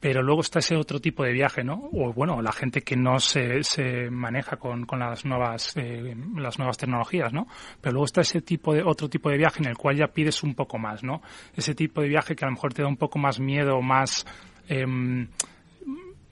Pero 0.02 0.22
luego 0.22 0.42
está 0.42 0.60
ese 0.60 0.76
otro 0.76 1.00
tipo 1.00 1.24
de 1.24 1.32
viaje, 1.32 1.64
¿no? 1.64 1.90
O 1.94 2.12
bueno, 2.12 2.42
la 2.42 2.52
gente 2.52 2.82
que 2.82 2.98
no 2.98 3.18
se, 3.20 3.64
se 3.64 4.10
maneja 4.10 4.58
con, 4.58 4.86
con 4.86 5.00
las 5.00 5.24
nuevas 5.24 5.72
eh, 5.78 6.18
las 6.36 6.60
nuevas 6.60 6.78
tecnologías, 6.78 7.32
¿no? 7.32 7.48
Pero 7.80 7.94
luego 7.94 8.06
está 8.08 8.22
ese 8.22 8.42
tipo 8.42 8.74
de 8.74 8.84
otro 8.84 9.08
tipo 9.08 9.30
de 9.30 9.38
viaje 9.38 9.60
en 9.60 9.70
el 9.70 9.78
cual 9.78 9.96
ya 9.96 10.08
pides 10.08 10.44
un 10.44 10.54
poco 10.54 10.78
más, 10.78 11.02
¿no? 11.02 11.22
Ese 11.56 11.74
tipo 11.74 12.02
de 12.02 12.10
viaje 12.10 12.36
que 12.36 12.44
a 12.44 12.50
lo 12.50 12.56
mejor 12.56 12.74
te 12.74 12.82
da 12.82 12.90
un 12.90 12.98
poco 12.98 13.20
más 13.20 13.40
miedo, 13.40 13.82
más 13.82 14.26
eh, 14.68 14.86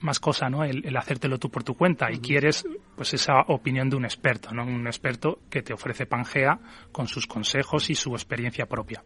más 0.04 0.20
cosa, 0.20 0.48
¿no? 0.48 0.62
El, 0.62 0.96
hacértelo 0.96 1.38
tú 1.38 1.50
por 1.50 1.64
tu 1.64 1.74
cuenta 1.74 2.12
y 2.12 2.18
quieres, 2.18 2.64
pues, 2.94 3.14
esa 3.14 3.40
opinión 3.48 3.90
de 3.90 3.96
un 3.96 4.04
experto, 4.04 4.52
¿no? 4.52 4.64
Un 4.64 4.86
experto 4.86 5.40
que 5.50 5.62
te 5.62 5.72
ofrece 5.72 6.06
Pangea 6.06 6.60
con 6.92 7.08
sus 7.08 7.26
consejos 7.26 7.90
y 7.90 7.94
su 7.94 8.12
experiencia 8.12 8.66
propia. 8.66 9.02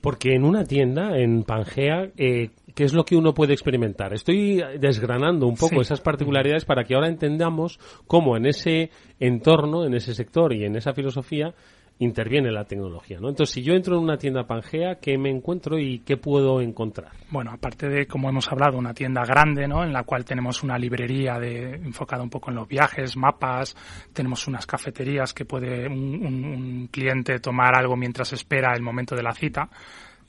Porque 0.00 0.34
en 0.34 0.44
una 0.44 0.64
tienda, 0.64 1.18
en 1.18 1.44
Pangea, 1.44 2.08
eh, 2.16 2.50
¿qué 2.74 2.84
es 2.84 2.94
lo 2.94 3.04
que 3.04 3.16
uno 3.16 3.34
puede 3.34 3.52
experimentar? 3.52 4.14
Estoy 4.14 4.62
desgranando 4.78 5.46
un 5.46 5.56
poco 5.56 5.82
esas 5.82 6.00
particularidades 6.00 6.64
para 6.64 6.84
que 6.84 6.94
ahora 6.94 7.08
entendamos 7.08 7.78
cómo 8.06 8.36
en 8.38 8.46
ese 8.46 8.90
entorno, 9.18 9.84
en 9.84 9.92
ese 9.92 10.14
sector 10.14 10.54
y 10.54 10.64
en 10.64 10.76
esa 10.76 10.94
filosofía 10.94 11.54
interviene 12.00 12.50
la 12.50 12.64
tecnología, 12.64 13.20
¿no? 13.20 13.28
Entonces, 13.28 13.54
si 13.54 13.62
yo 13.62 13.74
entro 13.74 13.96
en 13.96 14.04
una 14.04 14.16
tienda 14.16 14.46
Pangea, 14.46 14.96
¿qué 14.96 15.18
me 15.18 15.30
encuentro 15.30 15.78
y 15.78 16.00
qué 16.00 16.16
puedo 16.16 16.62
encontrar? 16.62 17.12
Bueno, 17.30 17.52
aparte 17.52 17.88
de, 17.88 18.06
como 18.06 18.30
hemos 18.30 18.50
hablado, 18.50 18.78
una 18.78 18.94
tienda 18.94 19.22
grande, 19.22 19.68
¿no? 19.68 19.84
En 19.84 19.92
la 19.92 20.04
cual 20.04 20.24
tenemos 20.24 20.62
una 20.62 20.78
librería 20.78 21.38
de, 21.38 21.74
enfocada 21.74 22.22
un 22.22 22.30
poco 22.30 22.50
en 22.50 22.56
los 22.56 22.66
viajes, 22.66 23.18
mapas, 23.18 23.76
tenemos 24.14 24.48
unas 24.48 24.66
cafeterías 24.66 25.34
que 25.34 25.44
puede 25.44 25.86
un, 25.88 26.88
cliente 26.90 27.38
tomar 27.38 27.76
algo 27.76 27.96
mientras 27.96 28.32
espera 28.32 28.72
el 28.74 28.82
momento 28.82 29.14
de 29.14 29.22
la 29.22 29.32
cita. 29.32 29.68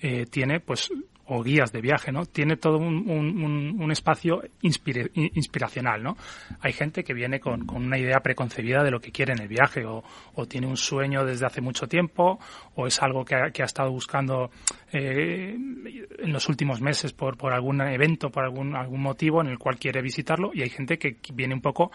Eh, 0.02 0.26
tiene 0.26 0.60
pues 0.60 0.92
o 1.34 1.42
guías 1.44 1.72
de 1.72 1.80
viaje, 1.80 2.12
¿no? 2.12 2.26
Tiene 2.26 2.58
todo 2.58 2.78
un, 2.78 3.10
un, 3.10 3.92
espacio 3.92 4.44
inspiracional, 4.62 6.04
¿no? 6.04 6.18
Hay 6.60 6.74
gente 6.74 7.06
que 7.06 7.14
viene 7.14 7.40
con, 7.40 7.66
con, 7.66 7.86
una 7.86 7.98
idea 7.98 8.20
preconcebida 8.20 8.84
de 8.84 8.92
lo 8.92 9.00
que 9.00 9.14
quiere 9.14 9.32
en 9.32 9.40
el 9.40 9.48
viaje 9.48 9.86
o, 9.86 10.04
o, 10.36 10.46
tiene 10.46 10.68
un 10.68 10.76
sueño 10.76 11.24
desde 11.24 11.46
hace 11.46 11.62
mucho 11.62 11.88
tiempo 11.88 12.38
o 12.76 12.86
es 12.86 13.02
algo 13.02 13.24
que 13.24 13.36
ha, 13.36 13.50
que 13.52 13.62
ha 13.62 13.66
estado 13.66 13.92
buscando 13.92 14.52
eh, 14.92 15.56
en 15.56 16.34
los 16.34 16.50
últimos 16.50 16.82
meses 16.82 17.14
por, 17.14 17.38
por 17.38 17.54
algún 17.54 17.80
evento, 17.80 18.30
por 18.30 18.44
algún, 18.44 18.76
algún 18.76 19.02
motivo 19.02 19.40
en 19.40 19.48
el 19.48 19.58
cual 19.58 19.78
quiere 19.80 20.02
visitarlo 20.02 20.52
y 20.54 20.64
hay 20.64 20.70
gente 20.70 20.98
que 21.00 21.16
viene 21.34 21.54
un 21.54 21.62
poco 21.62 21.92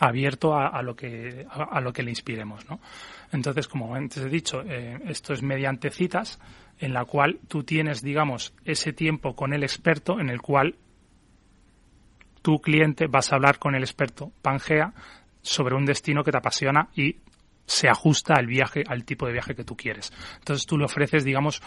abierto 0.00 0.54
a, 0.54 0.66
a 0.66 0.82
lo 0.82 0.96
que 0.96 1.46
a, 1.48 1.62
a, 1.62 1.80
lo 1.80 1.92
que 1.92 2.02
le 2.02 2.10
inspiremos, 2.10 2.68
¿no? 2.68 2.80
Entonces, 3.32 3.68
como 3.68 3.94
antes 3.94 4.24
he 4.24 4.28
dicho, 4.28 4.62
eh, 4.66 4.98
esto 5.06 5.32
es 5.32 5.42
mediante 5.42 5.90
citas 5.90 6.40
en 6.80 6.94
la 6.94 7.04
cual 7.04 7.38
tú 7.46 7.62
tienes, 7.62 8.02
digamos, 8.02 8.54
ese 8.64 8.92
tiempo 8.92 9.36
con 9.36 9.52
el 9.52 9.62
experto 9.62 10.18
en 10.18 10.30
el 10.30 10.40
cual 10.40 10.76
tu 12.42 12.60
cliente 12.60 13.06
vas 13.06 13.32
a 13.32 13.36
hablar 13.36 13.58
con 13.58 13.74
el 13.74 13.82
experto 13.82 14.32
Pangea 14.42 14.92
sobre 15.42 15.74
un 15.74 15.84
destino 15.84 16.24
que 16.24 16.32
te 16.32 16.38
apasiona 16.38 16.88
y 16.96 17.16
se 17.66 17.88
ajusta 17.88 18.34
al 18.34 18.46
viaje, 18.46 18.82
al 18.88 19.04
tipo 19.04 19.26
de 19.26 19.32
viaje 19.32 19.54
que 19.54 19.64
tú 19.64 19.76
quieres. 19.76 20.12
Entonces 20.38 20.66
tú 20.66 20.76
le 20.76 20.86
ofreces, 20.86 21.22
digamos, 21.22 21.62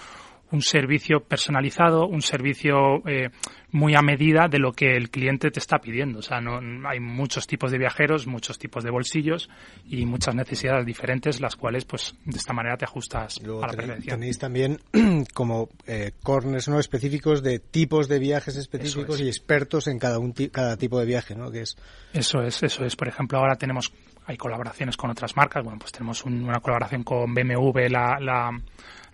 un 0.53 0.61
servicio 0.61 1.19
personalizado, 1.21 2.07
un 2.07 2.21
servicio 2.21 3.01
eh, 3.07 3.29
muy 3.71 3.95
a 3.95 4.03
medida 4.03 4.47
de 4.47 4.59
lo 4.59 4.71
que 4.71 4.95
el 4.95 5.09
cliente 5.09 5.49
te 5.49 5.59
está 5.59 5.79
pidiendo. 5.79 6.19
O 6.19 6.21
sea, 6.21 6.39
no, 6.39 6.59
hay 6.87 6.99
muchos 6.99 7.47
tipos 7.47 7.71
de 7.71 7.79
viajeros, 7.79 8.27
muchos 8.27 8.59
tipos 8.59 8.83
de 8.83 8.91
bolsillos 8.91 9.49
y 9.89 10.05
muchas 10.05 10.35
necesidades 10.35 10.85
diferentes, 10.85 11.41
las 11.41 11.55
cuales, 11.55 11.85
pues, 11.85 12.13
de 12.23 12.37
esta 12.37 12.53
manera 12.53 12.77
te 12.77 12.85
ajustas 12.85 13.39
a 13.43 13.65
la 13.65 13.67
preferencia. 13.67 14.13
Tenéis 14.13 14.37
también 14.37 14.79
como 15.33 15.69
eh, 15.87 16.11
corners 16.21 16.69
no 16.69 16.79
específicos 16.79 17.41
de 17.41 17.57
tipos 17.57 18.07
de 18.07 18.19
viajes 18.19 18.55
específicos 18.55 19.21
y 19.21 19.27
expertos 19.27 19.87
en 19.87 19.97
cada 19.97 20.19
un 20.19 20.33
cada 20.33 20.77
tipo 20.77 20.99
de 20.99 21.07
viaje, 21.07 21.35
¿no? 21.35 21.49
Que 21.49 21.61
es 21.61 21.77
eso 22.13 22.43
es, 22.43 22.61
eso 22.61 22.85
es. 22.85 22.95
Por 22.95 23.07
ejemplo, 23.07 23.39
ahora 23.39 23.55
tenemos 23.55 23.91
hay 24.27 24.37
colaboraciones 24.37 24.97
con 24.97 25.09
otras 25.09 25.35
marcas. 25.35 25.63
Bueno, 25.63 25.79
pues 25.79 25.91
tenemos 25.91 26.23
una 26.25 26.59
colaboración 26.59 27.03
con 27.03 27.33
BMW, 27.33 27.89
la, 27.89 28.19
la 28.19 28.51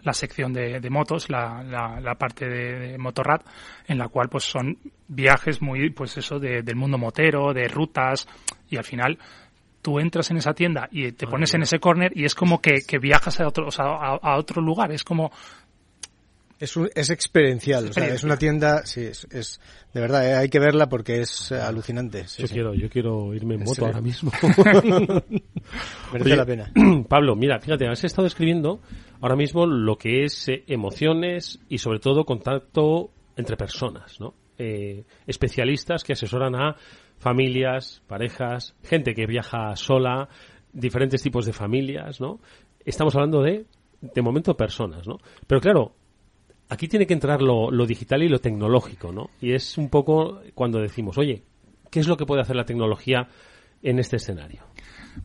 la 0.04 0.14
sección 0.14 0.54
de, 0.54 0.80
de 0.80 0.90
motos, 0.90 1.30
la, 1.30 1.64
la, 1.64 2.16
parte 2.16 2.48
de, 2.48 2.98
Motorrad, 2.98 3.42
en 3.88 3.98
la 3.98 4.08
cual 4.08 4.30
pues 4.30 4.46
son 4.46 4.78
viajes 5.08 5.62
muy, 5.62 5.90
pues 5.90 6.18
eso, 6.18 6.40
de, 6.40 6.62
del 6.62 6.76
mundo 6.76 6.98
motero, 6.98 7.54
de 7.54 7.68
rutas, 7.68 8.28
y 8.70 8.78
al 8.78 8.84
final 8.84 9.18
tú 9.82 10.00
entras 10.00 10.30
en 10.32 10.38
esa 10.38 10.54
tienda 10.54 10.88
y 10.92 11.12
te 11.14 11.26
pones 11.26 11.54
en 11.54 11.62
ese 11.62 11.80
corner 11.80 12.12
y 12.16 12.26
es 12.26 12.36
como 12.36 12.62
que, 12.62 12.82
que 12.86 13.00
viajas 13.00 13.40
a 13.40 13.48
otro, 13.48 13.68
o 13.68 13.72
sea, 13.72 13.86
a, 13.86 14.38
otro 14.38 14.62
lugar, 14.62 14.92
es 14.92 15.04
como 15.04 15.32
es, 16.60 16.76
es 16.96 17.10
experiencial, 17.10 17.90
o 17.90 17.94
sea, 17.94 18.08
es 18.08 18.24
una 18.24 18.38
tienda, 18.38 18.86
sí, 18.86 19.02
es, 19.02 19.28
es 19.32 19.60
de 19.94 20.02
verdad, 20.02 20.28
eh, 20.28 20.36
hay 20.36 20.50
que 20.50 20.60
verla 20.60 20.90
porque 20.90 21.22
es 21.22 21.52
eh, 21.52 21.56
alucinante. 21.56 22.26
yo 22.38 22.48
quiero, 22.48 22.74
yo 22.74 22.90
quiero 22.90 23.34
irme 23.34 23.56
en 23.56 23.64
moto 23.64 23.86
ahora 23.86 24.02
mismo. 24.02 24.32
Merece 26.14 26.36
la 26.36 26.46
pena. 26.46 26.72
Pablo, 27.08 27.36
mira, 27.36 27.60
fíjate, 27.60 27.88
has 27.88 28.04
estado 28.04 28.28
escribiendo 28.28 28.82
ahora 29.22 29.36
mismo 29.36 29.66
lo 29.66 29.98
que 29.98 30.26
es 30.26 30.50
eh, 30.50 30.64
emociones 30.68 31.60
y 31.70 31.78
sobre 31.78 32.00
todo 32.00 32.26
contacto 32.26 33.12
entre 33.36 33.58
personas, 33.58 34.20
¿no? 34.20 34.34
eh, 34.60 35.06
especialistas 35.26 36.04
que 36.04 36.14
asesoran 36.14 36.54
a 36.56 36.76
familias, 37.18 38.04
parejas, 38.08 38.76
gente 38.84 39.16
que 39.16 39.26
viaja 39.26 39.76
sola, 39.76 40.28
diferentes 40.72 41.24
tipos 41.24 41.46
de 41.46 41.54
familias, 41.54 42.22
¿no? 42.22 42.40
Estamos 42.86 43.16
hablando 43.16 43.42
de, 43.42 43.66
de 44.02 44.22
momento, 44.22 44.56
personas, 44.56 45.08
¿no? 45.08 45.18
Pero 45.48 45.62
claro, 45.62 45.94
aquí 46.70 46.88
tiene 46.88 47.06
que 47.06 47.14
entrar 47.14 47.42
lo, 47.42 47.70
digital 47.86 48.24
y 48.24 48.30
lo 48.30 48.40
tecnológico, 48.40 49.12
¿no? 49.12 49.32
Y 49.42 49.54
es 49.54 49.78
un 49.78 49.90
poco 49.90 50.42
cuando 50.54 50.80
decimos, 50.80 51.18
oye, 51.18 51.44
¿qué 51.90 52.00
es 52.00 52.08
lo 52.08 52.16
que 52.16 52.26
puede 52.26 52.42
hacer 52.42 52.56
la 52.56 52.66
tecnología 52.66 53.28
en 53.82 54.00
este 54.00 54.18
escenario? 54.18 54.62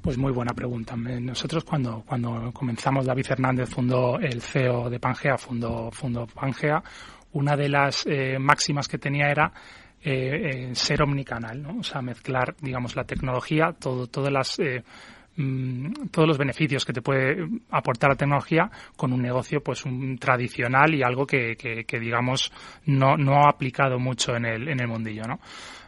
Pues 0.01 0.19
muy 0.19 0.33
buena 0.33 0.55
pregunta. 0.55 0.97
Nosotros 0.97 1.63
cuando, 1.63 2.03
cuando 2.07 2.51
comenzamos, 2.53 3.05
David 3.05 3.27
Fernández 3.27 3.69
fundó 3.69 4.19
el 4.19 4.41
CEO 4.41 4.89
de 4.89 4.99
Pangea, 4.99 5.37
fundó, 5.37 5.91
fundó 5.91 6.27
Pangea, 6.27 6.83
una 7.33 7.57
de 7.57 7.69
las 7.69 8.05
eh, 8.07 8.39
máximas 8.39 8.89
que 8.89 8.99
tenía 8.99 9.29
era 9.29 9.53
eh, 10.03 10.71
eh, 10.71 10.75
ser 10.75 11.03
omnicanal, 11.03 11.63
¿no? 11.63 11.79
O 11.79 11.83
sea, 11.83 12.01
mezclar, 12.01 12.57
digamos, 12.61 12.97
la 12.97 13.05
tecnología, 13.05 13.75
todo, 13.79 14.07
todas 14.07 14.33
las, 14.33 14.57
mm, 15.37 16.09
todos 16.11 16.29
los 16.29 16.39
beneficios 16.39 16.85
que 16.85 16.93
te 16.93 17.03
puede 17.03 17.47
aportar 17.71 18.11
la 18.11 18.17
tecnología 18.17 18.71
con 18.97 19.13
un 19.13 19.23
negocio, 19.23 19.63
pues, 19.63 19.85
un 19.85 20.19
tradicional 20.19 20.95
y 20.95 21.03
algo 21.03 21.27
que, 21.27 21.57
que, 21.57 22.01
digamos, 22.01 22.53
no, 22.87 23.17
no 23.17 23.45
ha 23.45 23.51
aplicado 23.51 23.99
mucho 23.99 24.37
en 24.37 24.47
el, 24.47 24.69
en 24.69 24.81
el 24.81 24.89
mundillo, 24.89 25.23
¿no? 25.27 25.41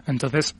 Entonces, 0.06 0.56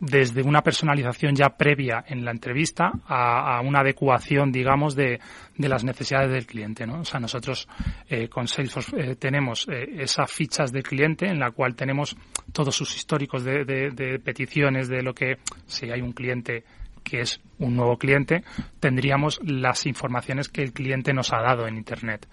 desde 0.00 0.42
una 0.42 0.62
personalización 0.62 1.34
ya 1.34 1.50
previa 1.50 2.04
en 2.06 2.24
la 2.24 2.30
entrevista 2.30 2.92
a, 3.06 3.60
una 3.62 3.80
adecuación, 3.80 4.52
digamos, 4.52 4.94
de, 4.94 5.18
de, 5.56 5.68
las 5.68 5.84
necesidades 5.84 6.30
del 6.30 6.46
cliente. 6.46 6.86
¿no? 6.86 7.00
O 7.00 7.04
sea, 7.04 7.18
nosotros 7.18 7.68
eh, 8.08 8.28
con 8.28 8.46
Salesforce 8.46 8.96
eh, 8.96 9.16
tenemos 9.16 9.66
eh, 9.68 9.96
esas 9.98 10.30
fichas 10.30 10.70
del 10.72 10.84
cliente 10.84 11.26
en 11.26 11.40
la 11.40 11.50
cual 11.50 11.74
tenemos 11.74 12.16
todos 12.52 12.74
sus 12.74 12.94
históricos 12.94 13.44
de, 13.44 13.64
de, 13.64 14.18
peticiones 14.20 14.88
de 14.88 15.02
lo 15.02 15.12
que, 15.12 15.38
si 15.66 15.90
hay 15.90 16.00
un 16.00 16.12
cliente 16.12 16.64
que 17.02 17.20
es 17.20 17.40
un 17.58 17.76
nuevo 17.76 17.96
cliente, 17.96 18.44
tendríamos 18.80 19.40
las 19.44 19.86
informaciones 19.86 20.48
que 20.48 20.62
el 20.62 20.72
cliente 20.72 21.12
nos 21.12 21.32
ha 21.32 21.42
dado 21.42 21.66
en 21.66 21.76
Internet. 21.76 22.26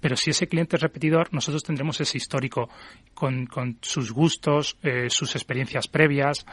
Pero 0.00 0.16
si 0.16 0.30
ese 0.30 0.46
cliente 0.46 0.76
es 0.76 0.82
repetidor, 0.82 1.28
nosotros 1.32 1.62
tendremos 1.62 2.00
ese 2.00 2.16
histórico 2.16 2.68
con, 3.14 3.46
con 3.46 3.78
sus 3.82 4.12
gustos, 4.12 4.78
sus 5.08 5.36
experiencias 5.36 5.88
previas, 5.88 6.46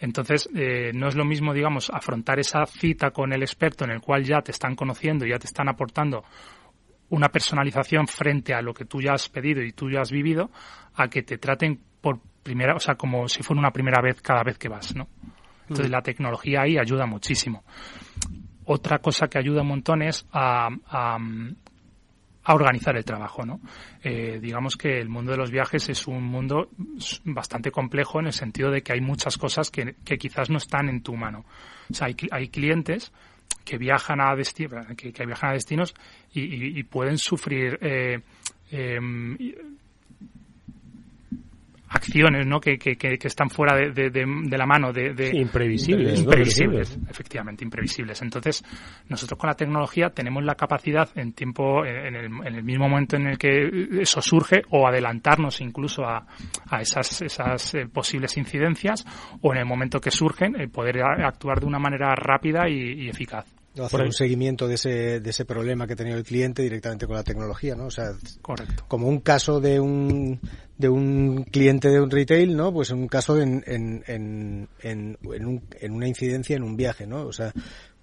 entonces, 0.00 0.48
eh, 0.54 0.92
no 0.94 1.08
es 1.08 1.14
lo 1.14 1.24
mismo, 1.24 1.54
digamos, 1.54 1.90
afrontar 1.90 2.38
esa 2.38 2.66
cita 2.66 3.10
con 3.10 3.32
el 3.32 3.42
experto 3.42 3.84
en 3.84 3.90
el 3.90 4.00
cual 4.00 4.24
ya 4.24 4.40
te 4.42 4.50
están 4.50 4.74
conociendo, 4.74 5.24
ya 5.24 5.38
te 5.38 5.46
están 5.46 5.68
aportando 5.68 6.24
una 7.10 7.28
personalización 7.28 8.06
frente 8.08 8.54
a 8.54 8.62
lo 8.62 8.74
que 8.74 8.84
tú 8.84 9.00
ya 9.00 9.12
has 9.12 9.28
pedido 9.28 9.62
y 9.62 9.72
tú 9.72 9.90
ya 9.90 10.00
has 10.00 10.10
vivido, 10.10 10.50
a 10.94 11.08
que 11.08 11.22
te 11.22 11.38
traten 11.38 11.80
por 12.00 12.18
primera, 12.42 12.74
o 12.74 12.80
sea, 12.80 12.96
como 12.96 13.28
si 13.28 13.42
fuera 13.42 13.60
una 13.60 13.70
primera 13.70 14.02
vez 14.02 14.20
cada 14.20 14.42
vez 14.42 14.58
que 14.58 14.68
vas, 14.68 14.94
¿no? 14.94 15.08
Entonces, 15.68 15.90
la 15.90 16.02
tecnología 16.02 16.62
ahí 16.62 16.78
ayuda 16.78 17.06
muchísimo. 17.06 17.64
Otra 18.66 18.98
cosa 18.98 19.28
que 19.28 19.38
ayuda 19.38 19.62
un 19.62 19.68
montón 19.68 20.02
es 20.02 20.26
a, 20.32 20.68
organizar 22.46 22.96
el 22.96 23.04
trabajo, 23.04 23.44
¿no? 23.44 23.60
Eh, 24.02 24.38
digamos 24.40 24.76
que 24.76 24.98
el 25.00 25.08
mundo 25.08 25.32
de 25.32 25.38
los 25.38 25.50
viajes 25.50 25.88
es 25.88 26.06
un 26.06 26.24
mundo 26.24 26.68
bastante 27.24 27.70
complejo 27.70 28.20
en 28.20 28.26
el 28.26 28.32
sentido 28.32 28.70
de 28.70 28.82
que 28.82 28.92
hay 28.92 29.00
muchas 29.00 29.38
cosas 29.38 29.70
que, 29.70 29.94
quizás 30.18 30.50
no 30.50 30.58
están 30.58 30.88
en 30.88 31.02
tu 31.02 31.14
mano. 31.14 31.44
O 31.90 31.94
sea, 31.94 32.08
hay, 32.08 32.16
hay 32.30 32.48
clientes 32.48 33.12
que 33.64 33.78
viajan 33.78 34.20
a, 34.20 34.34
que, 34.36 35.26
viajan 35.26 35.50
a 35.50 35.52
destinos 35.54 35.94
y, 36.32 36.82
pueden 36.84 37.16
sufrir 37.18 37.78
eh, 37.80 38.20
em, 38.70 39.36
acciones 41.94 42.46
¿no? 42.46 42.60
que, 42.60 42.78
que, 42.78 42.96
que 42.96 43.28
están 43.28 43.50
fuera 43.50 43.76
de, 43.76 44.10
de, 44.10 44.58
la 44.58 44.66
mano 44.66 44.92
de, 44.92 45.14
de 45.14 45.36
imprevisibles, 45.36 46.20
imprevisibles 46.20 46.98
efectivamente 47.08 47.64
imprevisibles. 47.64 48.20
Entonces 48.22 48.64
nosotros 49.08 49.38
con 49.38 49.48
la 49.48 49.54
tecnología 49.54 50.10
tenemos 50.10 50.42
la 50.44 50.54
capacidad 50.54 51.08
en 51.14 51.32
tiempo 51.32 51.84
en 51.84 52.16
el, 52.16 52.24
en 52.26 52.54
el 52.54 52.62
mismo 52.62 52.88
momento 52.88 53.16
en 53.16 53.28
el 53.28 53.38
que 53.38 53.88
eso 54.00 54.20
surge 54.20 54.62
o 54.70 54.86
adelantarnos 54.86 55.60
incluso 55.60 56.04
a, 56.04 56.26
a 56.68 56.80
esas 56.80 57.22
esas 57.22 57.74
eh, 57.74 57.86
posibles 57.86 58.36
incidencias 58.36 59.04
o 59.40 59.52
en 59.52 59.58
el 59.58 59.66
momento 59.66 60.00
que 60.00 60.10
surgen 60.10 60.60
eh, 60.60 60.68
poder 60.68 61.02
actuar 61.02 61.60
de 61.60 61.66
una 61.66 61.78
manera 61.78 62.14
rápida 62.14 62.68
y 62.68 63.08
eficaz 63.08 63.53
hacer 63.82 64.02
un 64.02 64.12
seguimiento 64.12 64.68
de 64.68 64.74
ese, 64.74 65.20
de 65.20 65.30
ese 65.30 65.44
problema 65.44 65.86
que 65.86 65.94
ha 65.94 65.96
tenido 65.96 66.16
el 66.16 66.24
cliente 66.24 66.62
directamente 66.62 67.06
con 67.06 67.16
la 67.16 67.24
tecnología, 67.24 67.74
¿no? 67.74 67.86
O 67.86 67.90
sea, 67.90 68.12
Correcto. 68.40 68.84
como 68.88 69.08
un 69.08 69.20
caso 69.20 69.60
de 69.60 69.80
un, 69.80 70.40
de 70.78 70.88
un 70.88 71.44
cliente 71.44 71.88
de 71.88 72.00
un 72.00 72.10
retail, 72.10 72.56
¿no? 72.56 72.72
Pues 72.72 72.90
un 72.90 73.08
caso 73.08 73.40
en, 73.40 73.64
en, 73.66 74.04
en, 74.06 74.68
en, 74.80 75.18
en 75.80 75.92
una 75.92 76.06
incidencia 76.08 76.56
en 76.56 76.62
un 76.62 76.76
viaje, 76.76 77.06
¿no? 77.06 77.26
O 77.26 77.32
sea, 77.32 77.52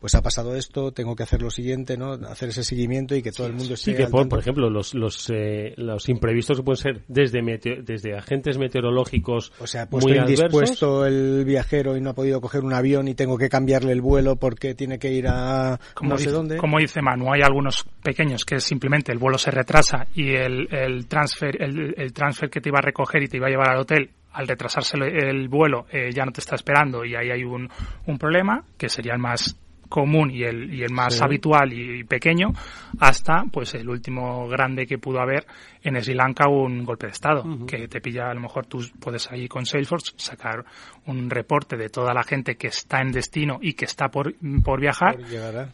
pues 0.02 0.16
ha 0.16 0.24
pasado 0.24 0.56
esto, 0.56 0.92
tengo 0.92 1.16
que 1.16 1.22
hacer 1.22 1.44
lo 1.44 1.52
siguiente, 1.52 1.96
¿no? 1.96 2.14
Hacer 2.14 2.50
ese 2.50 2.64
seguimiento 2.64 3.16
y 3.16 3.22
que 3.22 3.32
todo 3.32 3.46
el 3.46 3.54
mundo 3.54 3.76
esté 3.76 3.92
Sí, 3.92 3.98
que 3.98 4.08
por, 4.08 4.40
ejemplo, 4.40 4.68
los, 4.68 4.96
los, 4.96 5.30
eh, 5.30 5.76
los 5.78 6.10
imprevistos 6.10 6.58
que 6.58 6.64
pueden 6.64 6.78
ser 6.78 7.02
desde 7.08 7.42
desde 7.84 8.18
agentes 8.18 8.58
meteorológicos 8.58 9.54
O 9.60 9.68
sea, 9.68 9.88
puesto 9.88 10.12
indispuesto 10.12 11.06
el 11.06 11.46
viajero 11.46 11.96
y 11.96 12.02
no 12.02 12.10
ha 12.10 12.14
podido 12.16 12.42
coger 12.42 12.64
un 12.64 12.74
avión 12.74 13.08
y 13.10 13.14
tengo 13.14 13.38
que 13.38 13.48
cambiarle 13.48 13.92
el 13.92 14.02
vuelo 14.02 14.38
porque 14.38 14.74
tiene 14.74 14.98
que 14.98 15.12
ir 15.14 15.28
a 15.28 15.80
como 15.94 16.10
no 16.10 16.18
sé 16.18 16.32
dónde. 16.32 16.58
Como 16.58 16.80
dice 16.80 17.04
Manu, 17.04 17.32
hay 17.32 17.42
algunos 17.44 17.86
pequeños 18.02 18.44
que 18.44 18.60
simplemente 18.60 19.12
el 19.12 19.20
vuelo 19.20 19.38
se 19.38 19.52
retrasa 19.52 20.08
y 20.16 20.30
el, 20.32 20.68
el 20.74 21.06
transfer 21.06 21.62
el, 21.62 21.94
el 21.96 22.12
transfer 22.12 22.50
que 22.50 22.60
te 22.60 22.70
iba 22.70 22.80
a 22.80 22.82
recoger 22.82 23.22
y 23.22 23.28
te 23.28 23.38
iba 23.38 23.46
a 23.46 23.52
llevar 23.52 23.70
al 23.70 23.82
hotel 23.82 24.10
al 24.34 24.48
retrasarse 24.48 24.98
el, 24.98 25.48
vuelo 25.48 25.86
eh, 25.92 26.10
ya 26.12 26.26
no 26.26 26.32
te 26.32 26.40
está 26.40 26.56
esperando 26.56 27.06
y 27.06 27.16
ahí 27.16 27.30
hay 27.30 27.44
un, 27.44 27.70
un 28.08 28.18
problema 28.18 28.64
que 28.78 28.90
sería 28.90 29.14
el 29.14 29.20
más 29.20 29.58
común 29.92 30.32
y 30.32 30.44
el, 30.44 30.74
y 30.74 30.84
el 30.84 30.92
más 30.92 31.22
habitual 31.22 31.74
y, 31.74 32.04
pequeño, 32.06 32.54
hasta 33.00 33.44
pues 33.52 33.76
el 33.76 33.90
último 33.90 34.48
grande 34.48 34.88
que 34.88 34.98
pudo 34.98 35.20
haber 35.20 35.46
en 35.84 36.02
Sri 36.02 36.14
Lanka 36.14 36.48
un 36.48 36.86
golpe 36.86 37.08
de 37.08 37.12
Estado, 37.12 37.44
que 37.68 37.88
te 37.88 38.00
pilla, 38.00 38.30
a 38.30 38.34
lo 38.34 38.40
mejor 38.40 38.68
tú 38.68 38.80
puedes 39.00 39.30
ahí 39.32 39.48
con 39.48 39.66
Salesforce 39.66 40.14
sacar 40.16 40.64
un 41.08 41.30
reporte 41.30 41.76
de 41.76 41.90
toda 41.90 42.14
la 42.14 42.24
gente 42.24 42.56
que 42.56 42.68
está 42.68 43.02
en 43.02 43.12
destino 43.12 43.60
y 43.62 43.74
que 43.74 43.86
está 43.86 44.08
por, 44.08 44.34
por 44.64 44.80
viajar, 44.80 45.18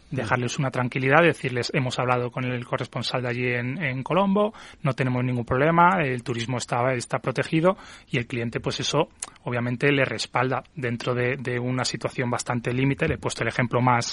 dejarles 0.10 0.58
una 0.58 0.72
tranquilidad, 0.72 1.22
decirles 1.22 1.72
hemos 1.74 2.00
hablado 2.00 2.32
con 2.32 2.46
el 2.46 2.66
corresponsal 2.66 3.22
de 3.22 3.30
allí 3.30 3.48
en, 3.48 3.84
en 3.84 4.02
Colombo, 4.02 4.54
no 4.82 4.94
tenemos 4.94 5.24
ningún 5.24 5.46
problema, 5.46 6.02
el 6.02 6.24
turismo 6.24 6.58
está, 6.58 6.94
está 6.94 7.20
protegido 7.20 7.78
y 8.10 8.18
el 8.18 8.26
cliente 8.26 8.60
pues 8.60 8.80
eso 8.80 9.10
obviamente 9.44 9.92
le 9.92 10.06
respalda 10.06 10.64
dentro 10.76 11.14
de, 11.14 11.36
de 11.38 11.60
una 11.60 11.86
situación 11.86 12.32
bastante 12.32 12.74
límite, 12.74 13.08
le 13.08 13.16
he 13.16 13.20
puesto 13.20 13.44
el 13.44 13.50
ejemplo 13.50 13.82
más 13.82 14.07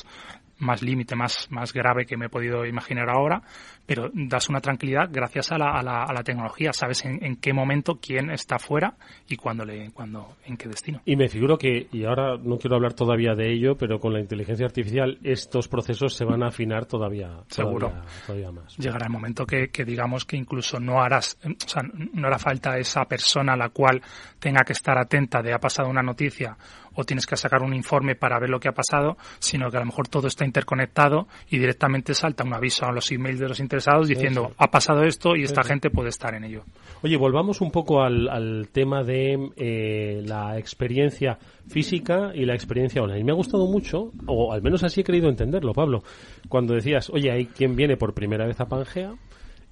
más 0.58 0.82
límite, 0.82 1.16
más, 1.16 1.48
más 1.50 1.72
grave 1.72 2.06
que 2.06 2.16
me 2.16 2.26
he 2.26 2.28
podido 2.28 2.64
imaginar 2.64 3.08
ahora, 3.10 3.42
pero 3.86 4.10
das 4.14 4.48
una 4.48 4.60
tranquilidad 4.60 5.08
gracias 5.10 5.52
a 5.52 5.58
la, 5.58 5.78
a 5.78 5.82
la, 5.82 6.04
a 6.04 6.12
la 6.12 6.22
tecnología. 6.22 6.72
Sabes 6.72 7.04
en, 7.04 7.36
qué 7.36 7.52
momento 7.52 7.98
quién 8.00 8.30
está 8.30 8.58
fuera 8.58 8.94
y 9.28 9.36
cuándo 9.36 9.64
le, 9.64 9.90
cuándo, 9.90 10.36
en 10.46 10.56
qué 10.56 10.68
destino. 10.68 11.02
Y 11.04 11.16
me 11.16 11.28
figuro 11.28 11.58
que, 11.58 11.88
y 11.92 12.04
ahora 12.04 12.36
no 12.38 12.56
quiero 12.58 12.76
hablar 12.76 12.94
todavía 12.94 13.34
de 13.34 13.52
ello, 13.52 13.76
pero 13.76 13.98
con 13.98 14.12
la 14.12 14.20
inteligencia 14.20 14.66
artificial 14.66 15.18
estos 15.22 15.68
procesos 15.68 16.14
se 16.14 16.24
van 16.24 16.42
a 16.42 16.48
afinar 16.48 16.86
todavía, 16.86 17.40
Seguro. 17.48 17.92
todavía, 18.26 18.50
más. 18.50 18.76
Llegará 18.78 19.06
el 19.06 19.12
momento 19.12 19.44
que, 19.44 19.68
que, 19.68 19.84
digamos 19.84 20.24
que 20.24 20.36
incluso 20.36 20.80
no 20.80 21.02
harás, 21.02 21.38
o 21.44 21.68
sea, 21.68 21.82
no 21.82 22.26
hará 22.26 22.38
falta 22.38 22.78
esa 22.78 23.04
persona 23.04 23.52
a 23.54 23.56
la 23.56 23.68
cual 23.70 24.00
tenga 24.38 24.62
que 24.64 24.72
estar 24.72 24.96
atenta 24.98 25.42
de 25.42 25.52
ha 25.52 25.58
pasado 25.58 25.88
una 25.88 26.02
noticia 26.02 26.56
o 26.94 27.04
tienes 27.04 27.26
que 27.26 27.36
sacar 27.36 27.62
un 27.62 27.74
informe 27.74 28.14
para 28.14 28.38
ver 28.38 28.50
lo 28.50 28.60
que 28.60 28.68
ha 28.68 28.72
pasado, 28.72 29.16
sino 29.38 29.70
que 29.70 29.76
a 29.76 29.80
lo 29.80 29.86
mejor 29.86 30.08
todo 30.08 30.26
está 30.26 30.44
interconectado 30.44 31.26
y 31.50 31.58
directamente 31.58 32.14
salta 32.14 32.44
un 32.44 32.54
aviso 32.54 32.86
a 32.86 32.92
los 32.92 33.10
emails 33.10 33.40
de 33.40 33.48
los 33.48 33.60
interesados 33.60 34.08
diciendo 34.08 34.52
ha 34.58 34.70
pasado 34.70 35.04
esto 35.04 35.36
y 35.36 35.44
esta 35.44 35.62
gente 35.62 35.90
puede 35.90 36.08
estar 36.08 36.34
en 36.34 36.44
ello. 36.44 36.64
Oye, 37.02 37.16
volvamos 37.16 37.60
un 37.60 37.70
poco 37.70 38.02
al, 38.02 38.68
tema 38.72 39.02
de 39.02 39.50
eh, 39.56 40.22
la 40.26 40.58
experiencia 40.58 41.38
física 41.68 42.32
y 42.34 42.44
la 42.44 42.54
experiencia 42.54 43.02
online. 43.02 43.24
Me 43.24 43.32
ha 43.32 43.36
gustado 43.36 43.66
mucho, 43.66 44.12
o 44.26 44.52
al 44.52 44.62
menos 44.62 44.82
así 44.84 45.00
he 45.00 45.04
querido 45.04 45.28
entenderlo, 45.28 45.72
Pablo, 45.72 46.02
cuando 46.48 46.74
decías, 46.74 47.10
oye, 47.10 47.30
hay 47.30 47.46
quien 47.46 47.76
viene 47.76 47.96
por 47.96 48.14
primera 48.14 48.46
vez 48.46 48.60
a 48.60 48.66
Pangea, 48.66 49.14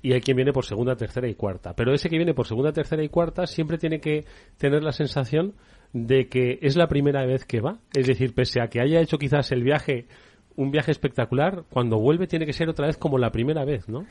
y 0.02 0.12
hay 0.12 0.20
quien 0.20 0.36
viene 0.36 0.52
por 0.52 0.64
segunda, 0.64 0.96
tercera 0.96 1.28
y 1.28 1.34
cuarta. 1.34 1.74
Pero 1.74 1.94
ese 1.94 2.10
que 2.10 2.16
viene 2.16 2.34
por 2.34 2.46
segunda, 2.46 2.72
tercera 2.72 3.02
y 3.04 3.08
cuarta 3.08 3.46
siempre 3.46 3.78
tiene 3.78 4.00
que 4.00 4.24
tener 4.58 4.82
la 4.82 4.92
sensación 4.92 5.54
de 5.92 6.28
que 6.28 6.58
es 6.62 6.76
la 6.76 6.88
primera 6.88 7.24
vez 7.26 7.44
que 7.44 7.60
va. 7.60 7.78
Es 7.94 8.06
decir, 8.06 8.34
pese 8.34 8.60
a 8.60 8.68
que 8.68 8.80
haya 8.80 9.00
hecho 9.00 9.18
quizás 9.18 9.52
el 9.52 9.62
viaje, 9.62 10.06
un 10.56 10.70
viaje 10.70 10.90
espectacular, 10.90 11.64
cuando 11.70 11.98
vuelve 11.98 12.26
tiene 12.26 12.46
que 12.46 12.52
ser 12.52 12.68
otra 12.68 12.86
vez 12.86 12.96
como 12.96 13.18
la 13.18 13.30
primera 13.30 13.64
vez, 13.64 13.88
¿no? 13.88 14.06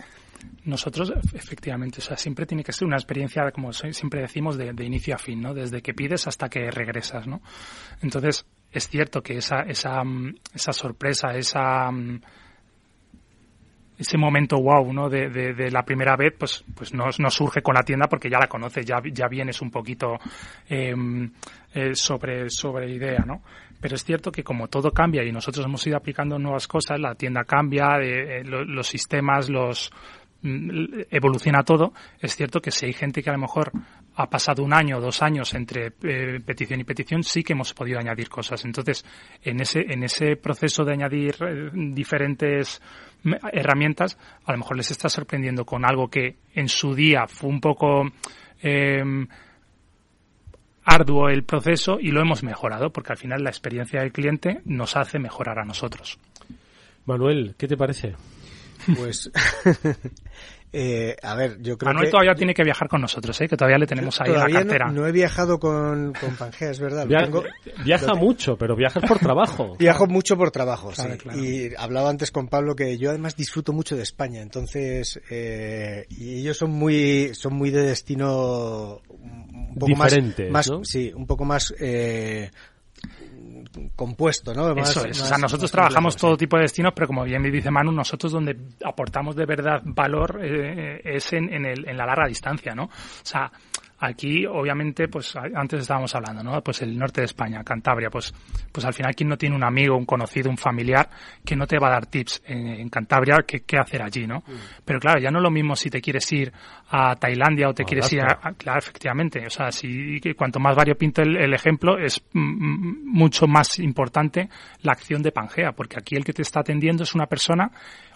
Nosotros, 0.65 1.13
efectivamente, 1.33 1.99
o 1.99 2.01
sea, 2.01 2.17
siempre 2.17 2.45
tiene 2.45 2.63
que 2.63 2.71
ser 2.71 2.87
una 2.87 2.97
experiencia, 2.97 3.51
como 3.51 3.71
siempre 3.73 4.21
decimos, 4.21 4.57
de, 4.57 4.73
inicio 4.83 5.15
a 5.15 5.17
fin, 5.17 5.41
¿no? 5.41 5.53
Desde 5.53 5.81
que 5.81 5.93
pides 5.93 6.27
hasta 6.27 6.49
que 6.49 6.71
regresas, 6.71 7.27
¿no? 7.27 7.41
Entonces, 8.01 8.45
es 8.71 8.87
cierto 8.87 9.21
que 9.21 9.37
esa, 9.37 9.61
esa, 9.61 10.01
esa 10.53 10.73
sorpresa, 10.73 11.35
esa, 11.35 11.91
ese 14.01 14.17
momento 14.17 14.57
wow, 14.57 14.91
¿no? 14.91 15.09
De, 15.09 15.29
de, 15.29 15.71
la 15.71 15.83
primera 15.83 16.15
vez, 16.15 16.33
pues, 16.37 16.63
pues 16.75 16.93
no, 16.93 17.05
no, 17.19 17.29
surge 17.29 17.61
con 17.61 17.75
la 17.75 17.83
tienda 17.83 18.07
porque 18.07 18.29
ya 18.29 18.39
la 18.39 18.47
conoces, 18.47 18.85
ya, 18.85 19.01
ya 19.11 19.27
vienes 19.27 19.61
un 19.61 19.69
poquito 19.69 20.17
em, 20.67 21.31
eh, 21.73 21.93
sobre, 21.93 22.49
sobre 22.49 22.91
idea, 22.91 23.23
¿no? 23.25 23.43
Pero 23.79 23.95
es 23.95 24.03
cierto 24.03 24.31
que 24.31 24.43
como 24.43 24.67
todo 24.67 24.91
cambia 24.91 25.23
y 25.23 25.31
nosotros 25.31 25.65
hemos 25.65 25.85
ido 25.87 25.97
aplicando 25.97 26.37
nuevas 26.37 26.67
cosas, 26.67 26.99
la 26.99 27.15
tienda 27.15 27.43
cambia, 27.43 27.97
eh, 28.01 28.43
los 28.43 28.87
sistemas, 28.87 29.49
los, 29.49 29.91
Mm, 30.43 31.03
evoluciona 31.11 31.61
todo, 31.61 31.93
es 32.19 32.35
cierto 32.35 32.61
que 32.61 32.71
si 32.71 32.87
hay 32.87 32.93
gente 32.93 33.21
que 33.21 33.29
a 33.29 33.33
lo 33.33 33.39
mejor 33.39 33.71
ha 34.21 34.29
pasado 34.29 34.63
un 34.63 34.73
año 34.73 34.97
o 34.97 35.01
dos 35.01 35.21
años 35.21 35.53
entre 35.53 35.93
eh, 36.03 36.39
petición 36.45 36.79
y 36.79 36.83
petición, 36.83 37.23
sí 37.23 37.43
que 37.43 37.53
hemos 37.53 37.73
podido 37.73 37.99
añadir 37.99 38.29
cosas. 38.29 38.63
Entonces, 38.65 39.03
en 39.43 39.59
ese, 39.61 39.81
en 39.81 40.03
ese 40.03 40.35
proceso 40.35 40.83
de 40.83 40.93
añadir 40.93 41.35
eh, 41.41 41.69
diferentes 41.73 42.81
herramientas, 43.51 44.17
a 44.45 44.51
lo 44.51 44.59
mejor 44.59 44.77
les 44.77 44.91
está 44.91 45.09
sorprendiendo 45.09 45.65
con 45.65 45.85
algo 45.85 46.09
que 46.09 46.37
en 46.53 46.67
su 46.67 46.95
día 46.95 47.27
fue 47.27 47.49
un 47.49 47.61
poco 47.61 48.03
em, 48.61 49.27
arduo 50.83 51.29
el 51.29 51.43
proceso 51.43 51.99
y 51.99 52.11
lo 52.11 52.21
hemos 52.21 52.43
mejorado, 52.43 52.91
porque 52.91 53.13
al 53.13 53.17
final 53.17 53.43
la 53.43 53.49
experiencia 53.49 54.01
del 54.01 54.11
cliente 54.11 54.61
nos 54.65 54.95
hace 54.95 55.19
mejorar 55.19 55.59
a 55.59 55.65
nosotros. 55.65 56.19
Manuel, 57.05 57.55
¿qué 57.57 57.67
te 57.67 57.77
parece? 57.77 58.15
Pues, 58.97 59.31
eh, 60.73 61.17
a 61.21 61.35
ver, 61.35 61.61
yo 61.61 61.77
creo 61.77 61.93
Manuel 61.93 62.09
todavía 62.09 62.33
tiene 62.33 62.53
que 62.53 62.63
viajar 62.63 62.87
con 62.87 63.01
nosotros, 63.01 63.39
¿eh? 63.41 63.47
que 63.47 63.57
todavía 63.57 63.77
le 63.77 63.87
tenemos 63.87 64.19
ahí 64.21 64.31
la 64.31 64.49
cartera. 64.49 64.89
No, 64.89 65.05
he 65.05 65.11
viajado 65.11 65.59
con, 65.59 66.13
con 66.13 66.35
Pangea, 66.37 66.71
es 66.71 66.79
verdad. 66.79 67.05
viaja 67.83 68.13
mucho, 68.13 68.55
pero 68.57 68.75
viajas 68.75 69.03
por 69.05 69.19
trabajo. 69.19 69.75
Viajo 69.79 70.07
mucho 70.07 70.37
por 70.37 70.51
trabajo, 70.51 70.93
sí. 70.93 71.07
Y 71.35 71.75
hablaba 71.75 72.09
antes 72.09 72.31
con 72.31 72.47
Pablo 72.47 72.75
que 72.75 72.97
yo 72.97 73.09
además 73.09 73.35
disfruto 73.35 73.73
mucho 73.73 73.95
de 73.95 74.03
España, 74.03 74.41
entonces, 74.41 75.19
eh, 75.29 76.05
y 76.09 76.39
ellos 76.39 76.57
son 76.57 76.71
muy, 76.71 77.33
son 77.33 77.53
muy 77.53 77.69
de 77.69 77.83
destino 77.83 79.01
un 79.09 79.75
poco 79.77 79.95
más, 79.95 80.71
sí, 80.83 81.11
un 81.13 81.25
poco 81.25 81.45
más 81.45 81.73
eh, 81.79 82.49
compuesto, 83.95 84.53
¿no? 84.53 84.71
Eso 84.75 85.05
es. 85.05 85.21
o 85.21 85.25
sea, 85.25 85.37
nosotros 85.37 85.71
trabajamos 85.71 86.15
todo 86.15 86.37
tipo 86.37 86.57
de 86.57 86.63
destinos, 86.63 86.93
pero 86.95 87.07
como 87.07 87.23
bien 87.23 87.41
me 87.41 87.51
dice 87.51 87.71
Manu, 87.71 87.91
nosotros 87.91 88.31
donde 88.31 88.57
aportamos 88.83 89.35
de 89.35 89.45
verdad 89.45 89.81
valor 89.83 90.39
eh, 90.43 91.01
es 91.03 91.33
en, 91.33 91.53
en, 91.53 91.65
el, 91.65 91.87
en 91.87 91.97
la 91.97 92.05
larga 92.05 92.27
distancia, 92.27 92.73
¿no? 92.73 92.85
O 92.85 92.89
sea, 93.23 93.51
Aquí, 94.03 94.47
obviamente, 94.47 95.07
pues 95.07 95.35
antes 95.35 95.81
estábamos 95.81 96.15
hablando, 96.15 96.43
¿no? 96.43 96.59
Pues 96.63 96.81
el 96.81 96.97
norte 96.97 97.21
de 97.21 97.25
España, 97.25 97.63
Cantabria, 97.63 98.09
pues, 98.09 98.33
pues 98.71 98.83
al 98.83 98.95
final, 98.95 99.13
¿quién 99.15 99.29
no 99.29 99.37
tiene 99.37 99.55
un 99.55 99.63
amigo, 99.63 99.95
un 99.95 100.05
conocido, 100.05 100.49
un 100.49 100.57
familiar 100.57 101.07
que 101.45 101.55
no 101.55 101.67
te 101.67 101.77
va 101.77 101.89
a 101.89 101.91
dar 101.91 102.07
tips 102.07 102.41
en, 102.47 102.89
Cantabria 102.89 103.43
qué, 103.45 103.59
qué 103.59 103.77
hacer 103.77 104.01
allí, 104.01 104.25
¿no? 104.25 104.39
Mm. 104.39 104.83
Pero 104.83 104.99
claro, 104.99 105.21
ya 105.21 105.29
no 105.29 105.37
es 105.37 105.43
lo 105.43 105.51
mismo 105.51 105.75
si 105.75 105.91
te 105.91 106.01
quieres 106.01 106.31
ir 106.31 106.51
a 106.89 107.15
Tailandia 107.15 107.69
o 107.69 107.73
te 107.75 107.83
quieres 107.83 108.11
ir 108.11 108.21
a, 108.21 108.53
Claro, 108.53 108.79
efectivamente. 108.79 109.45
O 109.45 109.49
sea, 109.51 109.71
si 109.71 110.19
cuanto 110.35 110.59
más 110.59 110.75
variopinto 110.75 111.21
el, 111.21 111.37
el 111.37 111.53
ejemplo, 111.53 111.99
es 111.99 112.23
mucho 112.33 113.45
más 113.45 113.77
importante 113.77 114.49
la 114.81 114.93
acción 114.93 115.21
de 115.21 115.31
Pangea, 115.31 115.73
porque 115.73 115.97
aquí 115.99 116.15
el 116.15 116.25
que 116.25 116.33
te 116.33 116.41
está 116.41 116.61
atendiendo 116.61 117.03
es 117.03 117.13
una 117.13 117.27
persona 117.27 117.71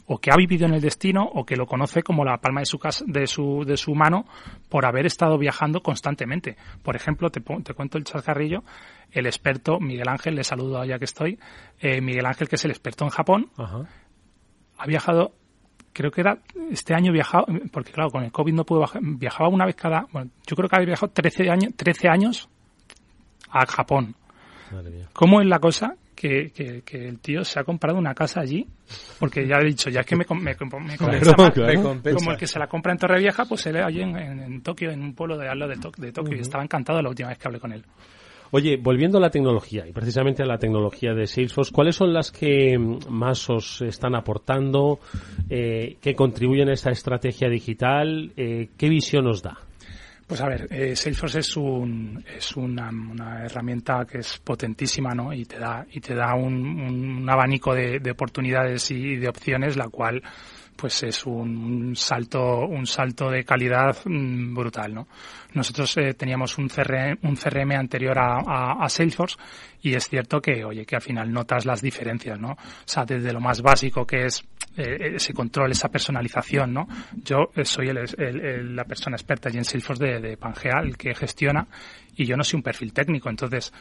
o 0.07 0.19
que 0.19 0.31
ha 0.31 0.35
vivido 0.35 0.65
en 0.65 0.73
el 0.73 0.81
destino 0.81 1.23
o 1.23 1.45
que 1.45 1.55
lo 1.55 1.65
conoce 1.65 2.03
como 2.03 2.23
la 2.23 2.37
palma 2.37 2.61
de 2.61 2.65
su, 2.65 2.77
casa, 2.77 3.03
de 3.07 3.27
su, 3.27 3.63
de 3.65 3.77
su 3.77 3.95
mano 3.95 4.25
por 4.69 4.85
haber 4.85 5.05
estado 5.05 5.37
viajando 5.37 5.81
constantemente. 5.81 6.57
Por 6.83 6.95
ejemplo, 6.95 7.29
te, 7.29 7.41
te 7.41 7.73
cuento 7.73 7.97
el 7.97 8.03
chascarrillo, 8.03 8.63
el 9.11 9.25
experto 9.25 9.79
Miguel 9.79 10.07
Ángel, 10.07 10.35
le 10.35 10.43
saludo 10.43 10.83
ya 10.85 10.99
que 10.99 11.05
estoy, 11.05 11.39
eh, 11.79 12.01
Miguel 12.01 12.25
Ángel, 12.25 12.47
que 12.47 12.55
es 12.55 12.65
el 12.65 12.71
experto 12.71 13.05
en 13.05 13.09
Japón, 13.09 13.49
ha 14.77 14.85
viajado 14.85 15.33
creo 15.95 16.11
que 16.11 16.19
era 16.19 16.39
este 16.71 16.93
año 16.93 17.13
viajado, 17.13 17.45
porque 17.71 17.93
claro, 17.93 18.09
con 18.09 18.23
el 18.23 18.31
COVID 18.31 18.53
no 18.53 18.65
pudo 18.65 18.79
viajar, 18.79 19.01
viajaba 19.01 19.47
una 19.49 19.65
vez 19.65 19.75
cada, 19.75 20.05
bueno, 20.11 20.29
yo 20.45 20.55
creo 20.57 20.67
que 20.67 20.75
había 20.75 20.87
viajado 20.87 21.13
13 21.13 21.49
años, 21.49 21.73
13 21.77 22.09
años 22.09 22.49
a 23.49 23.65
Japón. 23.65 24.13
¿Cómo 25.13 25.39
es 25.39 25.47
la 25.47 25.59
cosa? 25.59 25.95
Que, 26.15 26.81
que, 26.85 27.07
el 27.07 27.19
tío 27.19 27.43
se 27.43 27.59
ha 27.59 27.63
comprado 27.63 27.97
una 27.97 28.13
casa 28.13 28.41
allí, 28.41 28.65
porque 29.19 29.45
ya 29.47 29.57
he 29.57 29.65
dicho, 29.65 29.89
ya 29.89 30.01
es 30.01 30.05
que 30.05 30.15
me, 30.15 30.25
me, 30.41 30.55
compensa 30.55 30.97
Como 30.97 32.31
el 32.31 32.37
que 32.37 32.47
se 32.47 32.57
la 32.57 32.67
compra 32.67 32.93
en 32.93 32.97
Torrevieja, 32.97 33.45
pues 33.45 33.61
se 33.61 33.73
lee 33.73 33.79
allí 33.79 34.01
en, 34.01 34.61
Tokio, 34.61 34.91
en 34.91 35.01
un 35.01 35.13
pueblo 35.13 35.37
de 35.37 35.47
al 35.47 35.59
lado 35.59 35.71
de, 35.71 36.11
Tokio, 36.11 36.37
y 36.37 36.39
estaba 36.39 36.63
encantado 36.63 37.01
la 37.01 37.09
última 37.09 37.29
vez 37.29 37.37
que 37.37 37.47
hablé 37.47 37.59
con 37.59 37.73
él. 37.73 37.83
Oye, 38.51 38.77
volviendo 38.77 39.17
a 39.17 39.21
la 39.21 39.29
tecnología, 39.29 39.85
y 39.87 39.91
precisamente 39.91 40.43
a 40.43 40.45
la 40.45 40.57
tecnología 40.57 41.13
de 41.13 41.27
Salesforce, 41.27 41.73
¿cuáles 41.73 41.95
son 41.95 42.13
las 42.13 42.31
que 42.31 42.77
más 43.09 43.49
os 43.49 43.81
están 43.81 44.15
aportando, 44.15 44.99
eh, 45.49 45.97
que 45.99 46.15
contribuyen 46.15 46.69
a 46.69 46.73
esta 46.73 46.91
estrategia 46.91 47.49
digital? 47.49 48.31
Eh, 48.37 48.69
¿Qué 48.77 48.87
visión 48.87 49.27
os 49.27 49.41
da? 49.41 49.57
Pues 50.27 50.41
a 50.41 50.47
ver, 50.47 50.67
eh, 50.71 50.95
Salesforce 50.95 51.39
es 51.39 51.55
un 51.55 52.23
es 52.35 52.55
una, 52.55 52.89
una, 52.89 53.45
herramienta 53.45 54.05
que 54.05 54.19
es 54.19 54.39
potentísima, 54.39 55.13
¿no? 55.13 55.31
Y 55.31 55.45
te 55.45 55.59
da 55.59 55.85
y 55.91 55.99
te 55.99 56.15
da 56.15 56.33
un, 56.33 56.79
un 56.81 57.29
abanico 57.29 57.75
de, 57.75 57.99
de, 57.99 58.11
oportunidades 58.11 58.89
y 58.89 59.17
de 59.17 59.27
opciones, 59.27 59.77
la 59.77 59.87
cual 59.87 60.23
pues 60.75 61.03
es 61.03 61.25
un, 61.25 61.95
salto 61.95 62.65
un 62.65 62.85
salto 62.85 63.29
de 63.29 63.43
calidad 63.43 63.97
mm, 64.05 64.53
brutal, 64.53 64.93
¿no? 64.93 65.07
Nosotros 65.53 65.95
eh, 65.97 66.13
teníamos 66.15 66.57
un 66.57 66.67
CRM, 66.67 67.19
un 67.21 67.35
CRM 67.35 67.71
anterior 67.71 68.17
a, 68.19 68.89
Salesforce 68.89 69.37
y 69.81 69.93
es 69.93 70.07
cierto 70.09 70.41
que, 70.41 70.65
oye, 70.65 70.85
que 70.85 70.95
al 70.95 71.01
final 71.01 71.31
notas 71.31 71.65
las 71.65 71.81
diferencias, 71.81 72.39
¿no? 72.39 72.51
O 72.51 72.57
sea, 72.85 73.05
desde 73.05 73.31
lo 73.31 73.39
más 73.39 73.61
básico 73.61 74.05
que 74.05 74.25
es 74.25 74.43
eh, 74.77 75.13
ese 75.15 75.33
control, 75.33 75.71
esa 75.71 75.89
personalización, 75.89 76.73
¿no? 76.73 76.87
Yo 77.23 77.49
eh, 77.55 77.65
soy 77.65 77.89
el, 77.89 78.75
la 78.75 78.83
persona 78.85 79.15
experta 79.15 79.49
allí 79.49 79.57
en 79.57 79.65
Salesforce 79.65 80.03
de, 80.03 80.19
de 80.19 80.37
Pangea, 80.37 80.79
el 80.83 80.97
que 80.97 81.13
gestiona, 81.15 81.67
y 82.15 82.25
yo 82.25 82.35
no 82.35 82.43
soy 82.43 82.57
un 82.57 82.63
perfil 82.63 82.93
técnico, 82.93 83.29
entonces 83.29 83.73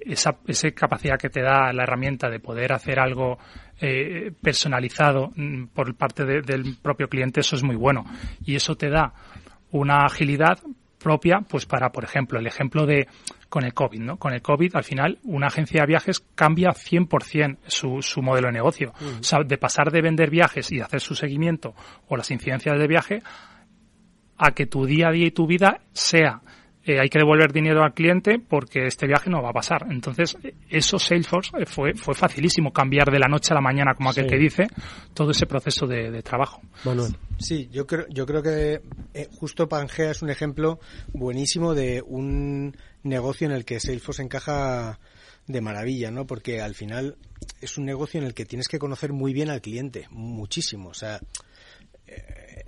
esa, 0.00 0.36
esa 0.46 0.70
capacidad 0.70 1.18
que 1.18 1.28
te 1.28 1.42
da 1.42 1.72
la 1.72 1.82
herramienta 1.82 2.28
de 2.28 2.40
poder 2.40 2.72
hacer 2.72 2.98
algo 2.98 3.38
eh, 3.80 4.32
personalizado 4.40 5.32
mm, 5.34 5.66
por 5.66 5.94
parte 5.96 6.24
del 6.24 6.76
propio 6.80 7.08
cliente, 7.08 7.40
eso 7.40 7.56
es 7.56 7.62
muy 7.62 7.76
bueno. 7.76 8.04
Y 8.44 8.54
eso 8.54 8.76
te 8.76 8.88
da 8.88 9.12
una 9.70 10.04
agilidad 10.04 10.58
propia, 10.98 11.40
pues 11.48 11.66
para, 11.66 11.90
por 11.90 12.04
ejemplo, 12.04 12.38
el 12.38 12.46
ejemplo 12.46 12.86
de 12.86 13.06
con 13.48 13.64
el 13.64 13.72
COVID, 13.72 14.00
¿no? 14.00 14.16
Con 14.18 14.32
el 14.32 14.42
COVID, 14.42 14.76
al 14.76 14.84
final, 14.84 15.18
una 15.24 15.46
agencia 15.46 15.80
de 15.80 15.86
viajes 15.86 16.20
cambia 16.34 16.70
100% 16.70 17.58
su, 17.66 18.02
su 18.02 18.22
modelo 18.22 18.48
de 18.48 18.52
negocio. 18.52 18.92
O 19.20 19.22
sea, 19.22 19.40
de 19.44 19.58
pasar 19.58 19.90
de 19.90 20.02
vender 20.02 20.30
viajes 20.30 20.70
y 20.72 20.80
hacer 20.80 21.00
su 21.00 21.14
seguimiento 21.14 21.74
o 22.08 22.16
las 22.16 22.30
incidencias 22.30 22.78
de 22.78 22.86
viaje 22.86 23.22
a 24.36 24.52
que 24.52 24.66
tu 24.66 24.84
día 24.84 25.08
a 25.08 25.12
día 25.12 25.26
y 25.26 25.30
tu 25.30 25.46
vida 25.46 25.80
sea 25.92 26.42
eh, 26.88 26.98
hay 26.98 27.10
que 27.10 27.18
devolver 27.18 27.52
dinero 27.52 27.84
al 27.84 27.92
cliente 27.92 28.38
porque 28.38 28.86
este 28.86 29.06
viaje 29.06 29.28
no 29.28 29.42
va 29.42 29.50
a 29.50 29.52
pasar. 29.52 29.86
Entonces, 29.90 30.38
eso 30.70 30.98
Salesforce 30.98 31.50
eh, 31.58 31.66
fue, 31.66 31.92
fue 31.92 32.14
facilísimo 32.14 32.72
cambiar 32.72 33.10
de 33.10 33.18
la 33.18 33.28
noche 33.28 33.52
a 33.52 33.56
la 33.56 33.60
mañana, 33.60 33.92
como 33.94 34.08
aquel 34.08 34.26
que 34.26 34.38
dice, 34.38 34.66
todo 35.12 35.32
ese 35.32 35.44
proceso 35.44 35.86
de, 35.86 36.22
trabajo. 36.22 36.62
Sí, 37.38 37.68
yo 37.70 37.86
creo, 37.86 38.06
yo 38.08 38.24
creo 38.24 38.42
que 38.42 38.80
eh, 39.12 39.28
justo 39.38 39.68
Pangea 39.68 40.12
es 40.12 40.22
un 40.22 40.30
ejemplo 40.30 40.80
buenísimo 41.12 41.74
de 41.74 42.02
un 42.04 42.74
negocio 43.02 43.46
en 43.46 43.52
el 43.52 43.64
que 43.64 43.80
Salesforce 43.80 44.22
encaja 44.22 44.98
de 45.46 45.60
maravilla, 45.60 46.10
¿no? 46.10 46.26
Porque 46.26 46.60
al 46.60 46.74
final 46.74 47.16
es 47.60 47.78
un 47.78 47.84
negocio 47.84 48.20
en 48.20 48.26
el 48.26 48.34
que 48.34 48.44
tienes 48.44 48.68
que 48.68 48.78
conocer 48.78 49.12
muy 49.12 49.32
bien 49.32 49.50
al 49.50 49.60
cliente, 49.60 50.06
muchísimo. 50.10 50.90
O 50.90 50.94
sea, 50.94 51.20
eh, 52.06 52.64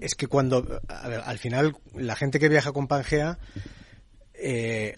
es 0.00 0.14
que 0.14 0.26
cuando, 0.26 0.80
al 0.88 1.38
final, 1.38 1.76
la 1.94 2.16
gente 2.16 2.38
que 2.38 2.48
viaja 2.48 2.72
con 2.72 2.88
Pangea, 2.88 3.38
eh, 4.34 4.96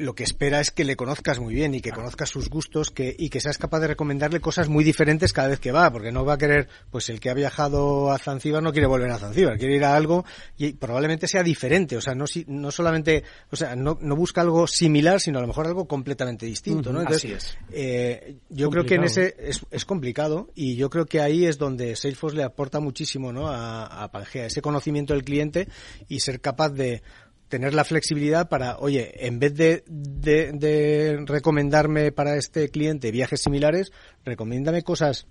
lo 0.00 0.14
que 0.14 0.24
espera 0.24 0.60
es 0.60 0.70
que 0.70 0.84
le 0.84 0.96
conozcas 0.96 1.38
muy 1.38 1.54
bien 1.54 1.74
y 1.74 1.80
que 1.80 1.92
conozcas 1.92 2.30
sus 2.30 2.48
gustos 2.48 2.90
que, 2.90 3.14
y 3.18 3.28
que 3.28 3.40
seas 3.40 3.58
capaz 3.58 3.80
de 3.80 3.88
recomendarle 3.88 4.40
cosas 4.40 4.68
muy 4.68 4.82
diferentes 4.82 5.32
cada 5.32 5.48
vez 5.48 5.60
que 5.60 5.72
va, 5.72 5.92
porque 5.92 6.10
no 6.10 6.24
va 6.24 6.34
a 6.34 6.38
querer, 6.38 6.68
pues 6.90 7.10
el 7.10 7.20
que 7.20 7.30
ha 7.30 7.34
viajado 7.34 8.10
a 8.10 8.18
Zanzíbar 8.18 8.62
no 8.62 8.72
quiere 8.72 8.86
volver 8.86 9.10
a 9.10 9.18
Zanzíbar, 9.18 9.58
quiere 9.58 9.76
ir 9.76 9.84
a 9.84 9.94
algo 9.94 10.24
y 10.56 10.72
probablemente 10.72 11.28
sea 11.28 11.42
diferente, 11.42 11.96
o 11.96 12.00
sea, 12.00 12.14
no, 12.14 12.24
no 12.46 12.70
solamente, 12.70 13.24
o 13.50 13.56
sea, 13.56 13.76
no, 13.76 13.98
no 14.00 14.16
busca 14.16 14.40
algo 14.40 14.66
similar, 14.66 15.20
sino 15.20 15.38
a 15.38 15.42
lo 15.42 15.48
mejor 15.48 15.66
algo 15.66 15.86
completamente 15.86 16.46
distinto, 16.46 16.92
¿no? 16.92 17.00
Entonces, 17.00 17.24
Así 17.24 17.32
es. 17.34 17.58
Eh, 17.72 18.36
yo 18.48 18.70
creo 18.70 18.84
que 18.84 18.94
en 18.94 19.04
ese 19.04 19.36
es, 19.38 19.60
es, 19.70 19.84
complicado 19.84 20.50
y 20.54 20.76
yo 20.76 20.88
creo 20.88 21.06
que 21.06 21.20
ahí 21.20 21.44
es 21.44 21.58
donde 21.58 21.96
Salesforce 21.96 22.36
le 22.36 22.44
aporta 22.44 22.80
muchísimo, 22.80 23.32
¿no? 23.32 23.48
A, 23.48 23.84
a 23.84 24.10
Pangea, 24.10 24.46
ese 24.46 24.62
conocimiento 24.62 25.12
del 25.12 25.24
cliente 25.24 25.68
y 26.08 26.20
ser 26.20 26.40
capaz 26.40 26.70
de 26.70 27.02
tener 27.50 27.74
la 27.74 27.84
flexibilidad 27.84 28.48
para, 28.48 28.78
oye, 28.78 29.26
en 29.26 29.38
vez 29.38 29.54
de, 29.54 29.84
de, 29.86 31.22
recomendarme 31.26 32.12
para 32.12 32.36
este 32.36 32.70
cliente 32.70 33.10
viajes 33.10 33.42
similares, 33.42 33.92
recomiéndame 34.24 34.82
cosas 34.82 35.26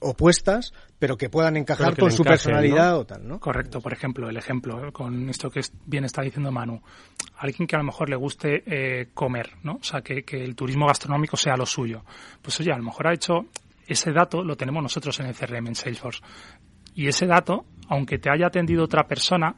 opuestas, 0.00 0.74
pero 0.98 1.16
que 1.16 1.30
puedan 1.30 1.56
encajar 1.56 1.96
con 1.96 2.12
su 2.12 2.22
personalidad 2.22 2.98
o 2.98 3.06
tal, 3.06 3.26
¿no? 3.26 3.40
Correcto, 3.40 3.80
por 3.80 3.92
ejemplo, 3.92 4.28
el 4.28 4.36
ejemplo 4.36 4.92
con 4.92 5.30
esto 5.30 5.50
que 5.50 5.60
bien 5.86 6.04
está 6.04 6.22
diciendo 6.22 6.52
Manu, 6.52 6.82
alguien 7.38 7.66
que 7.66 7.76
a 7.76 7.78
lo 7.78 7.84
mejor 7.84 8.10
le 8.10 8.16
guste 8.16 8.62
eh, 8.66 9.08
comer, 9.14 9.52
¿no? 9.62 9.76
O 9.76 9.82
sea, 9.82 10.02
que, 10.02 10.24
que, 10.24 10.44
el 10.44 10.54
turismo 10.54 10.86
gastronómico 10.86 11.36
sea 11.36 11.56
lo 11.56 11.66
suyo. 11.66 12.04
Pues 12.42 12.60
oye, 12.60 12.72
a 12.72 12.76
lo 12.76 12.84
mejor 12.84 13.08
ha 13.08 13.14
hecho 13.14 13.46
ese 13.88 14.12
dato 14.12 14.44
lo 14.44 14.56
tenemos 14.56 14.82
nosotros 14.82 15.18
en 15.20 15.26
el 15.26 15.34
CRM, 15.34 15.68
en 15.68 15.74
Salesforce. 15.74 16.20
Y 16.94 17.08
ese 17.08 17.26
dato, 17.26 17.64
aunque 17.88 18.18
te 18.18 18.30
haya 18.30 18.48
atendido 18.48 18.84
otra 18.84 19.06
persona, 19.06 19.56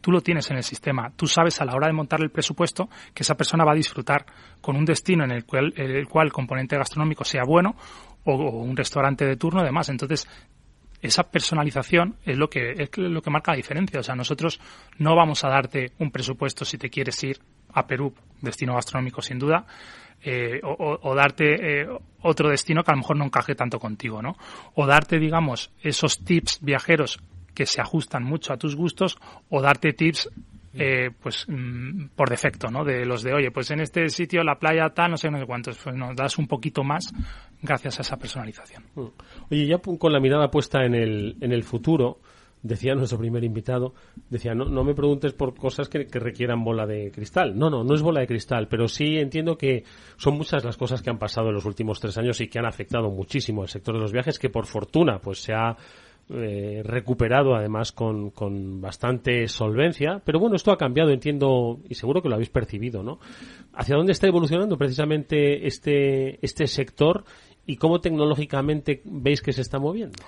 tú 0.00 0.10
lo 0.10 0.20
tienes 0.20 0.50
en 0.50 0.56
el 0.56 0.62
sistema. 0.62 1.12
Tú 1.14 1.26
sabes 1.26 1.60
a 1.60 1.64
la 1.64 1.74
hora 1.74 1.86
de 1.86 1.92
montar 1.92 2.20
el 2.20 2.30
presupuesto 2.30 2.88
que 3.14 3.22
esa 3.22 3.36
persona 3.36 3.64
va 3.64 3.72
a 3.72 3.76
disfrutar 3.76 4.26
con 4.60 4.76
un 4.76 4.84
destino 4.84 5.24
en 5.24 5.30
el 5.30 5.44
cual 5.44 5.72
el, 5.76 6.06
cual 6.08 6.28
el 6.28 6.32
componente 6.32 6.76
gastronómico 6.76 7.24
sea 7.24 7.42
bueno 7.44 7.76
o, 8.24 8.34
un 8.34 8.76
restaurante 8.76 9.24
de 9.24 9.36
turno, 9.36 9.60
además. 9.60 9.88
Entonces, 9.88 10.28
esa 11.00 11.24
personalización 11.24 12.16
es 12.24 12.36
lo 12.36 12.48
que 12.48 12.72
es 12.72 12.90
lo 12.96 13.22
que 13.22 13.30
marca 13.30 13.52
la 13.52 13.56
diferencia. 13.56 14.00
O 14.00 14.02
sea, 14.02 14.14
nosotros 14.14 14.60
no 14.98 15.14
vamos 15.16 15.44
a 15.44 15.48
darte 15.48 15.92
un 15.98 16.10
presupuesto 16.10 16.64
si 16.64 16.78
te 16.78 16.90
quieres 16.90 17.22
ir 17.24 17.38
a 17.72 17.86
Perú, 17.86 18.12
destino 18.40 18.74
gastronómico 18.74 19.22
sin 19.22 19.38
duda, 19.38 19.64
eh, 20.22 20.60
o, 20.62 20.98
o, 21.00 21.14
darte 21.14 21.54
eh, 21.82 21.88
otro 22.22 22.50
destino 22.50 22.82
que 22.82 22.90
a 22.90 22.94
lo 22.94 22.98
mejor 22.98 23.16
no 23.16 23.24
encaje 23.24 23.54
tanto 23.54 23.78
contigo, 23.78 24.20
¿no? 24.20 24.36
O 24.74 24.86
darte, 24.86 25.18
digamos, 25.18 25.70
esos 25.82 26.22
tips 26.24 26.58
viajeros 26.60 27.20
que 27.54 27.66
se 27.66 27.80
ajustan 27.80 28.24
mucho 28.24 28.52
a 28.52 28.56
tus 28.56 28.76
gustos, 28.76 29.18
o 29.48 29.60
darte 29.60 29.92
tips 29.92 30.28
eh, 30.72 31.10
pues 31.20 31.46
mm, 31.48 32.10
por 32.14 32.30
defecto, 32.30 32.68
¿no? 32.68 32.84
De 32.84 33.04
los 33.04 33.22
de, 33.22 33.34
oye, 33.34 33.50
pues 33.50 33.70
en 33.72 33.80
este 33.80 34.08
sitio 34.08 34.44
la 34.44 34.56
playa 34.56 34.88
tal, 34.90 35.10
no 35.10 35.16
sé, 35.16 35.30
no 35.30 35.38
sé 35.38 35.46
cuántos, 35.46 35.76
pues 35.78 35.96
nos 35.96 36.14
das 36.14 36.38
un 36.38 36.46
poquito 36.46 36.84
más 36.84 37.12
gracias 37.60 37.98
a 37.98 38.02
esa 38.02 38.16
personalización. 38.16 38.84
Oye, 39.50 39.66
ya 39.66 39.78
con 39.78 40.12
la 40.12 40.20
mirada 40.20 40.48
puesta 40.50 40.84
en 40.84 40.94
el, 40.94 41.36
en 41.40 41.50
el 41.50 41.64
futuro, 41.64 42.20
decía 42.62 42.94
nuestro 42.94 43.18
primer 43.18 43.42
invitado, 43.42 43.94
decía, 44.28 44.54
no, 44.54 44.66
no 44.66 44.84
me 44.84 44.94
preguntes 44.94 45.32
por 45.32 45.56
cosas 45.56 45.88
que, 45.88 46.06
que, 46.06 46.20
requieran 46.20 46.62
bola 46.62 46.86
de 46.86 47.10
cristal. 47.10 47.58
No, 47.58 47.68
no, 47.68 47.82
no 47.82 47.94
es 47.94 48.02
bola 48.02 48.20
de 48.20 48.28
cristal, 48.28 48.68
pero 48.68 48.86
sí 48.86 49.16
entiendo 49.18 49.58
que 49.58 49.82
son 50.18 50.36
muchas 50.36 50.64
las 50.64 50.76
cosas 50.76 51.02
que 51.02 51.10
han 51.10 51.18
pasado 51.18 51.48
en 51.48 51.54
los 51.54 51.64
últimos 51.64 51.98
tres 51.98 52.16
años 52.16 52.40
y 52.40 52.46
que 52.46 52.60
han 52.60 52.66
afectado 52.66 53.10
muchísimo 53.10 53.62
al 53.62 53.68
sector 53.68 53.96
de 53.96 54.02
los 54.02 54.12
viajes, 54.12 54.38
que 54.38 54.50
por 54.50 54.66
fortuna, 54.66 55.18
pues 55.18 55.42
se 55.42 55.52
ha 55.52 55.76
eh, 56.32 56.82
recuperado 56.84 57.56
además 57.56 57.90
con, 57.92 58.30
con, 58.30 58.80
bastante 58.80 59.48
solvencia, 59.48 60.22
pero 60.24 60.38
bueno, 60.38 60.54
esto 60.54 60.70
ha 60.70 60.78
cambiado, 60.78 61.10
entiendo, 61.10 61.80
y 61.88 61.94
seguro 61.94 62.22
que 62.22 62.28
lo 62.28 62.36
habéis 62.36 62.50
percibido, 62.50 63.02
¿no? 63.02 63.18
¿Hacia 63.74 63.96
dónde 63.96 64.12
está 64.12 64.28
evolucionando 64.28 64.78
precisamente 64.78 65.66
este, 65.66 66.38
este 66.44 66.68
sector 66.68 67.24
y 67.66 67.76
cómo 67.76 68.00
tecnológicamente 68.00 69.02
veis 69.04 69.42
que 69.42 69.52
se 69.52 69.62
está 69.62 69.78
moviendo? 69.78 70.22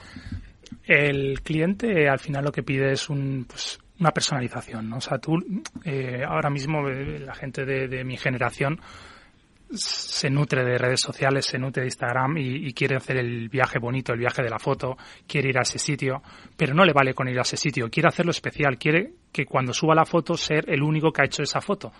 El 0.84 1.40
cliente 1.42 2.08
al 2.08 2.18
final 2.18 2.44
lo 2.44 2.52
que 2.52 2.64
pide 2.64 2.92
es 2.92 3.08
un, 3.08 3.44
pues, 3.48 3.78
una 4.00 4.10
personalización, 4.10 4.88
¿no? 4.88 4.96
O 4.96 5.00
sea, 5.00 5.18
tú, 5.18 5.34
eh, 5.84 6.22
ahora 6.26 6.50
mismo 6.50 6.88
eh, 6.88 7.20
la 7.20 7.34
gente 7.34 7.64
de, 7.64 7.86
de 7.86 8.02
mi 8.02 8.16
generación, 8.16 8.80
se 9.74 10.30
nutre 10.30 10.64
de 10.64 10.78
redes 10.78 11.00
sociales, 11.00 11.46
se 11.46 11.58
nutre 11.58 11.82
de 11.82 11.88
Instagram 11.88 12.36
y, 12.38 12.68
y, 12.68 12.72
quiere 12.72 12.96
hacer 12.96 13.16
el 13.18 13.48
viaje 13.48 13.78
bonito, 13.78 14.12
el 14.12 14.18
viaje 14.18 14.42
de 14.42 14.50
la 14.50 14.58
foto, 14.58 14.96
quiere 15.26 15.50
ir 15.50 15.58
a 15.58 15.62
ese 15.62 15.78
sitio, 15.78 16.22
pero 16.56 16.74
no 16.74 16.84
le 16.84 16.92
vale 16.92 17.14
con 17.14 17.28
ir 17.28 17.38
a 17.38 17.42
ese 17.42 17.56
sitio, 17.56 17.88
quiere 17.90 18.08
hacerlo 18.08 18.30
especial, 18.30 18.78
quiere 18.78 19.12
que 19.32 19.46
cuando 19.46 19.72
suba 19.72 19.94
la 19.94 20.04
foto 20.04 20.36
ser 20.36 20.68
el 20.68 20.82
único 20.82 21.12
que 21.12 21.22
ha 21.22 21.24
hecho 21.24 21.42
esa 21.42 21.60
foto. 21.60 21.92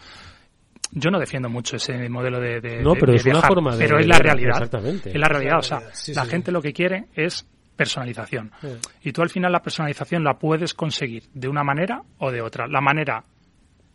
Yo 0.94 1.10
no 1.10 1.18
defiendo 1.18 1.48
mucho 1.48 1.76
ese 1.76 2.08
modelo 2.08 2.38
de, 2.38 2.60
de 2.60 2.82
no, 2.82 2.92
pero 2.94 3.12
de 3.12 3.16
es 3.16 3.24
una 3.24 3.32
viajar, 3.34 3.48
forma 3.48 3.76
de, 3.76 3.84
pero 3.84 3.98
es 3.98 4.06
la 4.06 4.18
realidad. 4.18 4.56
Exactamente. 4.56 5.10
Es 5.10 5.18
la 5.18 5.28
realidad, 5.28 5.58
o 5.58 5.62
sea, 5.62 5.80
sí, 5.92 6.12
la 6.12 6.24
sí. 6.24 6.30
gente 6.30 6.52
lo 6.52 6.60
que 6.60 6.74
quiere 6.74 7.06
es 7.14 7.46
personalización. 7.76 8.52
Sí. 8.60 8.68
Y 9.04 9.12
tú 9.12 9.22
al 9.22 9.30
final 9.30 9.52
la 9.52 9.62
personalización 9.62 10.22
la 10.22 10.34
puedes 10.34 10.74
conseguir 10.74 11.24
de 11.32 11.48
una 11.48 11.64
manera 11.64 12.02
o 12.18 12.30
de 12.30 12.42
otra. 12.42 12.66
La 12.66 12.82
manera 12.82 13.24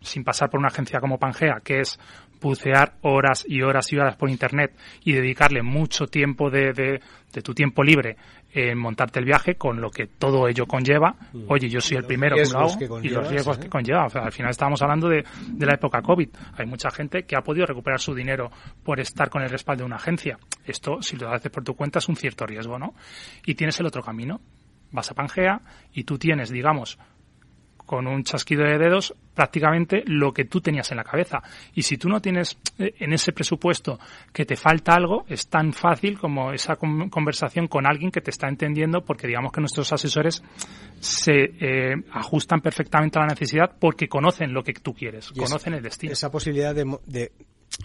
sin 0.02 0.24
pasar 0.24 0.50
por 0.50 0.60
una 0.60 0.68
agencia 0.68 1.00
como 1.00 1.18
Pangea, 1.18 1.62
que 1.64 1.80
es 1.80 2.00
bucear 2.42 2.96
horas 3.02 3.46
y 3.48 3.62
horas 3.62 3.92
y 3.92 3.98
horas 3.98 4.16
por 4.16 4.30
internet 4.30 4.76
y 5.04 5.14
dedicarle 5.14 5.62
mucho 5.62 6.08
tiempo 6.08 6.50
de, 6.50 6.74
de, 6.74 7.02
de 7.34 7.42
tu 7.42 7.54
tiempo 7.54 7.84
libre 7.84 8.18
en 8.54 8.78
montarte 8.78 9.20
el 9.20 9.26
viaje 9.26 9.56
con 9.56 9.82
lo 9.82 9.92
que 9.92 10.08
todo 10.08 10.48
ello 10.48 10.66
conlleva. 10.66 11.16
Mm. 11.34 11.44
Oye, 11.48 11.70
yo 11.70 11.80
soy 11.80 11.98
el 11.98 12.06
primero 12.06 12.36
que 12.36 12.46
lo 12.50 12.60
hago 12.60 13.00
y 13.02 13.10
los 13.10 13.30
riesgos 13.30 13.58
¿eh? 13.58 13.62
que 13.62 13.70
conlleva. 13.70 14.06
O 14.06 14.10
sea, 14.10 14.24
al 14.24 14.32
final 14.32 14.52
estamos 14.52 14.82
hablando 14.82 15.10
de, 15.10 15.24
de, 15.48 15.66
la 15.66 15.76
época 15.76 16.02
COVID. 16.02 16.30
Hay 16.58 16.66
mucha 16.66 16.90
gente 16.90 17.24
que 17.24 17.36
ha 17.36 17.42
podido 17.42 17.66
recuperar 17.66 18.00
su 18.00 18.16
dinero 18.16 18.50
por 18.84 19.00
estar 19.00 19.30
con 19.30 19.44
el 19.44 19.50
respaldo 19.50 19.84
de 19.84 19.88
una 19.88 19.98
agencia. 19.98 20.40
Esto, 20.66 21.02
si 21.02 21.18
lo 21.18 21.32
haces 21.32 21.52
por 21.52 21.64
tu 21.64 21.76
cuenta, 21.76 22.00
es 22.00 22.08
un 22.08 22.16
cierto 22.16 22.46
riesgo, 22.46 22.80
¿no? 22.80 22.96
Y 23.46 23.56
tienes 23.56 23.80
el 23.80 23.86
otro 23.86 24.02
camino. 24.02 24.40
Vas 24.92 25.12
a 25.12 25.14
Pangea 25.14 25.62
y 25.94 26.06
tú 26.06 26.18
tienes, 26.18 26.50
digamos, 26.50 26.98
con 27.88 28.06
un 28.06 28.24
chasquido 28.24 28.64
de 28.64 28.78
dedos 28.78 29.16
prácticamente 29.34 30.04
lo 30.06 30.34
que 30.34 30.46
tú 30.46 30.62
tenías 30.62 30.92
en 30.92 30.98
la 30.98 31.04
cabeza. 31.04 31.42
Y 31.74 31.84
si 31.84 31.98
tú 31.98 32.10
no 32.10 32.20
tienes 32.22 32.58
eh, 32.78 32.94
en 33.00 33.14
ese 33.14 33.32
presupuesto 33.32 34.00
que 34.34 34.46
te 34.46 34.56
falta 34.56 34.94
algo, 34.94 35.26
es 35.30 35.48
tan 35.48 35.74
fácil 35.74 36.20
como 36.20 36.52
esa 36.52 36.76
conversación 36.76 37.68
con 37.68 37.88
alguien 37.88 38.12
que 38.12 38.22
te 38.22 38.32
está 38.32 38.48
entendiendo, 38.48 39.06
porque 39.06 39.26
digamos 39.26 39.52
que 39.52 39.62
nuestros 39.62 39.92
asesores 39.94 40.44
se 41.00 41.54
eh, 41.60 41.96
ajustan 42.12 42.62
perfectamente 42.62 43.18
a 43.20 43.22
la 43.22 43.28
necesidad 43.28 43.72
porque 43.80 44.08
conocen 44.08 44.54
lo 44.54 44.64
que 44.64 44.74
tú 44.74 44.94
quieres, 44.94 45.32
y 45.34 45.40
conocen 45.40 45.76
el 45.76 45.82
destino. 45.82 46.14
Esa 46.14 46.30
posibilidad 46.30 46.76
de, 46.76 46.86
de 47.06 47.32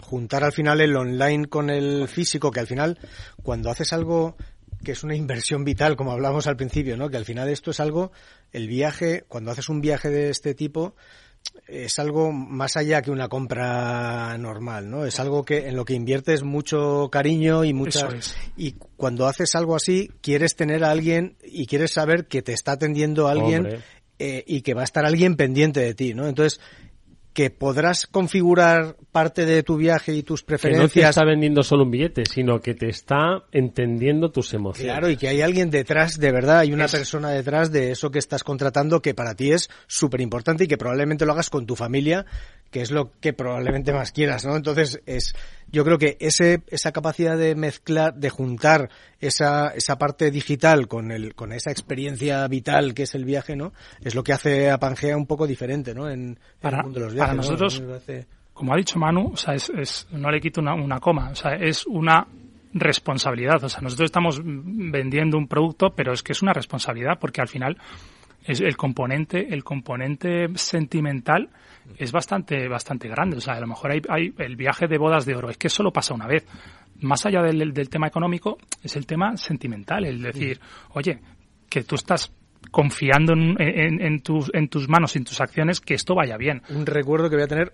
juntar 0.01 0.43
al 0.43 0.51
final 0.51 0.81
el 0.81 0.95
online 0.95 1.47
con 1.47 1.69
el 1.69 2.07
físico, 2.07 2.51
que 2.51 2.59
al 2.59 2.67
final 2.67 2.99
cuando 3.41 3.69
haces 3.69 3.93
algo 3.93 4.35
que 4.83 4.91
es 4.91 5.03
una 5.03 5.15
inversión 5.15 5.63
vital, 5.63 5.95
como 5.95 6.11
hablamos 6.11 6.47
al 6.47 6.57
principio, 6.57 6.97
¿no? 6.97 7.09
Que 7.09 7.17
al 7.17 7.25
final 7.25 7.49
esto 7.49 7.71
es 7.71 7.79
algo, 7.79 8.11
el 8.51 8.67
viaje, 8.67 9.23
cuando 9.27 9.51
haces 9.51 9.69
un 9.69 9.81
viaje 9.81 10.09
de 10.09 10.29
este 10.29 10.53
tipo, 10.53 10.95
es 11.67 11.99
algo 11.99 12.31
más 12.31 12.77
allá 12.77 13.01
que 13.01 13.11
una 13.11 13.27
compra 13.27 14.37
normal, 14.37 14.89
¿no? 14.89 15.05
Es 15.05 15.19
algo 15.19 15.43
que 15.43 15.67
en 15.67 15.75
lo 15.75 15.85
que 15.85 15.93
inviertes 15.93 16.43
mucho 16.43 17.09
cariño 17.11 17.63
y 17.63 17.73
mucha 17.73 18.07
es. 18.09 18.35
y 18.57 18.73
cuando 18.97 19.27
haces 19.27 19.55
algo 19.55 19.75
así 19.75 20.09
quieres 20.21 20.55
tener 20.55 20.83
a 20.83 20.91
alguien 20.91 21.35
y 21.43 21.65
quieres 21.65 21.91
saber 21.91 22.27
que 22.27 22.41
te 22.41 22.53
está 22.53 22.73
atendiendo 22.73 23.27
alguien 23.27 23.83
eh, 24.19 24.43
y 24.47 24.61
que 24.61 24.73
va 24.73 24.81
a 24.81 24.85
estar 24.85 25.05
alguien 25.05 25.35
pendiente 25.35 25.79
de 25.79 25.93
ti, 25.93 26.13
¿no? 26.13 26.27
Entonces 26.27 26.59
que 27.33 27.49
podrás 27.49 28.07
configurar 28.07 28.95
parte 29.11 29.45
de 29.45 29.63
tu 29.63 29.75
viaje 29.75 30.13
y 30.13 30.23
tus 30.23 30.43
preferencias. 30.43 30.93
Que 30.93 30.99
no 30.99 31.05
te 31.05 31.09
está 31.09 31.25
vendiendo 31.25 31.63
solo 31.63 31.83
un 31.83 31.91
billete, 31.91 32.23
sino 32.25 32.59
que 32.59 32.75
te 32.75 32.89
está 32.89 33.43
entendiendo 33.51 34.31
tus 34.31 34.53
emociones. 34.53 34.91
Claro, 34.91 35.09
y 35.09 35.17
que 35.17 35.27
hay 35.27 35.41
alguien 35.41 35.71
detrás, 35.71 36.19
de 36.19 36.31
verdad, 36.31 36.59
hay 36.59 36.73
una 36.73 36.85
es... 36.85 36.91
persona 36.91 37.29
detrás 37.29 37.71
de 37.71 37.91
eso 37.91 38.11
que 38.11 38.19
estás 38.19 38.43
contratando 38.43 39.01
que 39.01 39.13
para 39.13 39.35
ti 39.35 39.51
es 39.51 39.69
súper 39.87 40.21
importante 40.21 40.65
y 40.65 40.67
que 40.67 40.77
probablemente 40.77 41.25
lo 41.25 41.33
hagas 41.33 41.49
con 41.49 41.65
tu 41.65 41.75
familia, 41.75 42.25
que 42.73 42.81
es 42.81 42.89
lo 42.89 43.11
que 43.21 43.33
probablemente 43.33 43.93
más 43.93 44.11
quieras, 44.11 44.45
¿no? 44.45 44.55
Entonces, 44.55 44.99
es, 45.05 45.35
yo 45.71 45.85
creo 45.85 45.99
que 45.99 46.17
ese, 46.19 46.63
esa 46.67 46.91
capacidad 46.91 47.37
de 47.37 47.53
mezclar, 47.53 48.15
de 48.15 48.31
juntar 48.31 48.89
esa, 49.21 49.69
esa 49.69 49.99
parte 49.99 50.31
digital 50.31 50.87
con 50.87 51.11
el, 51.11 51.35
con 51.35 51.53
esa 51.53 51.69
experiencia 51.69 52.45
vital 52.47 52.95
que 52.95 53.03
es 53.03 53.13
el 53.13 53.25
viaje, 53.25 53.55
¿no? 53.55 53.73
Es 54.01 54.15
lo 54.15 54.23
que 54.23 54.33
hace 54.33 54.71
a 54.71 54.79
Pangea 54.79 55.15
un 55.15 55.27
poco 55.27 55.45
diferente, 55.45 55.93
¿no? 55.93 56.09
En, 56.09 56.39
para, 56.59 56.77
en 56.77 56.79
el 56.79 56.85
mundo 56.85 56.99
de 56.99 57.05
los 57.05 57.13
viajes. 57.13 57.29
Para 57.29 57.37
nosotros, 57.37 57.79
¿no? 57.79 57.95
como 58.53 58.73
ha 58.73 58.77
dicho 58.77 58.97
Manu, 58.97 59.31
o 59.33 59.37
sea, 59.37 59.53
es, 59.53 59.69
es, 59.69 60.07
no 60.11 60.31
le 60.31 60.41
quito 60.41 60.59
una, 60.59 60.73
una 60.73 60.99
coma, 60.99 61.29
o 61.29 61.35
sea, 61.35 61.53
es 61.53 61.85
una 61.85 62.27
responsabilidad. 62.73 63.63
O 63.63 63.69
sea, 63.69 63.81
nosotros 63.81 64.07
estamos 64.07 64.41
vendiendo 64.43 65.37
un 65.37 65.47
producto, 65.47 65.91
pero 65.95 66.11
es 66.11 66.23
que 66.23 66.31
es 66.31 66.41
una 66.41 66.53
responsabilidad 66.53 67.19
porque 67.19 67.39
al 67.39 67.47
final 67.47 67.77
es 68.45 68.61
el 68.61 68.75
componente, 68.75 69.53
el 69.53 69.63
componente 69.63 70.47
sentimental 70.55 71.49
es 71.97 72.11
bastante, 72.11 72.67
bastante 72.67 73.07
grande. 73.07 73.37
O 73.37 73.41
sea, 73.41 73.55
a 73.55 73.59
lo 73.59 73.67
mejor 73.67 73.91
hay, 73.91 74.01
hay 74.09 74.33
el 74.37 74.55
viaje 74.55 74.87
de 74.87 74.97
bodas 74.97 75.25
de 75.25 75.35
oro, 75.35 75.49
es 75.49 75.57
que 75.57 75.69
solo 75.69 75.91
pasa 75.91 76.13
una 76.13 76.27
vez. 76.27 76.45
Más 77.01 77.25
allá 77.25 77.41
del, 77.41 77.73
del 77.73 77.89
tema 77.89 78.07
económico, 78.07 78.57
es 78.81 78.95
el 78.95 79.05
tema 79.05 79.35
sentimental, 79.35 80.05
el 80.05 80.21
decir, 80.21 80.59
oye, 80.91 81.19
que 81.69 81.83
tú 81.83 81.95
estás 81.95 82.31
confiando 82.71 83.33
en, 83.33 83.59
en, 83.59 84.01
en, 84.01 84.21
tus, 84.21 84.49
en 84.53 84.69
tus 84.69 84.87
manos, 84.87 85.15
en 85.15 85.23
tus 85.25 85.41
acciones, 85.41 85.81
que 85.81 85.95
esto 85.95 86.15
vaya 86.15 86.37
bien. 86.37 86.61
Un 86.69 86.85
recuerdo 86.85 87.29
que 87.29 87.35
voy 87.35 87.43
a 87.43 87.47
tener 87.47 87.73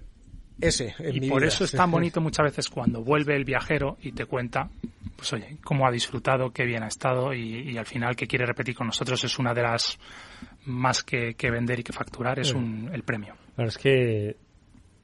ese. 0.59 0.95
En 0.99 1.17
y 1.17 1.19
mi 1.19 1.29
por 1.29 1.41
vida. 1.41 1.49
eso 1.49 1.63
es 1.63 1.71
tan 1.71 1.91
bonito 1.91 2.21
muchas 2.21 2.45
veces 2.45 2.69
cuando 2.69 3.03
vuelve 3.03 3.35
el 3.35 3.45
viajero 3.45 3.97
y 4.01 4.11
te 4.11 4.25
cuenta, 4.25 4.69
pues 5.15 5.31
oye, 5.33 5.57
cómo 5.63 5.87
ha 5.87 5.91
disfrutado, 5.91 6.51
qué 6.51 6.65
bien 6.65 6.83
ha 6.83 6.87
estado 6.87 7.33
y, 7.33 7.71
y 7.71 7.77
al 7.77 7.85
final 7.85 8.15
que 8.15 8.27
quiere 8.27 8.45
repetir 8.45 8.75
con 8.75 8.87
nosotros 8.87 9.23
es 9.23 9.37
una 9.39 9.53
de 9.53 9.63
las 9.63 9.99
más 10.65 11.03
que, 11.03 11.35
que 11.35 11.49
vender 11.49 11.79
y 11.79 11.83
que 11.83 11.93
facturar, 11.93 12.39
es 12.39 12.53
un, 12.53 12.89
el 12.93 13.03
premio. 13.03 13.35
Claro, 13.59 13.67
es 13.67 13.77
que 13.77 14.37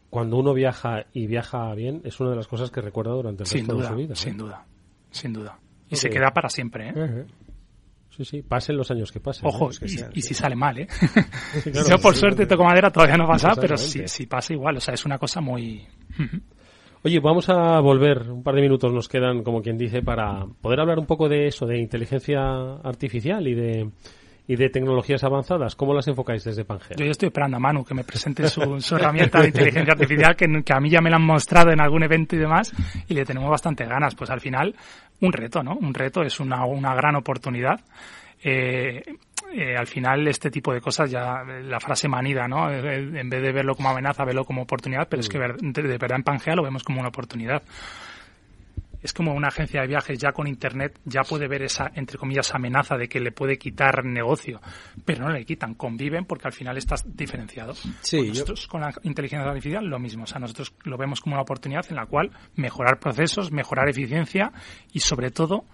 cuando 0.10 0.38
uno 0.38 0.54
viaja 0.54 1.08
y 1.12 1.28
viaja 1.28 1.76
bien, 1.76 2.00
es 2.06 2.18
una 2.22 2.30
de 2.30 2.38
las 2.38 2.48
cosas 2.48 2.72
que 2.72 2.80
recuerda 2.80 3.12
durante 3.12 3.44
el 3.44 3.48
sin 3.48 3.60
resto 3.68 3.74
duda, 3.74 3.84
de 3.84 3.90
su 3.90 3.96
vida. 3.98 4.16
Sin 4.16 4.38
duda, 4.38 4.66
sin 5.12 5.34
duda. 5.34 5.60
Y 5.84 5.88
okay. 5.88 5.98
se 5.98 6.10
queda 6.10 6.32
para 6.32 6.48
siempre, 6.48 6.88
¿eh? 6.88 6.94
Uh 6.96 7.00
-huh. 7.00 7.26
Sí, 8.12 8.24
sí, 8.24 8.42
pasen 8.44 8.78
los 8.78 8.90
años 8.92 9.12
que 9.12 9.20
pasen. 9.20 9.46
Ojo, 9.46 9.72
¿eh? 9.72 9.76
y, 9.82 9.90
sea, 9.90 10.10
y, 10.14 10.22
si 10.22 10.34
sale 10.34 10.56
mal, 10.56 10.78
¿eh? 10.78 10.88
Sí, 10.90 11.70
claro, 11.70 11.86
Yo, 11.90 11.98
por 12.00 12.16
suerte, 12.16 12.46
toco 12.46 12.64
madera, 12.64 12.90
todavía 12.90 13.18
no 13.18 13.28
pasa, 13.28 13.56
pero 13.60 13.76
si, 13.76 14.08
si 14.08 14.26
pasa 14.26 14.54
igual, 14.54 14.78
o 14.78 14.80
sea, 14.80 14.94
es 14.94 15.04
una 15.04 15.18
cosa 15.18 15.42
muy... 15.42 15.86
Oye, 17.04 17.20
vamos 17.20 17.50
a 17.50 17.82
volver, 17.82 18.32
un 18.32 18.42
par 18.42 18.56
de 18.56 18.62
minutos 18.62 18.94
nos 18.94 19.10
quedan, 19.10 19.44
como 19.44 19.62
quien 19.62 19.78
dice, 19.78 20.02
para 20.02 20.46
poder 20.62 20.80
hablar 20.80 20.98
un 20.98 21.08
poco 21.08 21.28
de 21.28 21.48
eso, 21.48 21.66
de 21.66 21.78
inteligencia 21.78 22.76
artificial 22.86 23.46
y 23.50 23.54
de 23.54 23.90
y 24.48 24.56
de 24.56 24.70
tecnologías 24.70 25.24
avanzadas. 25.24 25.76
¿Cómo 25.76 25.94
las 25.94 26.08
enfocáis 26.08 26.44
desde 26.44 26.66
Pangea? 26.66 26.96
Yo 26.98 27.06
ya 27.06 27.12
estoy 27.12 27.28
esperando 27.28 27.58
a 27.58 27.60
Manu 27.60 27.84
que 27.84 27.94
me 27.94 28.04
presente 28.04 28.48
su, 28.48 28.80
su 28.80 28.96
herramienta 28.96 29.42
de 29.42 29.48
inteligencia 29.48 29.94
artificial, 29.94 30.36
que, 30.36 30.48
que, 30.64 30.74
a 30.74 30.80
mí 30.80 30.90
ya 30.90 31.02
me 31.02 31.10
la 31.10 31.16
han 31.16 31.26
mostrado 31.26 31.72
en 31.72 31.82
algún 31.82 32.04
evento 32.04 32.36
y 32.36 32.40
demás, 32.40 32.74
y 33.08 33.14
le 33.14 33.26
tenemos 33.26 33.50
bastante 33.50 33.86
ganas. 33.86 34.16
Pues 34.16 34.30
al 34.30 34.42
final, 34.42 34.76
un 35.22 35.34
reto, 35.34 35.64
¿no? 35.64 35.76
Un 35.76 35.94
reto 35.94 36.22
es 36.22 36.40
una, 36.40 36.66
una 36.66 36.94
gran 36.94 37.16
oportunidad. 37.16 37.80
Eh, 38.44 39.04
eh, 39.54 39.76
al 39.78 39.88
final 39.88 40.28
este 40.28 40.52
tipo 40.52 40.74
de 40.74 40.82
cosas 40.82 41.10
ya 41.10 41.44
la 41.44 41.80
frase 41.80 42.08
manida, 42.08 42.48
¿no? 42.48 42.70
En 42.70 43.30
vez 43.30 43.42
de 43.42 43.52
verlo 43.52 43.76
como 43.76 43.90
amenaza, 43.90 44.26
verlo 44.26 44.44
como 44.44 44.64
oportunidad, 44.64 45.08
pero 45.10 45.22
es 45.22 45.30
que 45.30 45.40
de, 45.40 45.82
de 45.82 45.98
verdad 45.98 46.18
en 46.18 46.24
Pangea 46.24 46.56
lo 46.56 46.64
vemos 46.64 46.84
como 46.84 47.00
una 47.00 47.10
oportunidad 47.10 47.64
es 49.06 49.14
como 49.14 49.36
una 49.36 49.50
agencia 49.50 49.82
de 49.82 49.88
viajes 49.88 50.18
ya 50.18 50.32
con 50.32 50.48
internet 50.48 51.00
ya 51.06 51.22
puede 51.22 51.48
ver 51.48 51.62
esa 51.62 51.92
entre 51.94 52.18
comillas 52.18 52.56
amenaza 52.56 52.98
de 52.98 53.08
que 53.08 53.20
le 53.20 53.32
puede 53.32 53.60
quitar 53.60 54.04
negocio 54.04 54.60
pero 55.06 55.26
no 55.26 55.32
le 55.32 55.46
quitan 55.46 55.76
conviven 55.76 56.26
porque 56.26 56.48
al 56.48 56.54
final 56.54 56.76
estás 56.78 57.06
diferenciado. 57.16 57.76
Sí, 58.02 58.30
nosotros 58.30 58.68
con 58.68 58.82
la 58.82 58.92
inteligencia 59.04 59.48
artificial 59.48 59.86
lo 59.86 60.00
mismo. 60.00 60.24
O 60.24 60.28
sea 60.28 60.40
nosotros 60.40 60.74
lo 60.84 60.98
vemos 60.98 61.22
como 61.22 61.36
una 61.36 61.44
oportunidad 61.44 61.86
en 61.90 61.98
la 61.98 62.08
cual 62.08 62.32
mejorar 62.56 63.00
procesos 63.00 63.52
mejorar 63.52 63.90
eficiencia 63.90 64.52
y 64.92 65.02
sobre 65.02 65.30
todo 65.30 65.66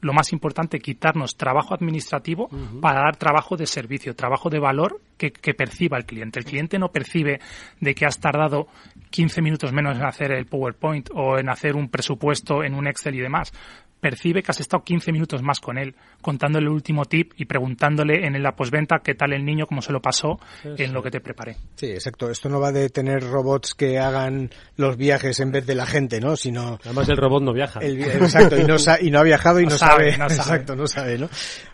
lo 0.00 0.12
más 0.12 0.32
importante, 0.32 0.78
quitarnos 0.78 1.36
trabajo 1.36 1.74
administrativo 1.74 2.48
uh 2.50 2.56
-huh. 2.56 2.80
para 2.80 3.00
dar 3.00 3.16
trabajo 3.16 3.56
de 3.56 3.66
servicio, 3.66 4.14
trabajo 4.14 4.50
de 4.50 4.58
valor 4.58 5.00
que, 5.16 5.30
que, 5.32 5.54
perciba 5.54 5.98
el 5.98 6.06
cliente. 6.06 6.38
El 6.38 6.44
cliente 6.44 6.78
no 6.78 6.88
percibe 6.88 7.40
de 7.80 7.94
que 7.94 8.06
has 8.06 8.18
tardado 8.18 8.68
15 9.10 9.42
minutos 9.42 9.72
menos 9.72 9.96
en 9.96 10.04
hacer 10.04 10.32
el 10.32 10.46
PowerPoint 10.46 11.10
o 11.14 11.38
en 11.38 11.48
hacer 11.50 11.76
un 11.76 11.88
presupuesto 11.88 12.64
en 12.64 12.74
un 12.74 12.86
Excel 12.86 13.14
y 13.14 13.20
demás 13.20 13.52
percibe 14.00 14.42
que 14.42 14.50
has 14.50 14.60
estado 14.60 14.82
15 14.82 15.12
minutos 15.12 15.42
más 15.42 15.60
con 15.60 15.78
él, 15.78 15.94
contándole 16.20 16.66
el 16.66 16.72
último 16.72 17.04
tip 17.04 17.32
y 17.36 17.44
preguntándole 17.44 18.26
en 18.26 18.42
la 18.42 18.56
posventa 18.56 19.00
qué 19.04 19.14
tal 19.14 19.32
el 19.32 19.44
niño, 19.44 19.66
cómo 19.66 19.82
se 19.82 19.92
lo 19.92 20.00
pasó 20.00 20.40
sí, 20.62 20.68
en 20.68 20.76
sí. 20.76 20.86
lo 20.86 21.02
que 21.02 21.10
te 21.10 21.20
preparé. 21.20 21.56
Sí, 21.76 21.86
exacto. 21.86 22.30
Esto 22.30 22.48
no 22.48 22.60
va 22.60 22.72
de 22.72 22.88
tener 22.88 23.22
robots 23.22 23.74
que 23.74 23.98
hagan 23.98 24.50
los 24.76 24.96
viajes 24.96 25.38
en 25.40 25.52
vez 25.52 25.66
de 25.66 25.74
la 25.74 25.86
gente, 25.86 26.20
¿no? 26.20 26.36
Sino... 26.36 26.78
Además 26.84 27.08
el 27.08 27.16
robot 27.16 27.42
no 27.42 27.52
viaja. 27.52 27.80
El, 27.80 28.00
exacto, 28.02 28.56
y 28.56 28.64
no, 28.64 28.76
y 29.00 29.10
no, 29.10 29.18
ha 29.18 29.22
viajado 29.22 29.60
y 29.60 29.64
no, 29.66 29.70
no 29.70 29.78
sabe, 29.78 30.12
sabe. 30.12 30.18
No 30.18 30.28
sabe. 30.28 30.34
Exacto, 30.34 30.76
no 30.76 30.86
sabe, 30.86 31.18
¿no? 31.18 31.28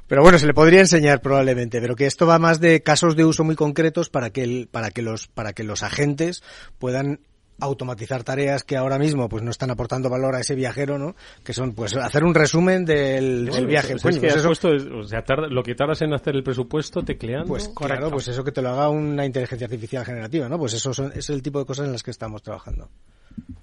Pero 0.09 0.23
bueno, 0.23 0.39
se 0.39 0.47
le 0.47 0.55
podría 0.55 0.81
enseñar 0.81 1.21
probablemente, 1.21 1.81
pero 1.81 1.97
que 1.97 2.07
esto 2.07 2.27
va 2.27 2.39
más 2.39 2.61
de 2.61 2.83
casos 2.83 3.17
de 3.17 3.25
uso 3.25 3.43
muy 3.43 3.57
concretos 3.57 4.09
para 4.09 4.31
que, 4.31 4.45
el, 4.45 4.69
para 4.71 4.91
que, 4.91 5.03
los, 5.03 5.27
para 5.27 5.53
que 5.53 5.65
los 5.65 5.83
agentes 5.83 6.43
puedan 6.79 7.21
automatizar 7.61 8.23
tareas 8.25 8.65
que 8.65 8.77
ahora 8.77 8.99
mismo 8.99 9.29
pues 9.29 9.43
no 9.43 9.51
están 9.51 9.71
aportando 9.71 10.11
valor 10.11 10.35
a 10.35 10.41
ese 10.41 10.55
viajero, 10.55 10.99
¿no? 10.99 11.15
Que 11.43 11.53
son 11.53 11.73
pues 11.73 11.97
hacer 11.97 12.25
un 12.25 12.35
resumen 12.35 12.85
del, 12.85 13.47
del 13.47 13.67
viaje. 13.67 13.93
Pues, 13.93 14.03
pues, 14.03 14.17
es 14.17 14.21
que 14.21 14.27
pues 14.29 14.41
eso, 14.41 14.49
puesto, 14.49 14.99
o 14.99 15.05
sea, 15.05 15.23
tarda, 15.23 15.49
lo 15.49 15.63
que 15.63 15.75
tardas 15.75 16.03
en 16.03 16.15
hacer 16.15 16.37
el 16.37 16.43
presupuesto 16.43 17.03
tecleando. 17.03 17.49
Pues 17.49 17.69
correcto. 17.69 17.87
claro, 17.87 18.11
pues 18.11 18.29
eso 18.29 18.45
que 18.45 18.53
te 18.53 18.63
lo 18.63 18.71
haga 18.71 18.89
una 18.89 19.25
inteligencia 19.25 19.67
artificial 19.67 20.05
generativa, 20.05 20.49
¿no? 20.49 20.59
Pues 20.59 20.75
eso 20.75 20.93
son, 20.93 21.13
es 21.15 21.31
el 21.31 21.43
tipo 21.43 21.59
de 21.59 21.67
cosas 21.67 21.87
en 21.87 21.93
las 21.93 22.03
que 22.03 22.11
estamos 22.11 22.43
trabajando. 22.43 22.89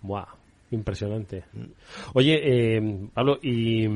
Buah, 0.02 0.28
impresionante. 0.72 1.46
Oye, 2.14 2.40
eh, 2.44 3.10
Pablo, 3.14 3.38
y 3.42 3.88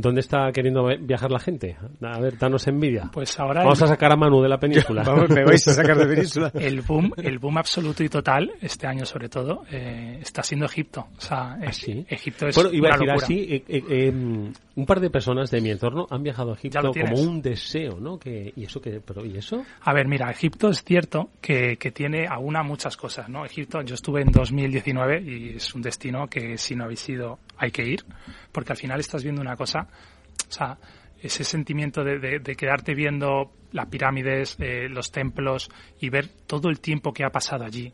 ¿Dónde 0.00 0.20
está 0.20 0.52
queriendo 0.52 0.86
viajar 1.00 1.30
la 1.30 1.38
gente? 1.38 1.76
A 2.02 2.20
ver, 2.20 2.38
danos 2.38 2.66
envidia. 2.66 3.10
Pues 3.12 3.38
ahora 3.40 3.62
vamos 3.62 3.80
el... 3.80 3.84
a 3.84 3.88
sacar 3.88 4.12
a 4.12 4.16
Manu 4.16 4.42
de 4.42 4.48
la 4.48 4.58
península. 4.58 5.02
vamos, 5.06 5.30
me 5.30 5.44
vais 5.44 5.66
a 5.66 5.72
sacar 5.72 5.96
de 5.96 6.06
península. 6.14 6.50
el 6.54 6.82
boom, 6.82 7.12
el 7.16 7.38
boom 7.38 7.58
absoluto 7.58 8.04
y 8.04 8.08
total 8.08 8.52
este 8.60 8.86
año 8.86 9.04
sobre 9.04 9.28
todo 9.28 9.64
eh, 9.70 10.18
está 10.20 10.42
siendo 10.42 10.66
Egipto. 10.66 11.08
O 11.16 11.20
sea, 11.20 11.58
¿Ah, 11.64 11.72
sí? 11.72 12.04
Egipto 12.08 12.46
es 12.46 12.54
bueno, 12.54 12.70
iba 12.72 12.88
una 12.88 12.94
a 12.94 12.98
decir 12.98 13.08
locura. 13.08 13.24
así, 13.24 13.64
eh, 13.68 13.82
eh, 13.88 14.12
un 14.12 14.86
par 14.86 15.00
de 15.00 15.10
personas 15.10 15.50
de 15.50 15.60
mi 15.60 15.70
entorno 15.70 16.06
han 16.10 16.22
viajado 16.22 16.52
a 16.52 16.54
Egipto 16.54 16.92
como 16.92 17.20
un 17.20 17.42
deseo, 17.42 17.98
¿no? 17.98 18.18
Que 18.18 18.52
y 18.54 18.64
eso 18.64 18.80
que, 18.80 19.00
pero 19.00 19.24
y 19.24 19.36
eso. 19.36 19.64
A 19.82 19.92
ver, 19.92 20.06
mira, 20.06 20.30
Egipto 20.30 20.68
es 20.68 20.84
cierto 20.84 21.30
que, 21.40 21.76
que 21.76 21.90
tiene 21.90 22.26
aún 22.26 22.50
muchas 22.64 22.96
cosas, 22.96 23.28
¿no? 23.28 23.44
Egipto, 23.44 23.80
yo 23.82 23.94
estuve 23.94 24.22
en 24.22 24.32
2019 24.32 25.22
y 25.22 25.56
es 25.56 25.74
un 25.74 25.82
destino 25.82 26.26
que 26.26 26.58
si 26.58 26.74
no 26.74 26.84
habéis 26.84 27.08
ido 27.08 27.38
hay 27.56 27.70
que 27.70 27.84
ir, 27.84 28.04
porque 28.52 28.72
al 28.72 28.78
final 28.78 29.00
estás 29.00 29.22
viendo 29.22 29.40
una 29.40 29.56
cosa 29.56 29.88
o 30.48 30.52
sea, 30.52 30.78
ese 31.22 31.44
sentimiento 31.44 32.02
de, 32.02 32.40
de, 32.40 32.56
quedarte 32.56 32.94
viendo 32.94 33.52
las 33.72 33.86
pirámides, 33.86 34.56
eh, 34.58 34.88
los 34.88 35.12
templos 35.12 35.70
y 36.00 36.08
ver 36.08 36.28
todo 36.46 36.68
el 36.68 36.80
tiempo 36.80 37.12
que 37.12 37.24
ha 37.24 37.30
pasado 37.30 37.64
allí 37.64 37.92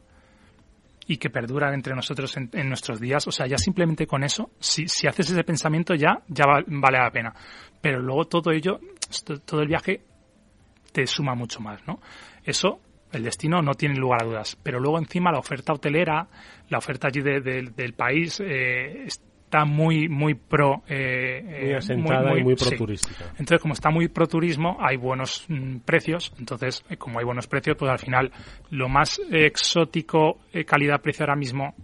y 1.09 1.19
que 1.19 1.31
perduran 1.31 1.75
entre 1.75 1.95
nosotros 1.95 2.37
en, 2.37 2.69
nuestros 2.69 3.01
días. 3.01 3.27
O 3.27 3.31
sea, 3.31 3.47
ya 3.47 3.59
simplemente 3.59 4.07
con 4.07 4.25
eso, 4.25 4.51
si, 4.59 4.89
si 4.89 5.07
haces 5.07 5.31
ese 5.31 5.45
pensamiento 5.45 5.95
ya, 5.95 6.23
ya 6.29 6.45
va, 6.47 6.63
vale 6.67 6.99
la 6.99 7.11
pena. 7.11 7.35
Pero 7.81 8.01
luego 8.01 8.25
todo 8.25 8.51
ello, 8.53 8.81
todo 9.45 9.61
el 9.61 9.69
viaje 9.69 10.01
te 10.93 11.07
suma 11.07 11.35
mucho 11.35 11.61
más, 11.61 11.87
¿no? 11.87 12.01
Eso 12.45 12.81
el 13.13 13.23
destino 13.23 13.61
no 13.63 13.75
tiene 13.75 13.97
lugar 13.97 14.23
a 14.23 14.27
dudas. 14.27 14.57
Pero 14.63 14.81
luego 14.81 14.99
encima 14.99 15.31
la 15.31 15.39
oferta 15.39 15.73
hotelera, 15.73 16.27
la 16.69 16.79
oferta 16.79 17.09
allí 17.09 17.21
de, 17.21 17.41
del 17.41 17.93
país, 17.93 18.41
eh, 18.41 19.07
está 19.47 19.65
muy 19.65 20.09
muy 20.09 20.35
pro 20.35 20.83
eh, 20.89 21.41
muy 21.63 21.73
asentada 21.75 22.23
muy, 22.23 22.31
muy, 22.31 22.41
y 22.41 22.45
muy 22.45 22.55
pro 22.57 22.71
sí. 22.71 22.77
turística 22.77 23.25
entonces 23.31 23.61
como 23.61 23.75
está 23.75 23.91
muy 23.91 24.09
pro 24.09 24.27
turismo 24.27 24.77
hay 24.81 24.97
buenos 24.97 25.45
mm, 25.49 25.79
precios. 25.79 26.33
Entonces 26.39 26.85
eh, 26.91 26.97
como 26.97 27.21
hay 27.21 27.25
buenos 27.25 27.47
precios 27.47 27.77
pues 27.79 27.91
al 27.91 27.99
final 27.99 28.33
lo 28.71 28.89
más 28.89 29.21
exótico 29.31 30.41
eh, 30.53 30.65
calidad 30.65 31.01
precio 31.01 31.23
ahora 31.23 31.37
mismo 31.37 31.75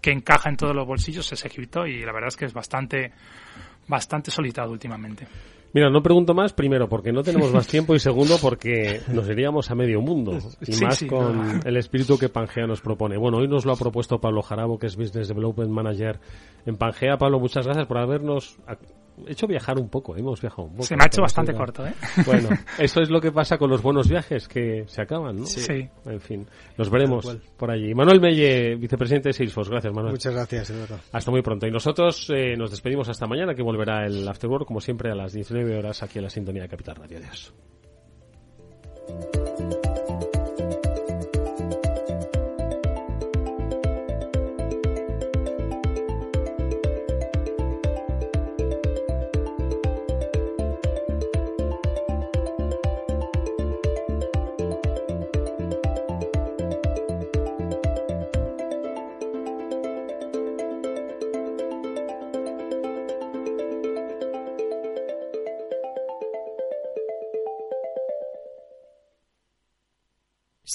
que 0.00 0.10
encaja 0.10 0.48
en 0.48 0.56
todos 0.56 0.74
los 0.74 0.86
bolsillos 0.86 1.30
es 1.30 1.44
Egipto 1.44 1.86
y 1.86 2.00
la 2.00 2.12
verdad 2.12 2.28
es 2.28 2.36
que 2.36 2.46
es 2.46 2.54
bastante 2.54 3.12
bastante 3.86 4.30
solicitado 4.30 4.72
últimamente 4.72 5.26
Mira, 5.72 5.88
no 5.88 6.02
pregunto 6.02 6.34
más, 6.34 6.52
primero, 6.52 6.88
porque 6.88 7.12
no 7.12 7.22
tenemos 7.22 7.52
más 7.52 7.66
tiempo 7.68 7.94
y 7.94 8.00
segundo, 8.00 8.36
porque 8.40 9.00
nos 9.12 9.28
iríamos 9.28 9.70
a 9.70 9.74
medio 9.74 10.00
mundo. 10.00 10.38
Y 10.66 10.72
sí, 10.72 10.84
más 10.84 10.96
sí, 10.96 11.06
con 11.06 11.58
no. 11.58 11.60
el 11.64 11.76
espíritu 11.76 12.18
que 12.18 12.28
Pangea 12.28 12.66
nos 12.66 12.80
propone. 12.80 13.16
Bueno, 13.16 13.38
hoy 13.38 13.48
nos 13.48 13.64
lo 13.64 13.72
ha 13.72 13.76
propuesto 13.76 14.20
Pablo 14.20 14.42
Jarabo, 14.42 14.78
que 14.78 14.86
es 14.86 14.96
Business 14.96 15.28
Development 15.28 15.70
Manager 15.70 16.18
en 16.66 16.76
Pangea. 16.76 17.18
Pablo, 17.18 17.38
muchas 17.38 17.64
gracias 17.66 17.86
por 17.86 17.98
habernos 17.98 18.58
hecho 19.26 19.46
viajar 19.46 19.78
un 19.78 19.88
poco. 19.88 20.16
Hemos 20.16 20.40
viajado 20.40 20.64
un 20.64 20.72
poco. 20.72 20.84
Se 20.84 20.96
me 20.96 21.04
ha 21.04 21.06
hecho 21.06 21.22
bastante 21.22 21.54
corto, 21.54 21.86
¿eh? 21.86 21.94
Bueno, 22.26 22.48
eso 22.78 23.00
es 23.00 23.10
lo 23.10 23.20
que 23.20 23.32
pasa 23.32 23.58
con 23.58 23.70
los 23.70 23.82
buenos 23.82 24.08
viajes, 24.08 24.48
que 24.48 24.84
se 24.86 25.02
acaban, 25.02 25.36
¿no? 25.36 25.46
Sí. 25.46 25.88
En 26.04 26.20
fin, 26.20 26.46
nos 26.76 26.90
veremos 26.90 27.36
por 27.56 27.70
allí. 27.70 27.94
Manuel 27.94 28.20
Melle, 28.20 28.76
vicepresidente 28.76 29.30
de 29.30 29.32
Salesforce. 29.32 29.70
Gracias, 29.70 29.92
Manuel. 29.92 30.12
Muchas 30.12 30.34
gracias, 30.34 30.70
Eduardo. 30.70 30.98
Hasta 31.12 31.30
muy 31.30 31.42
pronto. 31.42 31.66
Y 31.66 31.70
nosotros 31.70 32.30
eh, 32.30 32.56
nos 32.56 32.70
despedimos 32.70 33.08
hasta 33.08 33.26
mañana, 33.26 33.54
que 33.54 33.62
volverá 33.62 34.06
el 34.06 34.26
Afterwork, 34.26 34.66
como 34.66 34.80
siempre, 34.80 35.10
a 35.10 35.14
las 35.14 35.32
19 35.32 35.78
horas 35.78 36.02
aquí 36.02 36.18
en 36.18 36.24
la 36.24 36.30
sintonía 36.30 36.62
de 36.62 36.68
Capital 36.68 36.96
Radio. 36.96 37.18
Adiós. 37.18 37.54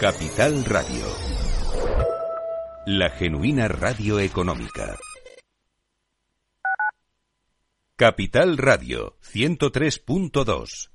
Capital 0.00 0.64
Radio. 0.64 1.04
La 2.86 3.10
genuina 3.10 3.68
radio 3.68 4.18
económica. 4.18 4.96
Capital 7.96 8.56
Radio 8.56 9.18
103.2. 9.30 10.90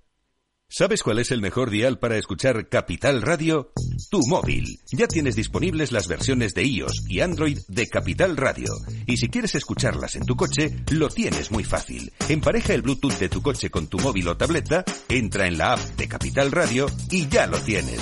¿Sabes 0.68 1.03
cuál 1.03 1.20
es 1.20 1.30
el 1.30 1.39
mejor 1.39 1.70
dial 1.70 1.99
para 1.99 2.18
escuchar 2.18 2.68
Capital 2.68 3.22
Radio? 3.22 3.72
Tu 4.10 4.20
móvil. 4.28 4.80
Ya 4.91 5.08
tienes 5.08 5.36
disponibles 5.36 5.91
las 5.91 6.08
versiones 6.08 6.56
de 6.56 6.64
iOS 6.64 7.06
y 7.08 7.20
Android 7.20 7.60
de 7.68 7.88
Capital 7.88 8.36
Radio. 8.36 8.74
Y 9.06 9.18
si 9.18 9.30
quieres 9.30 9.53
escucharlas 9.53 10.16
en 10.16 10.26
tu 10.26 10.36
coche, 10.36 10.76
lo 10.89 11.10
tienes 11.10 11.51
muy 11.51 11.64
fácil. 11.64 12.12
Empareja 12.28 12.74
el 12.74 12.82
Bluetooth 12.82 13.20
de 13.20 13.30
tu 13.30 13.43
coche 13.43 13.70
con 13.70 13.86
tu 13.86 13.99
móvil 13.99 14.28
o 14.30 14.36
tableta, 14.36 14.84
entra 15.10 15.45
en 15.45 15.60
la 15.60 15.74
app 15.74 15.80
de 15.95 16.08
Capital 16.08 16.51
Radio 16.51 16.88
y 17.12 17.28
ya 17.30 17.45
lo 17.45 17.60
tienes. 17.60 18.01